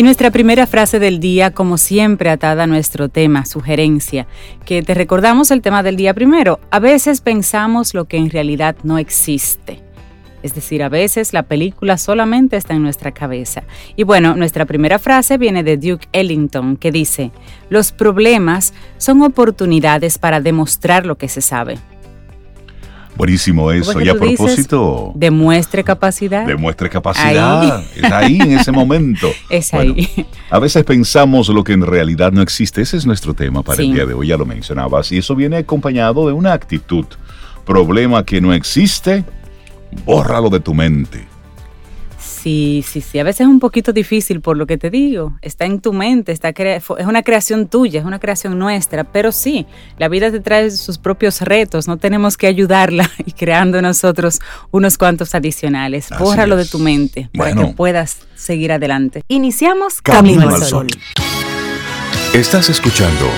Y 0.00 0.02
nuestra 0.02 0.30
primera 0.30 0.66
frase 0.66 0.98
del 0.98 1.20
día, 1.20 1.50
como 1.50 1.76
siempre, 1.76 2.30
atada 2.30 2.62
a 2.62 2.66
nuestro 2.66 3.10
tema, 3.10 3.44
sugerencia, 3.44 4.26
que 4.64 4.82
te 4.82 4.94
recordamos 4.94 5.50
el 5.50 5.60
tema 5.60 5.82
del 5.82 5.96
día 5.96 6.14
primero. 6.14 6.58
A 6.70 6.78
veces 6.78 7.20
pensamos 7.20 7.92
lo 7.92 8.06
que 8.06 8.16
en 8.16 8.30
realidad 8.30 8.76
no 8.82 8.96
existe. 8.96 9.82
Es 10.42 10.54
decir, 10.54 10.82
a 10.82 10.88
veces 10.88 11.34
la 11.34 11.42
película 11.42 11.98
solamente 11.98 12.56
está 12.56 12.72
en 12.72 12.82
nuestra 12.82 13.12
cabeza. 13.12 13.64
Y 13.94 14.04
bueno, 14.04 14.36
nuestra 14.36 14.64
primera 14.64 14.98
frase 14.98 15.36
viene 15.36 15.62
de 15.62 15.76
Duke 15.76 16.08
Ellington, 16.12 16.78
que 16.78 16.92
dice, 16.92 17.30
los 17.68 17.92
problemas 17.92 18.72
son 18.96 19.20
oportunidades 19.20 20.18
para 20.18 20.40
demostrar 20.40 21.04
lo 21.04 21.18
que 21.18 21.28
se 21.28 21.42
sabe. 21.42 21.76
Buenísimo 23.20 23.70
eso. 23.70 24.00
Y 24.00 24.08
a 24.08 24.14
propósito. 24.14 25.12
demuestre 25.14 25.84
capacidad. 25.84 26.46
Demuestre 26.46 26.88
capacidad. 26.88 27.84
Es 27.94 28.10
ahí 28.10 28.40
en 28.40 28.52
ese 28.52 28.72
momento. 28.72 29.28
Es 29.50 29.74
ahí. 29.74 30.08
A 30.48 30.58
veces 30.58 30.84
pensamos 30.84 31.48
lo 31.48 31.62
que 31.62 31.74
en 31.74 31.82
realidad 31.82 32.32
no 32.32 32.40
existe. 32.40 32.80
Ese 32.80 32.96
es 32.96 33.04
nuestro 33.04 33.34
tema 33.34 33.62
para 33.62 33.82
el 33.82 33.92
día 33.92 34.06
de 34.06 34.14
hoy, 34.14 34.28
ya 34.28 34.38
lo 34.38 34.46
mencionabas. 34.46 35.12
Y 35.12 35.18
eso 35.18 35.34
viene 35.36 35.58
acompañado 35.58 36.26
de 36.26 36.32
una 36.32 36.54
actitud. 36.54 37.04
Problema 37.66 38.24
que 38.24 38.40
no 38.40 38.54
existe, 38.54 39.24
bórralo 40.06 40.48
de 40.48 40.60
tu 40.60 40.72
mente. 40.72 41.29
Sí, 42.42 42.82
sí, 42.86 43.02
sí. 43.02 43.18
A 43.18 43.24
veces 43.24 43.42
es 43.42 43.46
un 43.46 43.60
poquito 43.60 43.92
difícil 43.92 44.40
por 44.40 44.56
lo 44.56 44.66
que 44.66 44.78
te 44.78 44.88
digo. 44.88 45.36
Está 45.42 45.66
en 45.66 45.80
tu 45.80 45.92
mente, 45.92 46.32
está 46.32 46.50
es 46.50 46.88
una 46.88 47.22
creación 47.22 47.68
tuya, 47.68 48.00
es 48.00 48.06
una 48.06 48.18
creación 48.18 48.58
nuestra. 48.58 49.04
Pero 49.04 49.30
sí, 49.30 49.66
la 49.98 50.08
vida 50.08 50.30
te 50.30 50.40
trae 50.40 50.70
sus 50.70 50.96
propios 50.96 51.42
retos. 51.42 51.86
No 51.86 51.98
tenemos 51.98 52.36
que 52.36 52.46
ayudarla 52.46 53.10
y 53.26 53.32
creando 53.32 53.82
nosotros 53.82 54.40
unos 54.70 54.96
cuantos 54.96 55.34
adicionales. 55.34 56.08
Bórralo 56.18 56.56
de 56.56 56.64
tu 56.64 56.78
mente 56.78 57.28
para 57.36 57.54
que 57.54 57.66
puedas 57.74 58.18
seguir 58.34 58.72
adelante. 58.72 59.22
Iniciamos 59.28 60.00
Camino, 60.00 60.48
al 60.48 60.62
Sol. 60.62 60.86
Estás 62.32 62.70
escuchando 62.70 63.28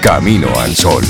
Camino 0.00 0.48
al 0.58 0.74
Sol. 0.74 1.04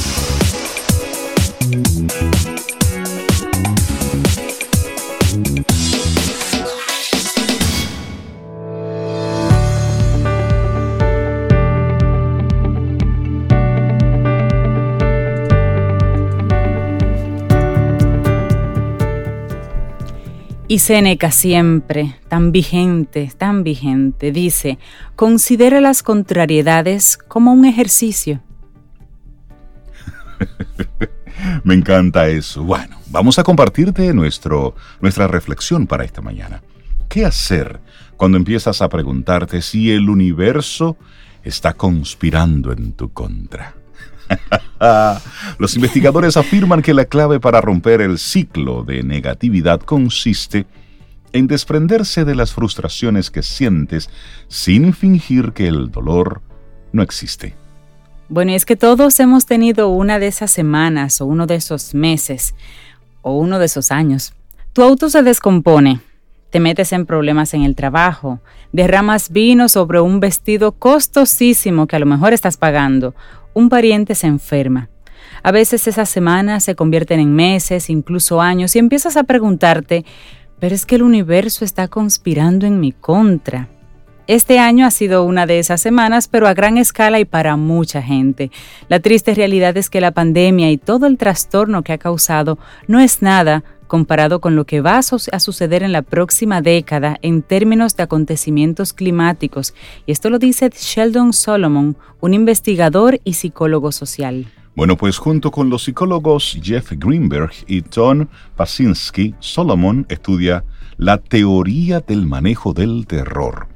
Y 20.70 20.78
Seneca 20.78 21.32
siempre, 21.32 22.14
tan 22.28 22.52
vigente, 22.52 23.28
tan 23.36 23.64
vigente, 23.64 24.30
dice, 24.30 24.78
considera 25.16 25.80
las 25.80 26.04
contrariedades 26.04 27.18
como 27.18 27.52
un 27.52 27.64
ejercicio. 27.64 28.40
Me 31.64 31.74
encanta 31.74 32.28
eso. 32.28 32.62
Bueno, 32.62 33.00
vamos 33.08 33.40
a 33.40 33.42
compartirte 33.42 34.14
nuestro, 34.14 34.76
nuestra 35.00 35.26
reflexión 35.26 35.88
para 35.88 36.04
esta 36.04 36.20
mañana. 36.20 36.62
¿Qué 37.08 37.24
hacer 37.24 37.80
cuando 38.16 38.36
empiezas 38.38 38.80
a 38.80 38.88
preguntarte 38.88 39.62
si 39.62 39.90
el 39.90 40.08
universo 40.08 40.96
está 41.42 41.72
conspirando 41.72 42.70
en 42.70 42.92
tu 42.92 43.12
contra? 43.12 43.74
Los 45.58 45.74
investigadores 45.76 46.36
afirman 46.36 46.82
que 46.82 46.94
la 46.94 47.04
clave 47.04 47.40
para 47.40 47.60
romper 47.60 48.00
el 48.00 48.18
ciclo 48.18 48.82
de 48.84 49.02
negatividad 49.02 49.80
consiste 49.80 50.66
en 51.32 51.46
desprenderse 51.46 52.24
de 52.24 52.34
las 52.34 52.52
frustraciones 52.52 53.30
que 53.30 53.42
sientes 53.42 54.10
sin 54.48 54.92
fingir 54.94 55.52
que 55.52 55.68
el 55.68 55.90
dolor 55.90 56.42
no 56.92 57.02
existe. 57.02 57.54
Bueno, 58.28 58.52
y 58.52 58.54
es 58.54 58.64
que 58.64 58.76
todos 58.76 59.18
hemos 59.20 59.46
tenido 59.46 59.88
una 59.88 60.18
de 60.18 60.28
esas 60.28 60.50
semanas 60.50 61.20
o 61.20 61.26
uno 61.26 61.46
de 61.46 61.56
esos 61.56 61.94
meses 61.94 62.54
o 63.22 63.36
uno 63.36 63.58
de 63.58 63.66
esos 63.66 63.90
años. 63.90 64.32
Tu 64.72 64.82
auto 64.82 65.10
se 65.10 65.22
descompone, 65.22 66.00
te 66.50 66.60
metes 66.60 66.92
en 66.92 67.06
problemas 67.06 67.54
en 67.54 67.62
el 67.62 67.74
trabajo, 67.74 68.40
derramas 68.72 69.30
vino 69.30 69.68
sobre 69.68 70.00
un 70.00 70.20
vestido 70.20 70.72
costosísimo 70.72 71.86
que 71.86 71.96
a 71.96 71.98
lo 71.98 72.06
mejor 72.06 72.32
estás 72.32 72.56
pagando 72.56 73.14
un 73.54 73.68
pariente 73.68 74.14
se 74.14 74.26
enferma. 74.26 74.88
A 75.42 75.52
veces 75.52 75.86
esas 75.86 76.08
semanas 76.08 76.64
se 76.64 76.74
convierten 76.74 77.20
en 77.20 77.32
meses, 77.32 77.90
incluso 77.90 78.40
años, 78.40 78.76
y 78.76 78.78
empiezas 78.78 79.16
a 79.16 79.24
preguntarte, 79.24 80.04
pero 80.58 80.74
es 80.74 80.84
que 80.84 80.96
el 80.96 81.02
universo 81.02 81.64
está 81.64 81.88
conspirando 81.88 82.66
en 82.66 82.80
mi 82.80 82.92
contra. 82.92 83.68
Este 84.26 84.58
año 84.58 84.86
ha 84.86 84.90
sido 84.90 85.24
una 85.24 85.46
de 85.46 85.58
esas 85.58 85.80
semanas, 85.80 86.28
pero 86.28 86.46
a 86.46 86.54
gran 86.54 86.78
escala 86.78 87.18
y 87.18 87.24
para 87.24 87.56
mucha 87.56 88.00
gente. 88.00 88.50
La 88.88 89.00
triste 89.00 89.34
realidad 89.34 89.76
es 89.76 89.90
que 89.90 90.00
la 90.00 90.12
pandemia 90.12 90.70
y 90.70 90.76
todo 90.76 91.06
el 91.06 91.18
trastorno 91.18 91.82
que 91.82 91.94
ha 91.94 91.98
causado 91.98 92.58
no 92.86 93.00
es 93.00 93.22
nada 93.22 93.64
comparado 93.90 94.40
con 94.40 94.54
lo 94.54 94.66
que 94.66 94.80
va 94.80 94.98
a, 94.98 95.40
suceder 95.40 95.82
en 95.82 95.90
la 95.90 96.02
próxima 96.02 96.62
década 96.62 97.18
en 97.22 97.42
términos 97.42 97.96
de 97.96 98.04
acontecimientos 98.04 98.92
climáticos, 98.92 99.74
y 100.06 100.12
esto 100.12 100.30
lo 100.30 100.38
dice 100.38 100.70
Sheldon 100.72 101.32
Solomon, 101.32 101.96
un 102.20 102.32
investigador 102.32 103.20
y 103.24 103.32
psicólogo 103.32 103.90
social. 103.90 104.46
Bueno, 104.76 104.96
pues 104.96 105.18
junto 105.18 105.50
con 105.50 105.70
los 105.70 105.82
psicólogos 105.82 106.56
Jeff 106.62 106.92
Greenberg 106.92 107.50
y 107.66 107.82
Tom 107.82 108.28
Pasinski, 108.54 109.34
Solomon 109.40 110.06
estudia 110.08 110.62
la 110.96 111.18
teoría 111.18 111.98
del 111.98 112.26
manejo 112.26 112.72
del 112.72 113.08
terror. 113.08 113.66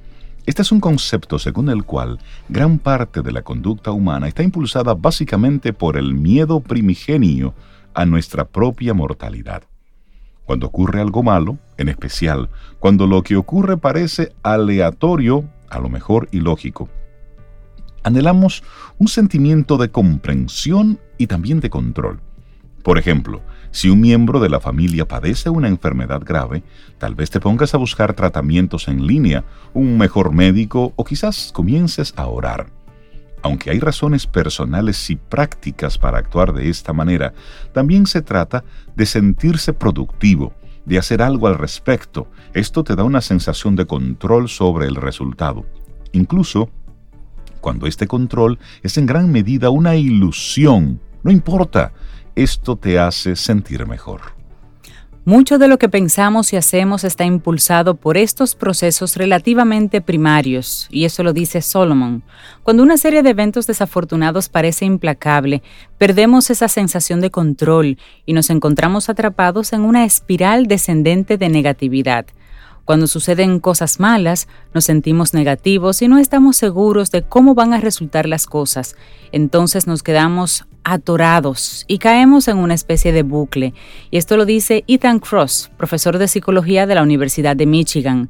Este 0.46 0.62
es 0.62 0.70
un 0.70 0.78
concepto 0.78 1.41
según 1.41 1.70
el 1.70 1.82
cual 1.82 2.20
gran 2.48 2.78
parte 2.78 3.20
de 3.20 3.32
la 3.32 3.42
conducta 3.42 3.91
humana 3.91 4.28
está 4.28 4.44
impulsada 4.44 4.94
básicamente 4.94 5.72
por 5.72 5.96
el 5.96 6.14
miedo 6.14 6.60
primigenio 6.60 7.52
a 7.94 8.06
nuestra 8.06 8.44
propia 8.44 8.94
mortalidad. 8.94 9.64
Cuando 10.44 10.66
ocurre 10.66 11.00
algo 11.00 11.22
malo, 11.22 11.59
en 11.78 11.88
especial 11.88 12.50
cuando 12.78 13.06
lo 13.06 13.22
que 13.22 13.37
ocurre 13.37 13.77
parece 13.77 14.32
aleatorio, 14.43 15.44
a 15.71 15.78
lo 15.78 15.88
mejor 15.88 16.28
ilógico, 16.32 16.88
anhelamos 18.03 18.62
un 18.99 19.09
sentimiento 19.09 19.78
de 19.78 19.91
comprensión 19.91 21.00
y 21.16 21.27
también 21.27 21.60
de 21.60 21.71
control. 21.71 22.21
Por 22.82 22.99
ejemplo, 22.99 23.41
si 23.71 23.88
un 23.88 24.00
miembro 24.00 24.41
de 24.41 24.50
la 24.50 24.60
familia 24.60 25.09
padece 25.09 25.49
una 25.49 25.69
enfermedad 25.69 26.21
grave, 26.22 26.62
tal 26.99 27.15
vez 27.15 27.31
te 27.31 27.41
pongas 27.41 27.75
a 27.75 27.78
buscar 27.78 28.12
tratamientos 28.12 28.88
en 28.88 29.06
línea, 29.06 29.44
un 29.72 29.97
mejor 29.97 30.32
médico 30.32 30.93
o 30.97 31.05
quizás 31.05 31.50
comiences 31.55 32.12
a 32.16 32.26
orar. 32.26 32.66
Aunque 33.44 33.71
hay 33.71 33.78
razones 33.78 34.27
personales 34.27 35.10
y 35.10 35.16
prácticas 35.16 35.99
para 35.99 36.16
actuar 36.16 36.55
de 36.55 36.71
esta 36.71 36.94
manera, 36.94 37.34
también 37.75 38.06
se 38.06 38.22
trata 38.22 38.65
de 38.97 39.05
sentirse 39.05 39.75
productivo, 39.75 40.55
de 40.87 40.97
hacer 40.97 41.21
algo 41.21 41.47
al 41.47 41.59
respecto. 41.59 42.27
Esto 42.55 42.84
te 42.84 42.97
da 42.97 43.05
una 43.05 43.21
sensación 43.21 43.77
de 43.77 43.84
control 43.84 44.49
sobre 44.49 44.87
el 44.87 44.94
resultado. 44.94 45.66
Incluso 46.12 46.71
cuando 47.60 47.87
este 47.87 48.06
control 48.06 48.59
es 48.82 48.97
en 48.97 49.05
gran 49.05 49.31
medida 49.31 49.69
una 49.69 49.94
ilusión, 49.94 50.99
no 51.22 51.31
importa, 51.31 51.93
esto 52.34 52.76
te 52.76 52.99
hace 52.99 53.37
sentir 53.37 53.87
mejor. 53.87 54.34
Mucho 55.27 55.57
de 55.57 55.69
lo 55.69 55.79
que 55.79 55.89
pensamos 55.89 56.53
y 56.53 56.57
hacemos 56.57 57.03
está 57.03 57.25
impulsado 57.25 57.94
por 57.94 58.19
estos 58.19 58.55
procesos 58.55 59.17
relativamente 59.17 60.03
primarios, 60.03 60.87
y 60.91 61.06
eso 61.06 61.23
lo 61.23 61.32
dice 61.32 61.62
Solomon. 61.62 62.23
Cuando 62.62 62.82
una 62.82 62.99
serie 62.99 63.23
de 63.23 63.31
eventos 63.31 63.67
desafortunados 63.67 64.50
parece 64.50 64.85
implacable, 64.85 65.62
perdemos 65.97 66.50
esa 66.50 66.69
sensación 66.69 67.23
de 67.23 67.31
control 67.31 67.97
y 68.26 68.35
nos 68.35 68.50
encontramos 68.50 69.09
atrapados 69.09 69.73
en 69.73 69.81
una 69.81 70.05
espiral 70.05 70.67
descendente 70.67 71.38
de 71.38 71.49
negatividad. 71.49 72.27
Cuando 72.84 73.06
suceden 73.06 73.60
cosas 73.60 73.98
malas, 73.98 74.46
nos 74.75 74.84
sentimos 74.84 75.32
negativos 75.32 76.02
y 76.02 76.08
no 76.08 76.19
estamos 76.19 76.58
seguros 76.58 77.10
de 77.10 77.22
cómo 77.22 77.54
van 77.54 77.72
a 77.72 77.81
resultar 77.81 78.28
las 78.28 78.46
cosas. 78.46 78.94
Entonces 79.32 79.86
nos 79.86 80.02
quedamos 80.02 80.66
atorados 80.84 81.86
y 81.88 81.96
caemos 81.96 82.46
en 82.46 82.58
una 82.58 82.75
especie 82.75 83.12
de 83.12 83.22
bucle. 83.22 83.72
Y 84.10 84.19
esto 84.19 84.36
lo 84.36 84.44
dice 84.44 84.84
Ethan 84.86 85.19
Cross, 85.19 85.70
profesor 85.78 86.19
de 86.19 86.28
psicología 86.28 86.86
de 86.86 86.94
la 86.94 87.02
Universidad 87.02 87.56
de 87.56 87.64
Michigan. 87.64 88.28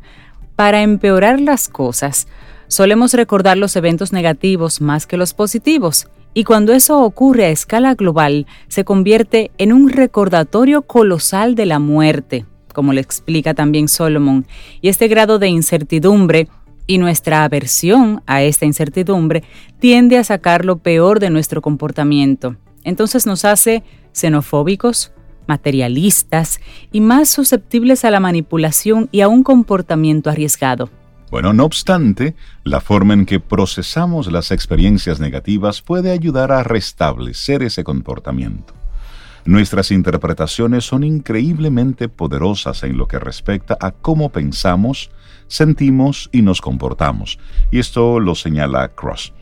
Para 0.54 0.82
empeorar 0.82 1.40
las 1.40 1.68
cosas, 1.68 2.28
solemos 2.68 3.12
recordar 3.12 3.56
los 3.58 3.74
eventos 3.74 4.12
negativos 4.12 4.80
más 4.80 5.08
que 5.08 5.16
los 5.16 5.34
positivos. 5.34 6.06
Y 6.32 6.44
cuando 6.44 6.72
eso 6.72 7.00
ocurre 7.00 7.46
a 7.46 7.50
escala 7.50 7.94
global, 7.94 8.46
se 8.68 8.84
convierte 8.84 9.50
en 9.58 9.72
un 9.72 9.88
recordatorio 9.88 10.82
colosal 10.82 11.56
de 11.56 11.66
la 11.66 11.80
muerte 11.80 12.46
como 12.75 12.93
le 12.93 13.00
explica 13.00 13.55
también 13.55 13.88
Solomon, 13.88 14.47
y 14.82 14.88
este 14.88 15.09
grado 15.09 15.38
de 15.38 15.49
incertidumbre 15.49 16.49
y 16.87 16.99
nuestra 16.99 17.44
aversión 17.44 18.23
a 18.26 18.43
esta 18.43 18.67
incertidumbre 18.67 19.43
tiende 19.79 20.19
a 20.19 20.25
sacar 20.25 20.67
lo 20.67 20.76
peor 20.76 21.21
de 21.21 21.31
nuestro 21.31 21.62
comportamiento. 21.62 22.56
Entonces 22.82 23.26
nos 23.26 23.47
hace 23.47 23.82
xenofóbicos, 24.12 25.12
materialistas 25.47 26.61
y 26.93 27.00
más 27.00 27.31
susceptibles 27.31 28.05
a 28.05 28.11
la 28.11 28.21
manipulación 28.21 29.09
y 29.11 29.23
a 29.23 29.29
un 29.29 29.43
comportamiento 29.43 30.29
arriesgado. 30.29 30.91
Bueno, 31.31 31.53
no 31.53 31.65
obstante, 31.65 32.37
la 32.62 32.81
forma 32.81 33.15
en 33.15 33.26
que 33.26 33.41
procesamos 33.41 34.31
las 34.31 34.50
experiencias 34.50 35.19
negativas 35.19 35.82
puede 35.82 36.12
ayudar 36.12 36.53
a 36.53 36.62
restablecer 36.62 37.62
ese 37.62 37.82
comportamiento. 37.82 38.75
Nuestras 39.46 39.91
interpretaciones 39.91 40.85
son 40.85 41.05
increíblemente 41.05 42.08
poderosas 42.08 42.82
en 42.82 42.96
lo 42.96 43.06
que 43.06 43.19
respecta 43.19 43.76
a 43.79 43.91
cómo 43.91 44.31
pensamos, 44.31 45.11
sentimos 45.49 46.31
y 46.32 46.41
nos 46.41 46.62
comportamos, 46.62 47.38
y 47.70 47.79
esto 47.79 48.20
lo 48.20 48.35
señala 48.35 48.88
Cross. 48.88 49.35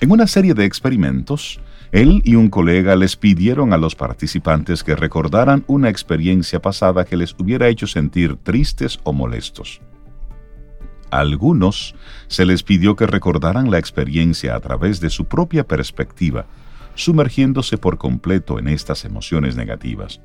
En 0.00 0.12
una 0.12 0.28
serie 0.28 0.54
de 0.54 0.64
experimentos, 0.64 1.60
él 1.90 2.22
y 2.24 2.36
un 2.36 2.48
colega 2.48 2.94
les 2.94 3.16
pidieron 3.16 3.72
a 3.72 3.76
los 3.76 3.96
participantes 3.96 4.84
que 4.84 4.94
recordaran 4.94 5.64
una 5.66 5.88
experiencia 5.88 6.62
pasada 6.62 7.04
que 7.04 7.16
les 7.16 7.34
hubiera 7.36 7.66
hecho 7.66 7.88
sentir 7.88 8.36
tristes 8.36 9.00
o 9.02 9.12
molestos. 9.12 9.80
A 11.10 11.18
algunos 11.18 11.96
se 12.28 12.46
les 12.46 12.62
pidió 12.62 12.94
que 12.94 13.08
recordaran 13.08 13.72
la 13.72 13.78
experiencia 13.78 14.54
a 14.54 14.60
través 14.60 15.00
de 15.00 15.10
su 15.10 15.24
propia 15.24 15.66
perspectiva, 15.66 16.46
sumergiéndose 16.94 17.78
por 17.78 17.98
completo 17.98 18.58
en 18.58 18.68
estas 18.68 19.04
emociones 19.04 19.56
negativas. 19.56 20.20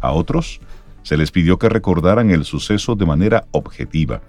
A 0.00 0.12
otros 0.12 0.60
se 1.02 1.16
les 1.16 1.30
pidió 1.30 1.58
que 1.58 1.68
recordaran 1.68 2.30
el 2.30 2.44
suceso 2.44 2.94
de 2.94 3.06
manera 3.06 3.46
objetiva, 3.52 4.20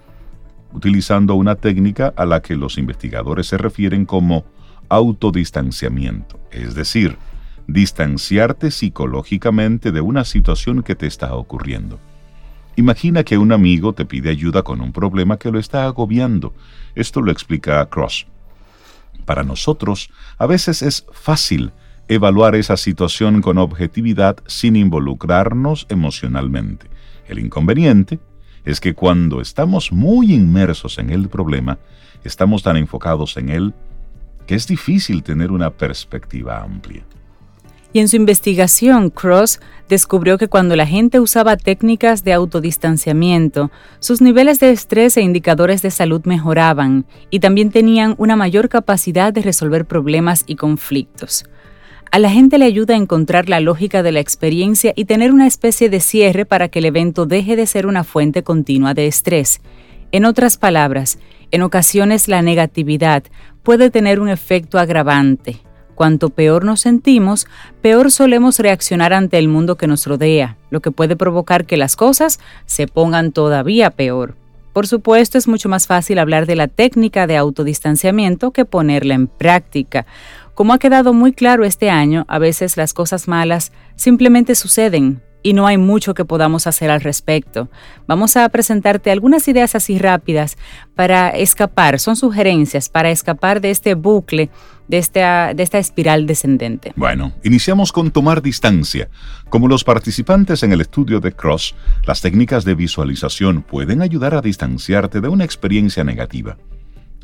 utilizando 0.72 1.34
una 1.34 1.56
técnica 1.56 2.12
a 2.16 2.24
la 2.24 2.40
que 2.40 2.56
los 2.56 2.78
investigadores 2.78 3.46
se 3.46 3.58
refieren 3.58 4.06
como 4.06 4.44
autodistanciamiento, 4.88 6.40
es 6.50 6.74
decir, 6.74 7.16
distanciarte 7.66 8.70
psicológicamente 8.70 9.92
de 9.92 10.00
una 10.00 10.24
situación 10.24 10.82
que 10.82 10.94
te 10.94 11.06
está 11.06 11.34
ocurriendo. 11.34 11.98
Imagina 12.76 13.22
que 13.22 13.36
un 13.36 13.52
amigo 13.52 13.92
te 13.92 14.06
pide 14.06 14.30
ayuda 14.30 14.62
con 14.62 14.80
un 14.80 14.92
problema 14.92 15.36
que 15.36 15.50
lo 15.50 15.58
está 15.58 15.84
agobiando. 15.84 16.54
Esto 16.94 17.20
lo 17.20 17.30
explica 17.30 17.84
Cross. 17.86 18.26
Para 19.24 19.44
nosotros, 19.44 20.10
a 20.38 20.46
veces 20.46 20.82
es 20.82 21.06
fácil 21.12 21.72
evaluar 22.08 22.54
esa 22.54 22.76
situación 22.76 23.40
con 23.40 23.58
objetividad 23.58 24.36
sin 24.46 24.76
involucrarnos 24.76 25.86
emocionalmente. 25.88 26.88
El 27.26 27.38
inconveniente 27.38 28.18
es 28.64 28.80
que 28.80 28.94
cuando 28.94 29.40
estamos 29.40 29.92
muy 29.92 30.32
inmersos 30.32 30.98
en 30.98 31.10
el 31.10 31.28
problema, 31.28 31.78
estamos 32.24 32.62
tan 32.62 32.76
enfocados 32.76 33.36
en 33.36 33.48
él 33.48 33.74
que 34.46 34.54
es 34.54 34.66
difícil 34.66 35.22
tener 35.22 35.52
una 35.52 35.70
perspectiva 35.70 36.62
amplia. 36.62 37.04
Y 37.92 38.00
en 38.00 38.08
su 38.08 38.16
investigación, 38.16 39.10
Cross 39.10 39.60
descubrió 39.88 40.38
que 40.38 40.48
cuando 40.48 40.76
la 40.76 40.86
gente 40.86 41.20
usaba 41.20 41.58
técnicas 41.58 42.24
de 42.24 42.32
autodistanciamiento, 42.32 43.70
sus 43.98 44.22
niveles 44.22 44.60
de 44.60 44.70
estrés 44.70 45.16
e 45.18 45.20
indicadores 45.20 45.82
de 45.82 45.90
salud 45.90 46.22
mejoraban 46.24 47.04
y 47.28 47.40
también 47.40 47.70
tenían 47.70 48.14
una 48.16 48.34
mayor 48.34 48.70
capacidad 48.70 49.32
de 49.32 49.42
resolver 49.42 49.84
problemas 49.84 50.44
y 50.46 50.56
conflictos. 50.56 51.44
A 52.10 52.18
la 52.18 52.30
gente 52.30 52.58
le 52.58 52.66
ayuda 52.66 52.94
a 52.94 52.98
encontrar 52.98 53.48
la 53.48 53.60
lógica 53.60 54.02
de 54.02 54.12
la 54.12 54.20
experiencia 54.20 54.92
y 54.96 55.06
tener 55.06 55.32
una 55.32 55.46
especie 55.46 55.88
de 55.88 56.00
cierre 56.00 56.44
para 56.44 56.68
que 56.68 56.78
el 56.78 56.86
evento 56.86 57.26
deje 57.26 57.56
de 57.56 57.66
ser 57.66 57.86
una 57.86 58.04
fuente 58.04 58.42
continua 58.42 58.94
de 58.94 59.06
estrés. 59.06 59.60
En 60.10 60.26
otras 60.26 60.58
palabras, 60.58 61.18
en 61.50 61.62
ocasiones 61.62 62.28
la 62.28 62.42
negatividad 62.42 63.24
puede 63.62 63.90
tener 63.90 64.20
un 64.20 64.28
efecto 64.28 64.78
agravante. 64.78 65.60
Cuanto 66.02 66.30
peor 66.30 66.64
nos 66.64 66.80
sentimos, 66.80 67.46
peor 67.80 68.10
solemos 68.10 68.58
reaccionar 68.58 69.12
ante 69.12 69.38
el 69.38 69.46
mundo 69.46 69.76
que 69.76 69.86
nos 69.86 70.04
rodea, 70.04 70.56
lo 70.68 70.80
que 70.80 70.90
puede 70.90 71.14
provocar 71.14 71.64
que 71.64 71.76
las 71.76 71.94
cosas 71.94 72.40
se 72.66 72.88
pongan 72.88 73.30
todavía 73.30 73.88
peor. 73.90 74.34
Por 74.72 74.88
supuesto, 74.88 75.38
es 75.38 75.46
mucho 75.46 75.68
más 75.68 75.86
fácil 75.86 76.18
hablar 76.18 76.46
de 76.46 76.56
la 76.56 76.66
técnica 76.66 77.28
de 77.28 77.36
autodistanciamiento 77.36 78.50
que 78.50 78.64
ponerla 78.64 79.14
en 79.14 79.28
práctica. 79.28 80.04
Como 80.54 80.72
ha 80.72 80.80
quedado 80.80 81.12
muy 81.12 81.32
claro 81.32 81.64
este 81.64 81.88
año, 81.88 82.24
a 82.26 82.40
veces 82.40 82.76
las 82.76 82.94
cosas 82.94 83.28
malas 83.28 83.70
simplemente 83.94 84.56
suceden, 84.56 85.22
y 85.42 85.52
no 85.54 85.66
hay 85.66 85.76
mucho 85.76 86.14
que 86.14 86.24
podamos 86.24 86.66
hacer 86.66 86.90
al 86.90 87.00
respecto. 87.00 87.68
Vamos 88.06 88.36
a 88.36 88.48
presentarte 88.48 89.10
algunas 89.10 89.46
ideas 89.48 89.74
así 89.74 89.98
rápidas 89.98 90.56
para 90.94 91.30
escapar, 91.30 91.98
son 91.98 92.16
sugerencias 92.16 92.88
para 92.88 93.10
escapar 93.10 93.60
de 93.60 93.70
este 93.70 93.94
bucle, 93.94 94.50
de 94.92 94.98
esta, 94.98 95.54
de 95.54 95.62
esta 95.62 95.78
espiral 95.78 96.26
descendente. 96.26 96.92
Bueno, 96.96 97.32
iniciamos 97.42 97.92
con 97.92 98.10
tomar 98.10 98.42
distancia. 98.42 99.08
Como 99.48 99.66
los 99.66 99.84
participantes 99.84 100.62
en 100.62 100.72
el 100.72 100.82
estudio 100.82 101.18
de 101.18 101.32
Cross, 101.32 101.74
las 102.04 102.20
técnicas 102.20 102.66
de 102.66 102.74
visualización 102.74 103.62
pueden 103.62 104.02
ayudar 104.02 104.34
a 104.34 104.42
distanciarte 104.42 105.22
de 105.22 105.28
una 105.28 105.44
experiencia 105.44 106.04
negativa. 106.04 106.58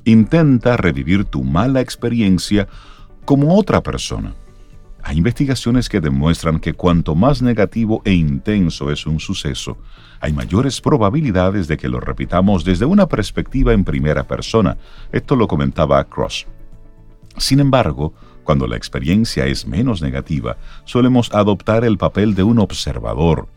Intenta 0.04 0.78
revivir 0.78 1.26
tu 1.26 1.44
mala 1.44 1.82
experiencia 1.82 2.68
como 3.26 3.54
otra 3.58 3.82
persona 3.82 4.32
hay 5.08 5.16
investigaciones 5.16 5.88
que 5.88 6.00
demuestran 6.00 6.58
que 6.58 6.74
cuanto 6.74 7.14
más 7.14 7.40
negativo 7.40 8.02
e 8.04 8.12
intenso 8.12 8.90
es 8.90 9.06
un 9.06 9.20
suceso, 9.20 9.78
hay 10.20 10.34
mayores 10.34 10.82
probabilidades 10.82 11.66
de 11.66 11.78
que 11.78 11.88
lo 11.88 11.98
repitamos 11.98 12.62
desde 12.62 12.84
una 12.84 13.06
perspectiva 13.06 13.72
en 13.72 13.84
primera 13.84 14.24
persona. 14.24 14.76
Esto 15.10 15.34
lo 15.34 15.48
comentaba 15.48 16.04
Cross. 16.04 16.46
Sin 17.38 17.60
embargo, 17.60 18.12
cuando 18.44 18.66
la 18.66 18.76
experiencia 18.76 19.46
es 19.46 19.66
menos 19.66 20.02
negativa, 20.02 20.56
solemos 20.84 21.32
adoptar 21.34 21.84
el 21.84 21.98
papel 21.98 22.34
de 22.34 22.42
un 22.42 22.58
observador. 22.58 23.48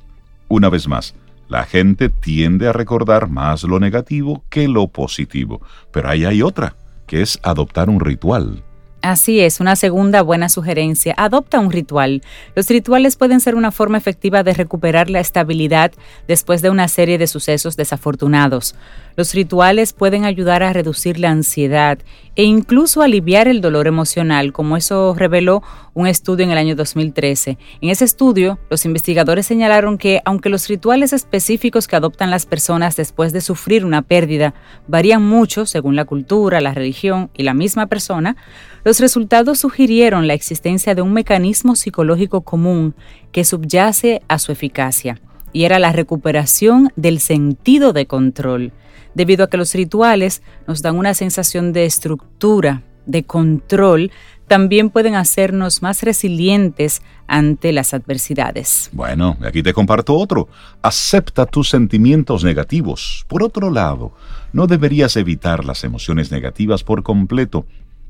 Una 0.47 0.69
vez 0.69 0.87
más, 0.87 1.15
la 1.47 1.63
gente 1.63 2.09
tiende 2.09 2.67
a 2.67 2.73
recordar 2.73 3.29
más 3.29 3.63
lo 3.63 3.79
negativo 3.79 4.43
que 4.49 4.67
lo 4.67 4.87
positivo, 4.87 5.61
pero 5.91 6.09
ahí 6.09 6.25
hay 6.25 6.41
otra, 6.41 6.75
que 7.07 7.21
es 7.21 7.39
adoptar 7.43 7.89
un 7.89 7.99
ritual. 7.99 8.63
Así 9.01 9.39
es, 9.39 9.59
una 9.59 9.75
segunda 9.75 10.21
buena 10.21 10.47
sugerencia. 10.47 11.15
Adopta 11.17 11.59
un 11.59 11.71
ritual. 11.71 12.21
Los 12.55 12.67
rituales 12.69 13.15
pueden 13.15 13.39
ser 13.39 13.55
una 13.55 13.71
forma 13.71 13.97
efectiva 13.97 14.43
de 14.43 14.53
recuperar 14.53 15.09
la 15.09 15.19
estabilidad 15.19 15.91
después 16.27 16.61
de 16.61 16.69
una 16.69 16.87
serie 16.87 17.17
de 17.17 17.25
sucesos 17.25 17.75
desafortunados. 17.75 18.75
Los 19.15 19.33
rituales 19.33 19.93
pueden 19.93 20.23
ayudar 20.23 20.61
a 20.61 20.71
reducir 20.71 21.19
la 21.19 21.31
ansiedad 21.31 21.97
e 22.35 22.43
incluso 22.43 23.01
aliviar 23.01 23.47
el 23.47 23.59
dolor 23.59 23.87
emocional, 23.87 24.53
como 24.53 24.77
eso 24.77 25.15
reveló 25.17 25.63
un 25.93 26.07
estudio 26.07 26.45
en 26.45 26.51
el 26.51 26.57
año 26.57 26.75
2013. 26.75 27.57
En 27.81 27.89
ese 27.89 28.05
estudio, 28.05 28.59
los 28.69 28.85
investigadores 28.85 29.45
señalaron 29.45 29.97
que 29.97 30.21
aunque 30.25 30.49
los 30.49 30.67
rituales 30.67 31.13
específicos 31.13 31.87
que 31.87 31.95
adoptan 31.95 32.31
las 32.31 32.45
personas 32.45 32.95
después 32.95 33.33
de 33.33 33.41
sufrir 33.41 33.85
una 33.85 34.01
pérdida 34.01 34.53
varían 34.87 35.23
mucho 35.23 35.65
según 35.65 35.95
la 35.95 36.05
cultura, 36.05 36.61
la 36.61 36.73
religión 36.73 37.29
y 37.35 37.43
la 37.43 37.53
misma 37.53 37.87
persona, 37.87 38.37
los 38.83 38.99
resultados 38.99 39.59
sugirieron 39.59 40.27
la 40.27 40.33
existencia 40.33 40.95
de 40.95 41.01
un 41.01 41.13
mecanismo 41.13 41.75
psicológico 41.75 42.41
común 42.41 42.95
que 43.31 43.43
subyace 43.43 44.21
a 44.27 44.39
su 44.39 44.51
eficacia, 44.51 45.19
y 45.53 45.65
era 45.65 45.79
la 45.79 45.91
recuperación 45.91 46.91
del 46.95 47.19
sentido 47.19 47.93
de 47.93 48.07
control 48.07 48.71
debido 49.13 49.43
a 49.43 49.49
que 49.49 49.57
los 49.57 49.73
rituales 49.73 50.41
nos 50.67 50.81
dan 50.81 50.97
una 50.97 51.13
sensación 51.13 51.73
de 51.73 51.85
estructura, 51.85 52.83
de 53.05 53.23
control, 53.23 54.11
también 54.51 54.89
pueden 54.89 55.15
hacernos 55.15 55.81
más 55.81 56.03
resilientes 56.03 57.01
ante 57.25 57.71
las 57.71 57.93
adversidades. 57.93 58.89
Bueno, 58.91 59.37
aquí 59.45 59.63
te 59.63 59.71
comparto 59.71 60.13
otro. 60.13 60.49
Acepta 60.81 61.45
tus 61.45 61.69
sentimientos 61.69 62.43
negativos. 62.43 63.25
Por 63.29 63.43
otro 63.43 63.71
lado, 63.71 64.11
no 64.51 64.67
deberías 64.67 65.15
evitar 65.15 65.63
las 65.63 65.85
emociones 65.85 66.33
negativas 66.33 66.83
por 66.83 67.01
completo. 67.01 67.65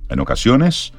En 0.10 0.20
ocasiones, 0.20 0.94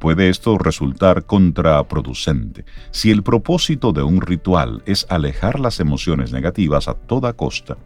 puede 0.00 0.30
esto 0.30 0.58
resultar 0.58 1.26
contraproducente. 1.26 2.64
Si 2.90 3.12
el 3.12 3.22
propósito 3.22 3.92
de 3.92 4.02
un 4.02 4.20
ritual 4.20 4.82
es 4.84 5.06
alejar 5.10 5.60
las 5.60 5.78
emociones 5.78 6.32
negativas 6.32 6.88
a 6.88 6.94
toda 6.94 7.34
costa, 7.34 7.76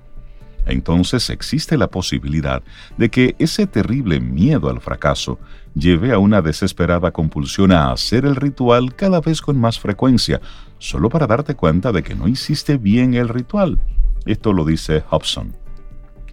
entonces 0.66 1.30
existe 1.30 1.76
la 1.76 1.88
posibilidad 1.88 2.62
de 2.96 3.10
que 3.10 3.34
ese 3.38 3.66
terrible 3.66 4.20
miedo 4.20 4.70
al 4.70 4.80
fracaso 4.80 5.38
lleve 5.74 6.12
a 6.12 6.18
una 6.18 6.42
desesperada 6.42 7.10
compulsión 7.10 7.72
a 7.72 7.92
hacer 7.92 8.24
el 8.24 8.36
ritual 8.36 8.94
cada 8.94 9.20
vez 9.20 9.40
con 9.40 9.58
más 9.58 9.78
frecuencia, 9.78 10.40
solo 10.78 11.08
para 11.08 11.26
darte 11.26 11.54
cuenta 11.54 11.92
de 11.92 12.02
que 12.02 12.14
no 12.14 12.28
hiciste 12.28 12.76
bien 12.76 13.14
el 13.14 13.28
ritual. 13.28 13.80
Esto 14.24 14.52
lo 14.52 14.64
dice 14.64 15.02
Hobson. 15.10 15.56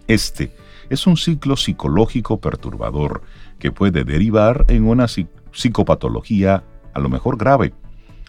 Este 0.06 0.52
es 0.90 1.06
un 1.06 1.16
ciclo 1.16 1.56
psicológico 1.56 2.40
perturbador 2.40 3.22
que 3.58 3.72
puede 3.72 4.04
derivar 4.04 4.64
en 4.68 4.86
una 4.86 5.06
psicopatología 5.08 6.64
a 6.92 7.00
lo 7.00 7.08
mejor 7.08 7.36
grave. 7.36 7.72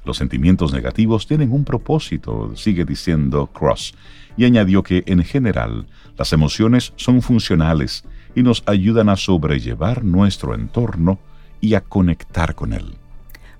Los 0.03 0.17
sentimientos 0.17 0.73
negativos 0.73 1.27
tienen 1.27 1.51
un 1.51 1.63
propósito, 1.63 2.55
sigue 2.55 2.85
diciendo 2.85 3.47
Cross, 3.47 3.93
y 4.37 4.45
añadió 4.45 4.81
que 4.83 5.03
en 5.05 5.23
general 5.23 5.87
las 6.17 6.33
emociones 6.33 6.93
son 6.95 7.21
funcionales 7.21 8.03
y 8.35 8.43
nos 8.43 8.63
ayudan 8.65 9.09
a 9.09 9.15
sobrellevar 9.15 10.03
nuestro 10.03 10.55
entorno 10.55 11.19
y 11.59 11.75
a 11.75 11.81
conectar 11.81 12.55
con 12.55 12.73
él. 12.73 12.95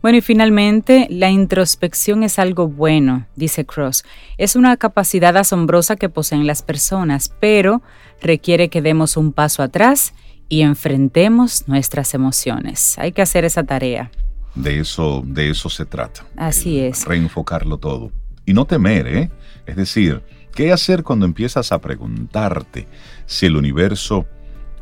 Bueno, 0.01 0.17
y 0.17 0.21
finalmente, 0.21 1.05
la 1.12 1.29
introspección 1.29 2.24
es 2.24 2.39
algo 2.39 2.67
bueno, 2.67 3.27
dice 3.36 3.65
Cross. 3.65 4.03
Es 4.39 4.55
una 4.55 4.75
capacidad 4.77 5.38
asombrosa 5.38 5.95
que 5.95 6.10
poseen 6.10 6.48
las 6.48 6.63
personas, 6.63 7.31
pero 7.39 7.83
requiere 8.19 8.69
que 8.69 8.81
demos 8.81 9.15
un 9.15 9.31
paso 9.31 9.62
atrás 9.62 10.15
y 10.50 10.62
enfrentemos 10.62 11.67
nuestras 11.67 12.15
emociones. 12.15 12.98
Hay 12.98 13.12
que 13.12 13.21
hacer 13.21 13.45
esa 13.45 13.63
tarea. 13.63 14.10
De 14.55 14.79
eso, 14.79 15.24
de 15.25 15.50
eso 15.50 15.70
se 15.70 15.86
trata. 15.86 16.25
Así 16.36 16.79
es. 16.79 17.05
Reenfocarlo 17.05 17.77
todo. 17.77 18.12
Y 18.46 18.53
no 18.53 18.65
temer, 18.65 19.08
¿eh? 19.08 19.31
Es 19.65 19.75
decir, 19.75 20.22
¿qué 20.53 20.72
hacer 20.72 21.03
cuando 21.03 21.25
empiezas 21.25 21.72
a 21.72 21.79
preguntarte 21.79 22.88
si 23.25 23.46
el 23.46 23.55
universo 23.55 24.25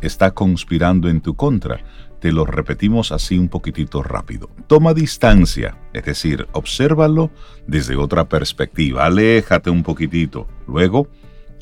está 0.01 0.31
conspirando 0.31 1.09
en 1.09 1.21
tu 1.21 1.35
contra? 1.35 1.81
te 2.19 2.31
lo 2.31 2.45
repetimos 2.45 3.11
así 3.11 3.37
un 3.37 3.47
poquitito 3.47 4.03
rápido. 4.03 4.49
Toma 4.67 4.93
distancia, 4.93 5.77
es 5.93 6.05
decir, 6.05 6.47
obsérvalo 6.51 7.31
desde 7.65 7.95
otra 7.95 8.27
perspectiva, 8.27 9.05
aléjate 9.05 9.69
un 9.69 9.83
poquitito. 9.83 10.47
Luego, 10.67 11.07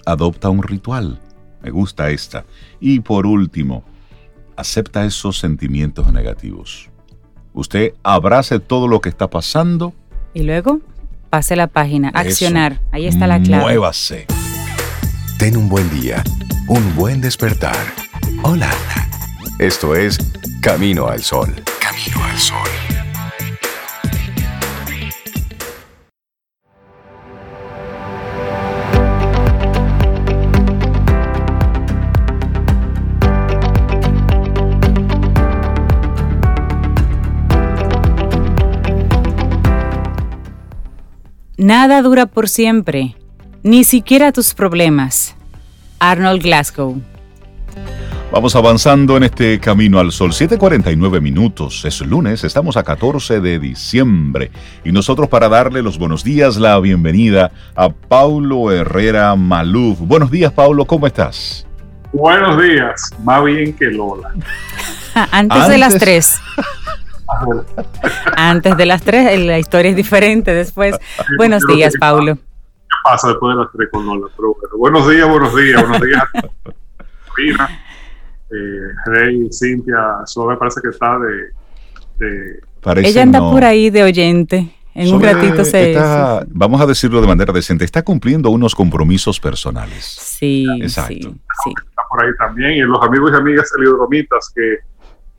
adopta 0.05 0.49
un 0.49 0.63
ritual. 0.63 1.21
Me 1.61 1.69
gusta 1.69 2.09
esta. 2.09 2.45
Y 2.79 2.99
por 2.99 3.25
último, 3.25 3.83
acepta 4.55 5.05
esos 5.05 5.37
sentimientos 5.37 6.11
negativos. 6.11 6.89
Usted 7.57 7.93
abrace 8.03 8.59
todo 8.59 8.87
lo 8.87 9.01
que 9.01 9.09
está 9.09 9.31
pasando. 9.31 9.95
Y 10.35 10.43
luego, 10.43 10.79
pase 11.31 11.55
la 11.55 11.65
página, 11.65 12.09
accionar. 12.09 12.81
Ahí 12.91 13.07
está 13.07 13.25
la 13.25 13.41
clave. 13.41 13.63
Muévase. 13.63 14.27
Ten 15.39 15.57
un 15.57 15.67
buen 15.67 15.89
día, 15.89 16.23
un 16.67 16.95
buen 16.95 17.19
despertar. 17.19 17.75
Hola. 18.43 18.69
Esto 19.57 19.95
es 19.95 20.19
Camino 20.61 21.07
al 21.07 21.23
Sol. 21.23 21.51
Camino 21.81 22.23
al 22.23 22.37
Sol. 22.37 22.76
Nada 41.67 42.01
dura 42.01 42.27
por 42.27 42.47
siempre, 42.47 43.17
ni 43.61 43.83
siquiera 43.83 44.31
tus 44.31 44.53
problemas. 44.53 45.35
Arnold 45.99 46.41
Glasgow 46.41 47.01
Vamos 48.31 48.55
avanzando 48.55 49.17
en 49.17 49.23
este 49.23 49.59
camino 49.59 49.99
al 49.99 50.13
sol. 50.13 50.31
7:49 50.31 51.19
minutos. 51.19 51.83
Es 51.83 51.99
lunes, 51.99 52.45
estamos 52.45 52.77
a 52.77 52.83
14 52.83 53.41
de 53.41 53.59
diciembre. 53.59 54.49
Y 54.85 54.93
nosotros 54.93 55.27
para 55.27 55.49
darle 55.49 55.81
los 55.81 55.97
buenos 55.97 56.23
días, 56.23 56.55
la 56.55 56.79
bienvenida 56.79 57.51
a 57.75 57.89
Paulo 57.89 58.71
Herrera 58.71 59.35
Maluf. 59.35 59.99
Buenos 59.99 60.31
días, 60.31 60.53
Paulo, 60.53 60.85
¿cómo 60.85 61.05
estás? 61.05 61.67
Buenos 62.13 62.63
días, 62.63 63.11
más 63.25 63.43
bien 63.43 63.73
que 63.73 63.87
Lola. 63.87 64.33
Antes, 65.31 65.67
de 65.67 65.77
las 65.77 65.97
3. 65.97 66.33
Antes 68.35 68.77
de 68.77 68.85
las 68.85 69.01
3, 69.01 69.39
la 69.45 69.59
historia 69.59 69.91
es 69.91 69.95
diferente 69.95 70.53
después. 70.53 70.97
Buenos 71.37 71.63
días, 71.67 71.93
Paulo. 71.99 72.35
¿Qué 72.35 72.41
pasa 73.03 73.29
después 73.29 73.55
de 73.55 73.63
las 73.63 73.71
3 73.73 73.89
con 73.91 74.05
Lola? 74.05 74.27
buenos 74.77 75.09
días, 75.09 75.29
buenos 75.29 75.55
días, 75.55 75.81
buenos 75.87 76.01
días. 76.07 76.23
eh, 78.51 78.55
Rey, 79.05 79.49
Cintia, 79.51 79.97
me 80.47 80.57
parece 80.57 80.81
que 80.81 80.89
está 80.89 81.17
de... 82.19 82.59
Ella 83.03 83.23
anda 83.23 83.39
por 83.39 83.63
ahí 83.63 83.89
de 83.89 84.03
oyente. 84.03 84.73
En 84.93 85.13
un 85.13 85.21
ratito 85.21 85.63
se... 85.63 85.95
vamos 86.47 86.81
a 86.81 86.85
decirlo 86.87 87.21
de 87.21 87.27
manera 87.27 87.53
decente, 87.53 87.85
está 87.85 88.01
cumpliendo 88.01 88.49
unos 88.49 88.73
compromisos 88.73 89.39
personales. 89.39 90.03
Sí, 90.03 90.65
Exacto. 90.81 91.35
sí, 91.63 91.73
Está 91.77 92.01
por 92.09 92.23
ahí 92.23 92.31
también. 92.39 92.71
Y 92.71 92.79
los 92.79 92.99
amigos 93.03 93.31
y 93.31 93.35
amigas 93.35 93.69
celidromitas 93.75 94.51
que 94.55 94.77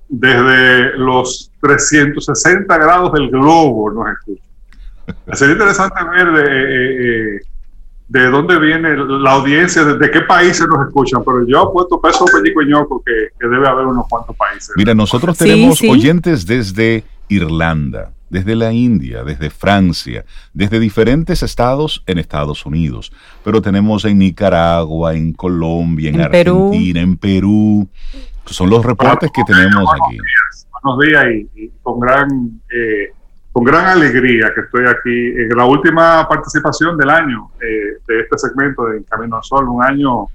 desde 0.09 0.97
los 0.97 1.51
360 1.61 2.79
grados 2.79 3.13
del 3.13 3.31
globo 3.31 3.91
nos 3.91 4.07
escuchan. 4.13 4.49
Sería 5.35 5.53
interesante 5.55 6.05
ver 6.05 6.33
de, 6.33 6.43
eh, 6.43 7.37
eh, 7.37 7.41
de 8.09 8.27
dónde 8.31 8.59
viene 8.59 8.97
la 8.97 9.33
audiencia, 9.33 9.85
de, 9.85 10.11
qué 10.11 10.23
países 10.23 10.67
nos 10.67 10.87
escuchan, 10.87 11.23
pero 11.25 11.47
yo 11.47 11.61
apuesto 11.61 12.01
peso 12.01 12.25
pellico 12.25 12.63
y 12.63 12.67
ñoco 12.67 13.03
que, 13.05 13.29
que, 13.39 13.47
debe 13.47 13.69
haber 13.69 13.87
unos 13.87 14.07
cuantos 14.09 14.35
países. 14.37 14.71
Mira, 14.77 14.95
nosotros 14.95 15.37
tenemos 15.37 15.81
oyentes 15.83 16.47
desde 16.47 17.05
Irlanda, 17.29 18.13
desde 18.31 18.57
la 18.57 18.73
India, 18.73 19.25
desde 19.25 19.51
Francia, 19.51 20.25
desde 20.55 20.81
diferentes 20.81 21.43
estados 21.43 22.03
en 22.07 22.19
Estados 22.19 22.65
Unidos, 22.65 23.13
pero 23.45 23.61
tenemos 23.61 24.05
en 24.07 24.19
Nicaragua, 24.19 25.15
en 25.15 25.35
Colombia, 25.35 26.11
en, 26.11 26.21
Argentina, 26.21 27.01
en 27.01 27.17
Perú. 27.17 27.89
Son 28.51 28.71
los 28.71 28.85
reportes 28.85 29.31
que 29.33 29.43
tenemos 29.45 29.89
aquí. 29.93 30.19
buenos 30.83 31.07
días 31.07 31.25
y, 31.55 31.71
con 31.83 32.01
gran... 32.01 32.61
Eh, 32.71 33.13
con 33.51 33.65
gran 33.65 33.87
alegría 33.87 34.53
que 34.55 34.61
estoy 34.61 34.87
aquí 34.87 35.43
en 35.43 35.49
la 35.57 35.65
última 35.65 36.29
participación 36.29 36.97
del 36.97 37.11
año 37.11 37.51
eh, 37.61 37.99
de 38.07 38.21
este 38.21 38.39
segmento 38.39 38.85
de 38.85 39.03
Camino 39.03 39.37
al 39.37 39.43
Sol, 39.43 39.69
un 39.69 39.83
año, 39.83 40.27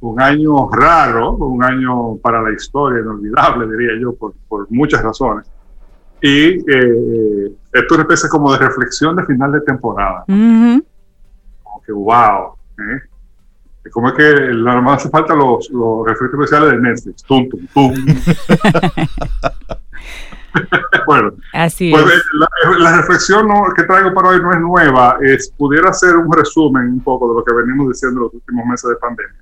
un 0.00 0.20
año 0.20 0.68
raro, 0.70 1.32
un 1.32 1.62
año 1.62 2.16
para 2.16 2.42
la 2.42 2.52
historia, 2.52 3.00
inolvidable, 3.00 3.68
diría 3.76 4.00
yo, 4.00 4.14
por, 4.16 4.32
por 4.48 4.66
muchas 4.72 5.02
razones. 5.02 5.46
Y 6.20 6.58
eh, 6.70 7.52
esto 7.72 7.86
es 7.86 7.92
una 7.92 8.02
especie 8.02 8.28
como 8.28 8.52
de 8.52 8.58
reflexión 8.58 9.14
de 9.14 9.24
final 9.24 9.52
de 9.52 9.60
temporada. 9.60 10.24
Como 10.26 11.82
que, 11.86 11.92
wow. 11.92 12.54
¿eh? 12.78 13.02
Como 13.92 14.08
es 14.08 14.14
que 14.14 14.54
nada 14.54 14.80
más 14.80 15.00
hace 15.00 15.10
falta 15.10 15.34
los, 15.34 15.68
los 15.70 16.06
efectos 16.06 16.40
especiales 16.40 16.72
de 16.72 16.80
Netflix. 16.80 17.22
Tum, 17.24 17.48
tum, 17.48 17.66
tum. 17.72 17.94
bueno, 21.06 21.32
Así 21.52 21.90
pues, 21.90 22.04
La, 22.78 22.96
reflexión 22.96 23.48
que 23.76 23.84
traigo 23.84 24.12
para 24.12 24.30
hoy 24.30 24.40
no 24.40 24.52
es 24.52 24.60
nueva, 24.60 25.18
es 25.22 25.52
pudiera 25.56 25.92
ser 25.92 26.16
un 26.16 26.32
resumen 26.32 26.84
un 26.84 27.00
poco 27.00 27.28
de 27.28 27.34
lo 27.36 27.44
que 27.44 27.54
venimos 27.54 27.88
diciendo 27.88 28.20
los 28.20 28.34
últimos 28.34 28.66
meses 28.66 28.90
de 28.90 28.96
pandemia. 28.96 29.36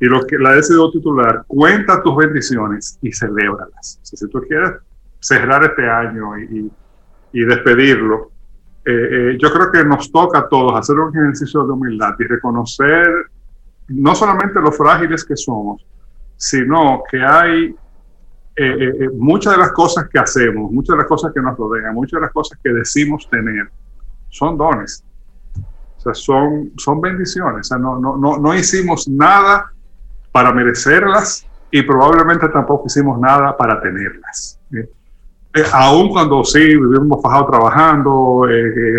Y 0.00 0.06
lo 0.06 0.26
que 0.26 0.38
la 0.38 0.52
he 0.52 0.56
decidido 0.56 0.90
titular, 0.90 1.44
cuenta 1.46 2.02
tus 2.02 2.16
bendiciones 2.16 2.98
y 3.02 3.12
celébralas. 3.12 4.00
si 4.02 4.28
tú 4.28 4.40
quieres 4.48 4.72
cerrar 5.20 5.62
este 5.64 5.88
año 5.88 6.38
y, 6.38 6.70
y, 7.32 7.44
despedirlo, 7.44 8.29
eh, 8.84 8.92
eh, 8.92 9.38
yo 9.38 9.52
creo 9.52 9.70
que 9.70 9.84
nos 9.84 10.10
toca 10.10 10.40
a 10.40 10.48
todos 10.48 10.78
hacer 10.78 10.98
un 10.98 11.16
ejercicio 11.16 11.64
de 11.64 11.72
humildad 11.72 12.14
y 12.18 12.24
reconocer 12.24 13.06
no 13.88 14.14
solamente 14.14 14.60
lo 14.60 14.72
frágiles 14.72 15.24
que 15.24 15.36
somos, 15.36 15.84
sino 16.36 17.02
que 17.10 17.22
hay 17.22 17.74
eh, 18.56 18.76
eh, 18.78 18.94
eh, 19.00 19.08
muchas 19.16 19.54
de 19.54 19.58
las 19.58 19.72
cosas 19.72 20.08
que 20.08 20.18
hacemos, 20.18 20.70
muchas 20.70 20.94
de 20.94 20.98
las 20.98 21.06
cosas 21.06 21.32
que 21.32 21.40
nos 21.40 21.56
rodean, 21.56 21.94
muchas 21.94 22.18
de 22.18 22.26
las 22.26 22.32
cosas 22.32 22.58
que 22.62 22.70
decimos 22.70 23.28
tener, 23.30 23.70
son 24.28 24.58
dones. 24.58 25.04
O 25.96 26.00
sea, 26.00 26.14
son, 26.14 26.72
son 26.76 27.00
bendiciones. 27.00 27.60
O 27.60 27.62
sea, 27.64 27.78
no, 27.78 27.98
no, 27.98 28.16
no, 28.16 28.38
no 28.38 28.54
hicimos 28.54 29.08
nada 29.08 29.72
para 30.32 30.52
merecerlas 30.52 31.46
y 31.70 31.82
probablemente 31.82 32.48
tampoco 32.48 32.84
hicimos 32.86 33.18
nada 33.18 33.56
para 33.56 33.80
tenerlas. 33.80 34.60
Aún 35.72 36.08
cuando 36.10 36.44
sí 36.44 36.60
vivimos 36.60 37.20
fajados 37.22 37.50
trabajando, 37.50 38.46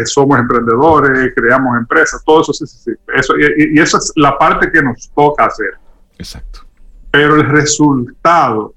somos 0.05 0.39
emprendedores, 0.39 1.33
creamos 1.35 1.77
empresas, 1.77 2.21
todo 2.25 2.41
eso 2.41 2.53
sí, 2.53 2.65
sí, 2.67 2.91
Eso, 3.15 3.33
y, 3.37 3.77
y, 3.77 3.79
eso 3.79 3.97
es 3.97 4.11
la 4.15 4.37
parte 4.37 4.71
que 4.71 4.81
nos 4.81 5.09
toca 5.15 5.45
hacer. 5.45 5.73
Exacto. 6.17 6.61
Pero 7.09 7.35
el 7.35 7.45
resultado 7.45 8.73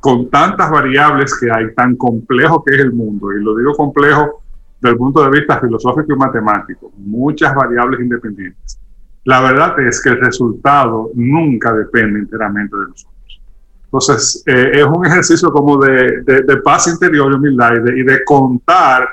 con 0.00 0.30
tantas 0.30 0.70
variables 0.70 1.38
que 1.38 1.50
hay, 1.50 1.74
tan 1.74 1.94
complejo 1.96 2.64
que 2.64 2.74
es 2.74 2.80
el 2.80 2.92
mundo, 2.92 3.32
y 3.32 3.42
lo 3.42 3.56
digo 3.56 3.72
complejo 3.74 4.42
desde 4.80 4.92
el 4.92 4.98
punto 4.98 5.22
de 5.22 5.30
vista 5.38 5.60
filosófico 5.60 6.14
y 6.14 6.16
matemático, 6.16 6.90
muchas 6.96 7.54
variables 7.54 8.00
independientes. 8.00 8.80
La 9.24 9.42
verdad 9.42 9.78
es 9.80 10.02
que 10.02 10.08
el 10.08 10.20
resultado 10.20 11.10
nunca 11.14 11.74
depende 11.74 12.20
enteramente 12.20 12.74
de 12.76 12.86
nosotros. 12.86 13.19
Entonces, 13.92 14.44
eh, 14.46 14.70
es 14.74 14.84
un 14.84 15.04
ejercicio 15.04 15.50
como 15.50 15.76
de, 15.76 16.22
paz 16.62 16.86
interior 16.86 17.40
y 17.42 18.00
y 18.00 18.04
de, 18.04 18.24
contar 18.24 19.08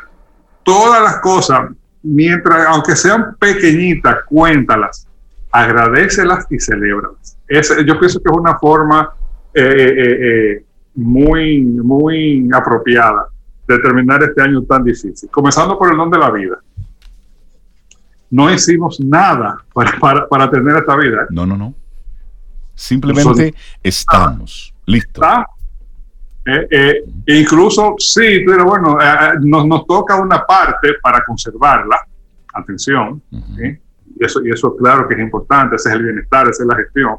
todas 0.62 1.01
las 1.01 1.19
cosas, 1.19 1.72
mientras, 2.03 2.67
aunque 2.67 2.96
sean 2.96 3.36
pequeñitas, 3.39 4.17
cuéntalas, 4.27 5.07
agradecelas 5.51 6.46
y 6.51 6.60
celébralas. 6.60 7.38
yo 7.88 8.00
pienso 8.00 8.19
que 8.19 8.29
es 8.29 8.38
una 8.38 8.60
forma 8.60 9.13
eh, 9.53 9.63
eh, 9.63 10.17
eh 10.22 10.63
muy, 10.93 11.62
muy 11.62 12.50
apropiada 12.53 13.27
de 13.67 13.79
terminar 13.79 14.22
este 14.24 14.41
año 14.41 14.62
tan 14.63 14.84
difícil. 14.84 15.29
Comenzando 15.29 15.77
por 15.77 15.91
el 15.91 15.98
don 15.98 16.10
de 16.10 16.17
la 16.17 16.31
vida. 16.31 16.60
No 18.29 18.51
hicimos 18.51 19.00
nada 19.00 19.63
para, 19.74 20.27
para, 20.27 20.50
tener 20.50 20.77
esta 20.77 20.96
vida. 20.96 21.27
No, 21.29 21.46
no, 21.46 21.55
no. 21.55 21.74
Simplemente 22.77 23.55
estamos. 23.81 24.72
Listo. 24.86 25.22
Eh, 26.46 26.67
eh, 26.69 27.03
e 27.25 27.39
incluso, 27.39 27.96
sí, 27.98 28.43
pero 28.46 28.65
bueno, 28.65 28.98
nos, 29.41 29.67
nos, 29.67 29.86
toca 29.86 30.15
una 30.15 30.46
parte 30.46 30.93
para 31.01 31.22
conservarla, 31.25 31.98
atención, 32.53 33.22
y, 33.31 34.24
eso, 34.24 34.46
y 34.46 34.51
eso 34.51 34.74
claro 34.77 35.07
que 35.07 35.15
es 35.15 35.19
importante, 35.19 35.75
ese 35.75 35.89
es 35.89 35.96
el 35.96 36.03
bienestar, 36.03 36.48
esa 36.48 36.63
es 36.63 36.69
la 36.69 36.75
gestión, 36.77 37.17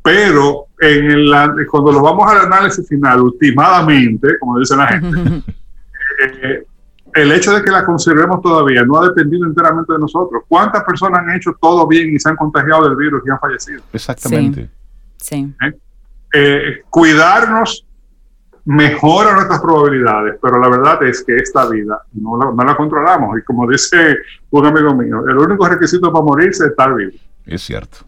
pero 0.00 0.66
en 0.78 1.10
el, 1.10 1.66
cuando 1.68 1.90
lo 1.90 2.02
vamos 2.02 2.30
al 2.30 2.46
análisis 2.46 2.86
final, 2.86 3.22
ultimadamente, 3.22 4.38
como 4.38 4.60
dice 4.60 4.76
la 4.76 4.86
gente, 4.86 5.42
el 7.14 7.32
hecho 7.32 7.52
de 7.54 7.62
que 7.62 7.70
la 7.70 7.84
conservemos 7.84 8.40
todavía 8.42 8.84
no 8.84 8.98
ha 8.98 9.08
dependido 9.08 9.46
enteramente 9.46 9.92
de 9.92 9.98
nosotros. 9.98 10.44
¿Cuántas 10.46 10.84
personas 10.84 11.20
han 11.20 11.36
hecho 11.36 11.56
todo 11.60 11.86
bien 11.86 12.14
y 12.14 12.18
se 12.18 12.28
han 12.28 12.36
contagiado 12.36 12.84
del 12.84 12.96
virus 12.96 13.22
y 13.26 13.30
han 13.30 13.40
fallecido? 13.40 13.82
Exactamente. 13.92 14.66
Sí. 14.66 14.77
¿Eh? 15.62 15.72
Eh, 16.34 16.82
cuidarnos 16.90 17.84
mejora 18.64 19.32
nuestras 19.32 19.60
probabilidades, 19.60 20.38
pero 20.42 20.60
la 20.60 20.68
verdad 20.68 21.02
es 21.04 21.24
que 21.24 21.36
esta 21.36 21.66
vida 21.68 22.02
no 22.12 22.36
la, 22.36 22.52
no 22.52 22.64
la, 22.64 22.76
controlamos. 22.76 23.38
Y 23.38 23.42
como 23.42 23.66
dice 23.66 24.16
un 24.50 24.66
amigo 24.66 24.94
mío, 24.94 25.26
el 25.26 25.38
único 25.38 25.66
requisito 25.66 26.12
para 26.12 26.24
morirse 26.24 26.64
es 26.64 26.70
estar 26.70 26.94
vivo. 26.94 27.12
Es 27.46 27.62
cierto. 27.62 27.98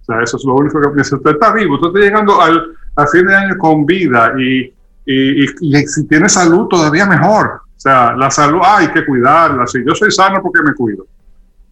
O 0.00 0.04
sea, 0.04 0.22
eso 0.22 0.36
es 0.36 0.44
lo 0.44 0.54
único 0.54 0.80
que 0.80 0.88
piensa. 0.88 1.16
Usted 1.16 1.32
está 1.32 1.52
vivo, 1.52 1.74
usted 1.74 1.88
está 1.88 2.00
llegando 2.00 2.40
al, 2.40 2.76
a 2.94 3.06
fin 3.08 3.26
de 3.26 3.34
año 3.34 3.58
con 3.58 3.84
vida 3.84 4.32
y, 4.38 4.72
y, 5.04 5.44
y, 5.44 5.46
y 5.60 5.86
si 5.86 6.06
tiene 6.06 6.28
salud 6.28 6.68
todavía 6.68 7.06
mejor. 7.06 7.62
O 7.76 7.80
sea, 7.82 8.14
la 8.14 8.30
salud 8.30 8.60
hay 8.62 8.88
que 8.92 9.04
cuidarla. 9.04 9.66
Si 9.66 9.84
yo 9.84 9.94
soy 9.96 10.12
sano 10.12 10.40
porque 10.40 10.62
me 10.62 10.74
cuido. 10.74 11.06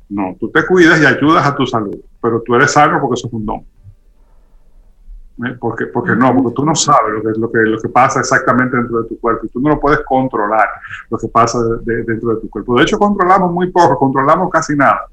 No, 0.08 0.36
tú 0.40 0.50
te 0.50 0.66
cuidas 0.66 1.00
y 1.00 1.06
ayudas 1.06 1.46
a 1.46 1.54
tu 1.54 1.64
salud, 1.64 1.96
pero 2.20 2.42
tú 2.44 2.56
eres 2.56 2.72
sano 2.72 3.00
porque 3.00 3.14
eso 3.14 3.28
es 3.28 3.32
un 3.32 3.46
don. 3.46 3.64
¿Eh? 5.46 5.56
Porque, 5.58 5.86
porque 5.86 6.14
no, 6.14 6.34
porque 6.34 6.54
tú 6.54 6.64
no 6.66 6.74
sabes 6.74 7.14
lo 7.14 7.22
que, 7.22 7.38
lo, 7.38 7.50
que, 7.50 7.58
lo 7.60 7.78
que 7.78 7.88
pasa 7.88 8.20
exactamente 8.20 8.76
dentro 8.76 9.02
de 9.02 9.08
tu 9.08 9.18
cuerpo 9.20 9.46
y 9.46 9.48
tú 9.48 9.60
no 9.60 9.70
lo 9.70 9.80
puedes 9.80 10.00
controlar 10.00 10.68
lo 11.08 11.16
que 11.16 11.28
pasa 11.28 11.58
de, 11.82 12.02
dentro 12.02 12.34
de 12.34 12.40
tu 12.42 12.50
cuerpo. 12.50 12.76
De 12.76 12.82
hecho, 12.82 12.98
controlamos 12.98 13.50
muy 13.50 13.70
poco, 13.70 13.98
controlamos 13.98 14.50
casi 14.50 14.76
nada. 14.76 15.06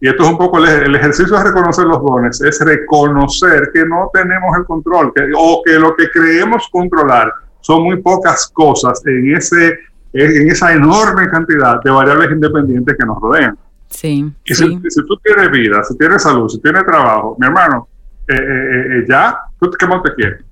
Y 0.00 0.08
esto 0.08 0.22
es 0.22 0.30
un 0.30 0.38
poco 0.38 0.58
el, 0.58 0.68
el, 0.68 0.94
ejercicio 0.94 1.36
de 1.36 1.44
reconocer 1.44 1.86
los 1.86 2.02
dones, 2.02 2.40
es 2.42 2.60
reconocer 2.60 3.70
que 3.72 3.84
no 3.84 4.10
tenemos 4.12 4.56
el 4.56 4.64
control 4.64 5.12
que, 5.14 5.32
o 5.36 5.62
que 5.64 5.72
lo 5.72 5.96
que 5.96 6.10
creemos 6.10 6.68
controlar 6.70 7.32
son 7.60 7.82
muy 7.82 8.00
pocas 8.00 8.48
cosas 8.52 9.00
en 9.06 9.34
ese 9.34 9.78
en 10.12 10.48
esa 10.48 10.72
enorme 10.72 11.28
cantidad 11.28 11.82
de 11.82 11.90
variables 11.90 12.30
independientes 12.30 12.96
que 12.96 13.04
nos 13.04 13.20
rodean. 13.20 13.58
Sí. 13.88 14.32
Y 14.44 14.54
sí. 14.54 14.80
Si, 14.84 14.90
si, 14.90 15.06
tú 15.06 15.16
tienes 15.16 15.50
vida, 15.50 15.82
si 15.82 15.98
tienes 15.98 16.22
salud, 16.22 16.48
si 16.48 16.60
tienes 16.60 16.84
trabajo, 16.84 17.36
mi 17.38 17.46
hermano, 17.46 17.88
eh, 18.28 18.34
eh, 18.34 18.98
eh, 18.98 19.04
ya, 19.08 19.38
¿tú 19.60 19.70
qué 19.70 19.86
más 19.86 20.02
te 20.02 20.14
quieres? 20.14 20.44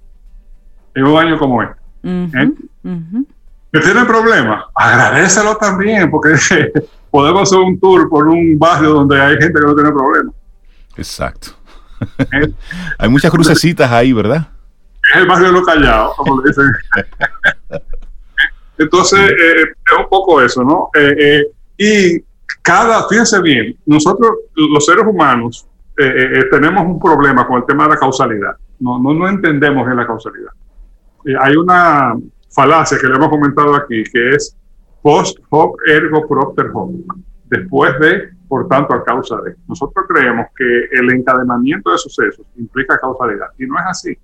En 0.94 1.04
un 1.04 1.18
año 1.18 1.38
como 1.38 1.62
este. 1.62 1.74
Uh 2.02 2.08
-huh, 2.08 2.54
uh 2.84 2.88
-huh. 2.88 3.26
¿Que 3.72 3.80
tiene 3.80 4.04
problemas? 4.04 4.64
Agradecelo 4.74 5.56
también, 5.56 6.10
porque 6.10 6.34
podemos 7.10 7.42
hacer 7.42 7.58
un 7.58 7.80
tour 7.80 8.08
por 8.08 8.28
un 8.28 8.58
barrio 8.58 8.90
donde 8.90 9.20
hay 9.20 9.36
gente 9.38 9.58
que 9.60 9.66
no 9.66 9.74
tiene 9.74 9.90
problemas. 9.90 10.34
Exacto. 10.96 11.52
hay 12.98 13.08
muchas 13.08 13.30
crucecitas 13.30 13.90
ahí, 13.90 14.12
¿verdad? 14.12 14.48
Es 15.10 15.20
el 15.20 15.26
barrio 15.26 15.46
de 15.46 15.52
los 15.52 15.64
callados, 15.64 16.14
como 16.16 16.42
le 16.42 16.48
dicen. 16.48 16.66
Entonces, 18.78 19.20
eh, 19.20 19.62
es 19.62 19.98
un 19.98 20.08
poco 20.08 20.42
eso, 20.42 20.62
¿no? 20.64 20.90
Eh, 20.94 21.14
eh, 21.18 21.46
y 21.78 22.24
cada, 22.62 23.08
fíjense 23.08 23.40
bien, 23.40 23.76
nosotros 23.86 24.32
los 24.54 24.84
seres 24.84 25.04
humanos 25.06 25.66
tenemos 26.50 26.84
un 26.84 26.98
problema 26.98 27.46
con 27.46 27.58
el 27.58 27.66
tema 27.66 27.84
de 27.84 27.90
la 27.90 27.96
causalidad. 27.96 28.56
No, 28.80 28.98
no, 28.98 29.14
no 29.14 29.28
entendemos 29.28 29.86
en 29.88 29.96
la 29.96 30.06
causalidad. 30.06 30.50
hay 31.40 31.56
una 31.56 32.14
falacia 32.50 32.98
que 32.98 33.06
le 33.06 33.14
hemos 33.16 33.28
comentado 33.28 33.74
aquí, 33.74 34.02
que 34.04 34.30
es 34.30 34.56
post 35.02 35.38
hoc 35.50 35.80
ergo 35.86 36.26
propter 36.28 36.70
hoc. 36.72 36.90
Después 37.46 37.98
de, 38.00 38.30
por 38.48 38.66
tanto, 38.68 38.94
a 38.94 39.04
causa 39.04 39.36
de. 39.42 39.54
Nosotros 39.68 40.06
creemos 40.08 40.46
que 40.56 40.88
el 40.92 41.10
encadenamiento 41.12 41.90
de 41.90 41.98
sucesos 41.98 42.46
implica 42.56 42.98
causalidad, 42.98 43.48
y 43.58 43.66
no 43.66 43.78
es 43.78 43.84
así. 43.86 44.18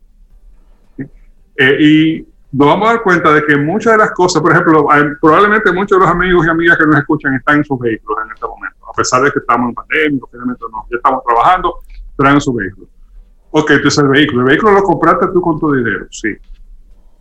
y 1.59 2.27
nos 2.51 2.66
vamos 2.66 2.88
a 2.88 2.93
dar 2.93 3.03
cuenta 3.03 3.33
de 3.35 3.45
que 3.45 3.57
muchas 3.57 3.93
de 3.93 3.99
las 3.99 4.12
cosas, 4.12 4.40
por 4.40 4.53
ejemplo, 4.53 4.90
hay, 4.90 5.03
probablemente 5.21 5.71
muchos 5.73 5.99
de 5.99 6.05
los 6.05 6.09
amigos 6.09 6.47
y 6.47 6.49
amigas 6.49 6.79
que 6.79 6.87
nos 6.87 6.97
escuchan 6.97 7.35
están 7.35 7.59
en 7.59 7.64
sus 7.64 7.79
vehículos 7.79 8.25
en 8.25 8.33
este 8.33 8.47
momento, 8.47 8.78
pesar 8.99 9.23
de 9.23 9.33
que 9.33 9.39
estamos 9.39 9.71
en 9.71 9.75
pandemia, 9.75 10.21
obviamente 10.23 10.65
no, 10.71 10.87
ya 10.91 10.97
estamos 10.97 11.23
trabajando, 11.25 11.75
pero 12.17 12.31
en 12.31 12.41
su 12.41 12.53
vehículo. 12.53 12.89
Ok, 13.51 13.73
tú 13.81 13.89
es 13.89 13.99
el 13.99 14.09
vehículo. 14.09 14.43
El 14.43 14.49
vehículo 14.49 14.73
lo 14.73 14.83
compraste 14.83 15.29
tú 15.33 15.41
con 15.41 15.59
tu 15.59 15.73
dinero, 15.73 16.07
sí. 16.11 16.29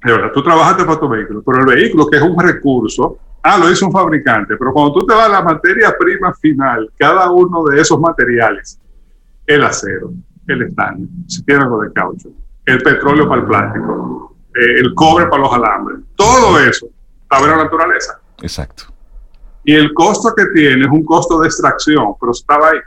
De 0.03 0.11
verdad, 0.11 0.31
tú 0.33 0.43
trabajaste 0.43 0.83
para 0.83 0.99
tu 0.99 1.07
vehículo, 1.07 1.41
pero 1.41 1.59
el 1.59 1.65
vehículo, 1.65 2.07
que 2.07 2.17
es 2.17 2.23
un 2.23 2.37
recurso, 2.37 3.17
ah, 3.43 3.57
lo 3.57 3.71
hizo 3.71 3.85
un 3.85 3.91
fabricante, 3.91 4.57
pero 4.57 4.73
cuando 4.73 4.93
tú 4.93 5.05
te 5.05 5.13
vas 5.13 5.27
a 5.27 5.29
la 5.29 5.41
materia 5.41 5.95
prima 5.97 6.33
final, 6.33 6.91
cada 6.97 7.31
uno 7.31 7.63
de 7.63 7.81
esos 7.81 7.99
materiales, 7.99 8.79
el 9.45 9.63
acero, 9.63 10.11
el 10.47 10.61
estaño, 10.63 11.07
si 11.27 11.43
tiene 11.43 11.63
algo 11.63 11.81
de 11.81 11.93
caucho, 11.93 12.29
el 12.65 12.81
petróleo 12.81 13.27
para 13.27 13.41
el 13.41 13.47
plástico, 13.47 14.35
eh, 14.53 14.79
el 14.79 14.93
cobre 14.93 15.27
para 15.27 15.41
los 15.41 15.53
alambres. 15.53 15.99
Todo 16.15 16.59
eso 16.59 16.87
está 17.21 17.39
en 17.39 17.51
la 17.51 17.63
naturaleza. 17.63 18.19
Exacto. 18.41 18.96
Y 19.67 19.75
el 19.75 19.93
costo 19.93 20.33
que 20.33 20.45
tiene 20.55 20.85
es 20.85 20.89
un 20.89 21.03
costo 21.03 21.41
de 21.41 21.47
extracción, 21.47 22.13
pero 22.21 22.31
estaba 22.31 22.69
ahí. 22.69 22.79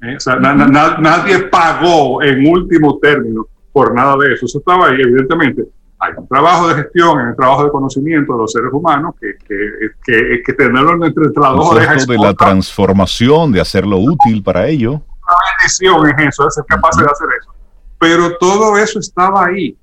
¿Eh? 0.00 0.16
O 0.16 0.20
sea, 0.20 0.36
na, 0.36 0.54
na, 0.54 0.96
nadie 0.96 1.40
pagó 1.40 2.22
en 2.22 2.46
último 2.46 2.98
término 3.02 3.46
por 3.70 3.92
nada 3.94 4.16
de 4.16 4.32
eso. 4.32 4.46
Eso 4.46 4.60
estaba 4.60 4.88
ahí, 4.88 5.02
evidentemente. 5.02 5.62
Hay 5.98 6.12
un 6.16 6.26
trabajo 6.26 6.68
de 6.68 6.76
gestión, 6.76 7.18
hay 7.18 7.26
un 7.26 7.36
trabajo 7.36 7.64
de 7.64 7.70
conocimiento 7.70 8.32
de 8.32 8.38
los 8.38 8.50
seres 8.50 8.72
humanos 8.72 9.14
que, 9.20 9.34
que, 9.46 9.90
que, 10.02 10.42
que 10.42 10.52
tenerlo 10.54 10.92
entre 11.04 11.24
las 11.24 11.52
dos 11.52 11.72
orejas. 11.72 12.06
de 12.06 12.16
la 12.16 12.32
transformación, 12.32 13.52
de 13.52 13.60
hacerlo 13.60 13.98
útil 13.98 14.42
para 14.42 14.66
ello. 14.68 14.92
Una 14.92 15.36
bendición 15.60 16.18
es 16.18 16.28
eso, 16.28 16.48
es 16.48 16.54
ser 16.54 16.64
capaz 16.66 16.96
uh 16.96 17.00
-huh. 17.00 17.04
de 17.04 17.10
hacer 17.12 17.28
eso. 17.42 17.54
Pero 17.98 18.38
todo 18.38 18.78
eso 18.78 18.98
estaba 19.00 19.44
ahí. 19.44 19.76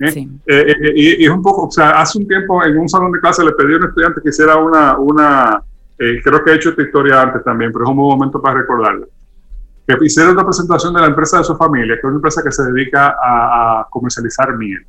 ¿Eh? 0.00 0.12
Sí. 0.12 0.40
Eh, 0.46 0.64
eh, 0.68 0.92
y, 0.94 1.22
y, 1.22 1.24
es 1.24 1.30
un 1.30 1.42
poco, 1.42 1.66
o 1.66 1.70
sea, 1.70 2.00
hace 2.00 2.18
un 2.18 2.28
tiempo 2.28 2.64
en 2.64 2.78
un 2.78 2.88
salón 2.88 3.10
de 3.10 3.20
clase 3.20 3.44
le 3.44 3.52
pedí 3.52 3.74
a 3.74 3.78
un 3.78 3.84
estudiante 3.84 4.20
que 4.22 4.28
hiciera 4.28 4.56
una, 4.56 4.96
una 4.96 5.62
creo 5.96 6.44
que 6.44 6.52
he 6.52 6.54
hecho 6.54 6.70
esta 6.70 6.82
historia 6.82 7.20
antes 7.20 7.42
también, 7.42 7.72
pero 7.72 7.84
es 7.84 7.90
un 7.90 7.96
buen 7.96 8.16
momento 8.16 8.40
para 8.40 8.60
recordarla. 8.60 9.06
Que 9.84 9.96
hiciera 10.02 10.30
una 10.30 10.44
presentación 10.44 10.94
de 10.94 11.00
la 11.00 11.06
empresa 11.08 11.38
de 11.38 11.44
su 11.44 11.56
familia, 11.56 11.94
que 11.94 12.00
es 12.00 12.04
una 12.04 12.16
empresa 12.16 12.42
que 12.44 12.52
se 12.52 12.62
dedica 12.70 13.16
a, 13.20 13.80
a 13.80 13.86
comercializar 13.90 14.56
miel. 14.56 14.86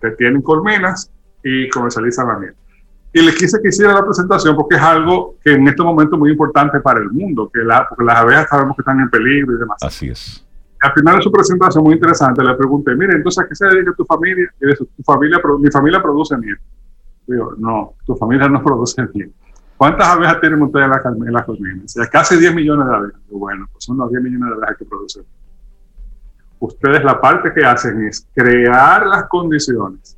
Que 0.00 0.10
tienen 0.10 0.42
colmenas 0.42 1.10
y 1.42 1.68
comercializan 1.70 2.28
la 2.28 2.38
miel. 2.38 2.54
Y 3.12 3.22
le 3.22 3.34
quise 3.34 3.60
que 3.60 3.68
hiciera 3.70 3.94
la 3.94 4.04
presentación 4.04 4.54
porque 4.54 4.76
es 4.76 4.82
algo 4.82 5.36
que 5.42 5.54
en 5.54 5.66
este 5.66 5.82
momento 5.82 6.14
es 6.14 6.20
muy 6.20 6.30
importante 6.30 6.78
para 6.80 7.00
el 7.00 7.10
mundo, 7.10 7.50
que 7.52 7.60
la, 7.60 7.86
porque 7.88 8.04
las 8.04 8.16
abejas 8.18 8.48
sabemos 8.48 8.76
que 8.76 8.82
están 8.82 9.00
en 9.00 9.10
peligro 9.10 9.56
y 9.56 9.58
demás. 9.58 9.78
Así 9.82 10.08
es 10.08 10.46
al 10.82 10.92
final 10.92 11.16
de 11.16 11.22
su 11.22 11.30
presentación 11.30 11.84
muy 11.84 11.94
interesante 11.94 12.42
le 12.42 12.54
pregunté, 12.54 12.94
mire, 12.96 13.14
entonces 13.14 13.44
¿a 13.44 13.48
qué 13.48 13.54
se 13.54 13.66
dedica 13.66 13.92
tu 13.96 14.04
familia? 14.04 14.52
Y 14.60 14.66
dice, 14.66 14.84
tu 14.96 15.02
familia, 15.04 15.40
mi 15.60 15.70
familia 15.70 16.02
produce 16.02 16.36
miel. 16.36 16.58
Digo, 17.24 17.54
no, 17.56 17.94
tu 18.04 18.16
familia 18.16 18.48
no 18.48 18.62
produce 18.64 19.00
miel. 19.14 19.32
¿Cuántas 19.76 20.08
abejas 20.08 20.40
tienen 20.40 20.60
ustedes 20.60 20.84
en 20.86 20.90
las 20.90 21.04
en 21.04 21.32
la 21.32 21.44
colmenas? 21.44 21.94
Casi 22.10 22.36
10 22.36 22.54
millones 22.54 22.88
de 22.88 22.94
abejas. 22.94 23.20
Digo, 23.26 23.38
bueno, 23.38 23.68
pues 23.72 23.84
son 23.84 23.96
los 23.96 24.10
10 24.10 24.22
millones 24.22 24.48
de 24.48 24.54
abejas 24.54 24.76
que 24.78 24.84
producen. 24.84 25.24
Ustedes 26.58 27.04
la 27.04 27.20
parte 27.20 27.52
que 27.52 27.64
hacen 27.64 28.04
es 28.04 28.26
crear 28.34 29.06
las 29.06 29.24
condiciones 29.24 30.16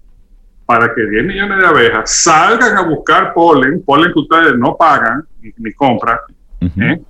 para 0.66 0.94
que 0.94 1.06
10 1.06 1.26
millones 1.26 1.58
de 1.58 1.66
abejas 1.66 2.10
salgan 2.10 2.76
a 2.78 2.82
buscar 2.82 3.34
polen, 3.34 3.82
polen 3.84 4.12
que 4.12 4.18
ustedes 4.18 4.58
no 4.58 4.76
pagan 4.76 5.26
ni, 5.42 5.52
ni 5.58 5.72
compran, 5.74 6.18
uh 6.60 6.64
-huh. 6.64 6.92
¿eh? 6.92 7.02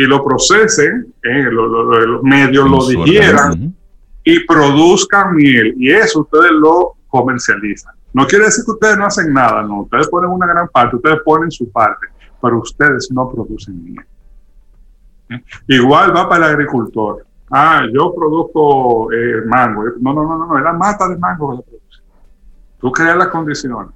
Y 0.00 0.06
lo 0.06 0.24
procesen, 0.24 1.12
eh, 1.22 1.42
lo, 1.50 1.66
lo, 1.66 1.82
lo, 1.84 2.86
digieran 2.86 3.74
y 4.24 4.46
produzcan 4.46 5.34
miel. 5.34 5.74
Y 5.76 5.90
eso 5.90 6.20
ustedes 6.20 6.52
lo 6.52 6.94
comercializan. 7.08 7.94
No 8.14 8.26
quiere 8.26 8.46
decir 8.46 8.64
que 8.64 8.72
ustedes 8.72 8.96
no 8.96 9.04
hacen 9.06 9.32
nada, 9.32 9.62
no. 9.62 9.82
Ustedes 9.82 10.08
ponen 10.08 10.30
una 10.30 10.46
gran 10.46 10.68
parte, 10.68 10.96
ustedes 10.96 11.20
ponen 11.24 11.50
su 11.50 11.70
parte, 11.70 12.06
pero 12.40 12.60
ustedes 12.60 13.10
no 13.12 13.30
producen 13.30 13.84
miel. 13.84 14.04
¿Eh? 15.28 15.44
Igual 15.68 16.16
va 16.16 16.28
para 16.28 16.46
el 16.46 16.54
agricultor. 16.54 17.26
Ah, 17.50 17.82
yo 17.92 18.14
produzco 18.14 19.12
eh, 19.12 19.42
mango. 19.46 19.84
No, 20.00 20.14
no, 20.14 20.22
no, 20.22 20.38
no, 20.38 20.46
no, 20.46 20.58
es 20.58 20.64
la 20.64 20.72
mata 20.72 21.08
de 21.08 21.18
mango 21.18 21.50
que 21.50 21.56
la 21.56 21.62
produce. 21.62 22.02
Tú 22.80 22.90
creas 22.90 23.16
las 23.16 23.28
condiciones. 23.28 23.90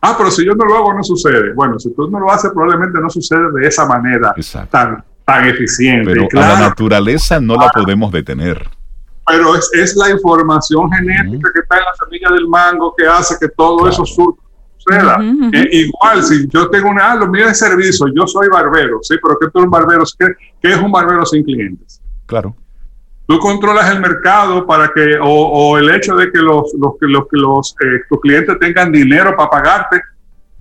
Ah, 0.00 0.14
pero 0.16 0.30
si 0.30 0.46
yo 0.46 0.54
no 0.54 0.64
lo 0.64 0.76
hago, 0.76 0.94
no 0.94 1.02
sucede. 1.02 1.52
Bueno, 1.52 1.78
si 1.78 1.92
tú 1.92 2.08
no 2.08 2.20
lo 2.20 2.30
haces, 2.30 2.52
probablemente 2.52 3.00
no 3.00 3.10
sucede 3.10 3.50
de 3.52 3.66
esa 3.66 3.84
manera 3.86 4.32
Exacto. 4.36 4.70
tan 4.70 5.04
tan 5.28 5.46
eficiente. 5.46 6.10
Pero 6.10 6.26
claro, 6.26 6.54
a 6.54 6.60
la 6.60 6.68
naturaleza 6.70 7.38
no 7.38 7.54
la 7.56 7.68
podemos 7.68 8.10
detener. 8.10 8.66
Pero 9.26 9.56
es, 9.56 9.70
es 9.74 9.94
la 9.94 10.08
información 10.08 10.90
genética 10.90 11.36
uh 11.36 11.50
-huh. 11.50 11.52
que 11.52 11.60
está 11.60 11.76
en 11.76 11.84
la 11.84 11.94
semilla 12.02 12.30
del 12.30 12.48
mango 12.48 12.94
que 12.96 13.06
hace 13.06 13.36
que 13.38 13.48
todo 13.48 13.76
claro. 13.76 13.92
eso 13.92 14.06
suceda. 14.06 15.18
Uh 15.18 15.22
-huh. 15.22 15.54
eh, 15.54 15.68
igual, 15.70 16.22
si 16.22 16.48
yo 16.48 16.70
tengo 16.70 16.88
una, 16.88 17.12
ah, 17.12 17.16
lo 17.16 17.28
mío 17.28 17.46
es 17.46 17.58
servicio, 17.58 18.06
yo 18.16 18.26
soy 18.26 18.48
barbero, 18.48 19.00
sí, 19.02 19.16
pero 19.22 19.36
¿qué 19.38 19.50
tú 19.50 19.58
eres 19.58 19.66
un 19.66 19.70
barbero? 19.70 20.04
¿Qué, 20.18 20.26
¿Qué, 20.62 20.72
es 20.72 20.80
un 20.80 20.90
barbero 20.90 21.26
sin 21.26 21.44
clientes? 21.44 22.00
Claro. 22.24 22.56
Tú 23.26 23.38
controlas 23.38 23.90
el 23.90 24.00
mercado 24.00 24.66
para 24.66 24.88
que, 24.94 25.18
o, 25.20 25.76
el 25.76 25.90
hecho 25.90 26.16
de 26.16 26.32
que 26.32 26.38
los, 26.38 26.72
los, 26.82 26.94
los, 27.00 27.24
los 27.32 27.76
eh, 27.84 28.00
tus 28.08 28.20
clientes 28.22 28.58
tengan 28.58 28.90
dinero 28.90 29.36
para 29.36 29.50
pagarte 29.50 30.00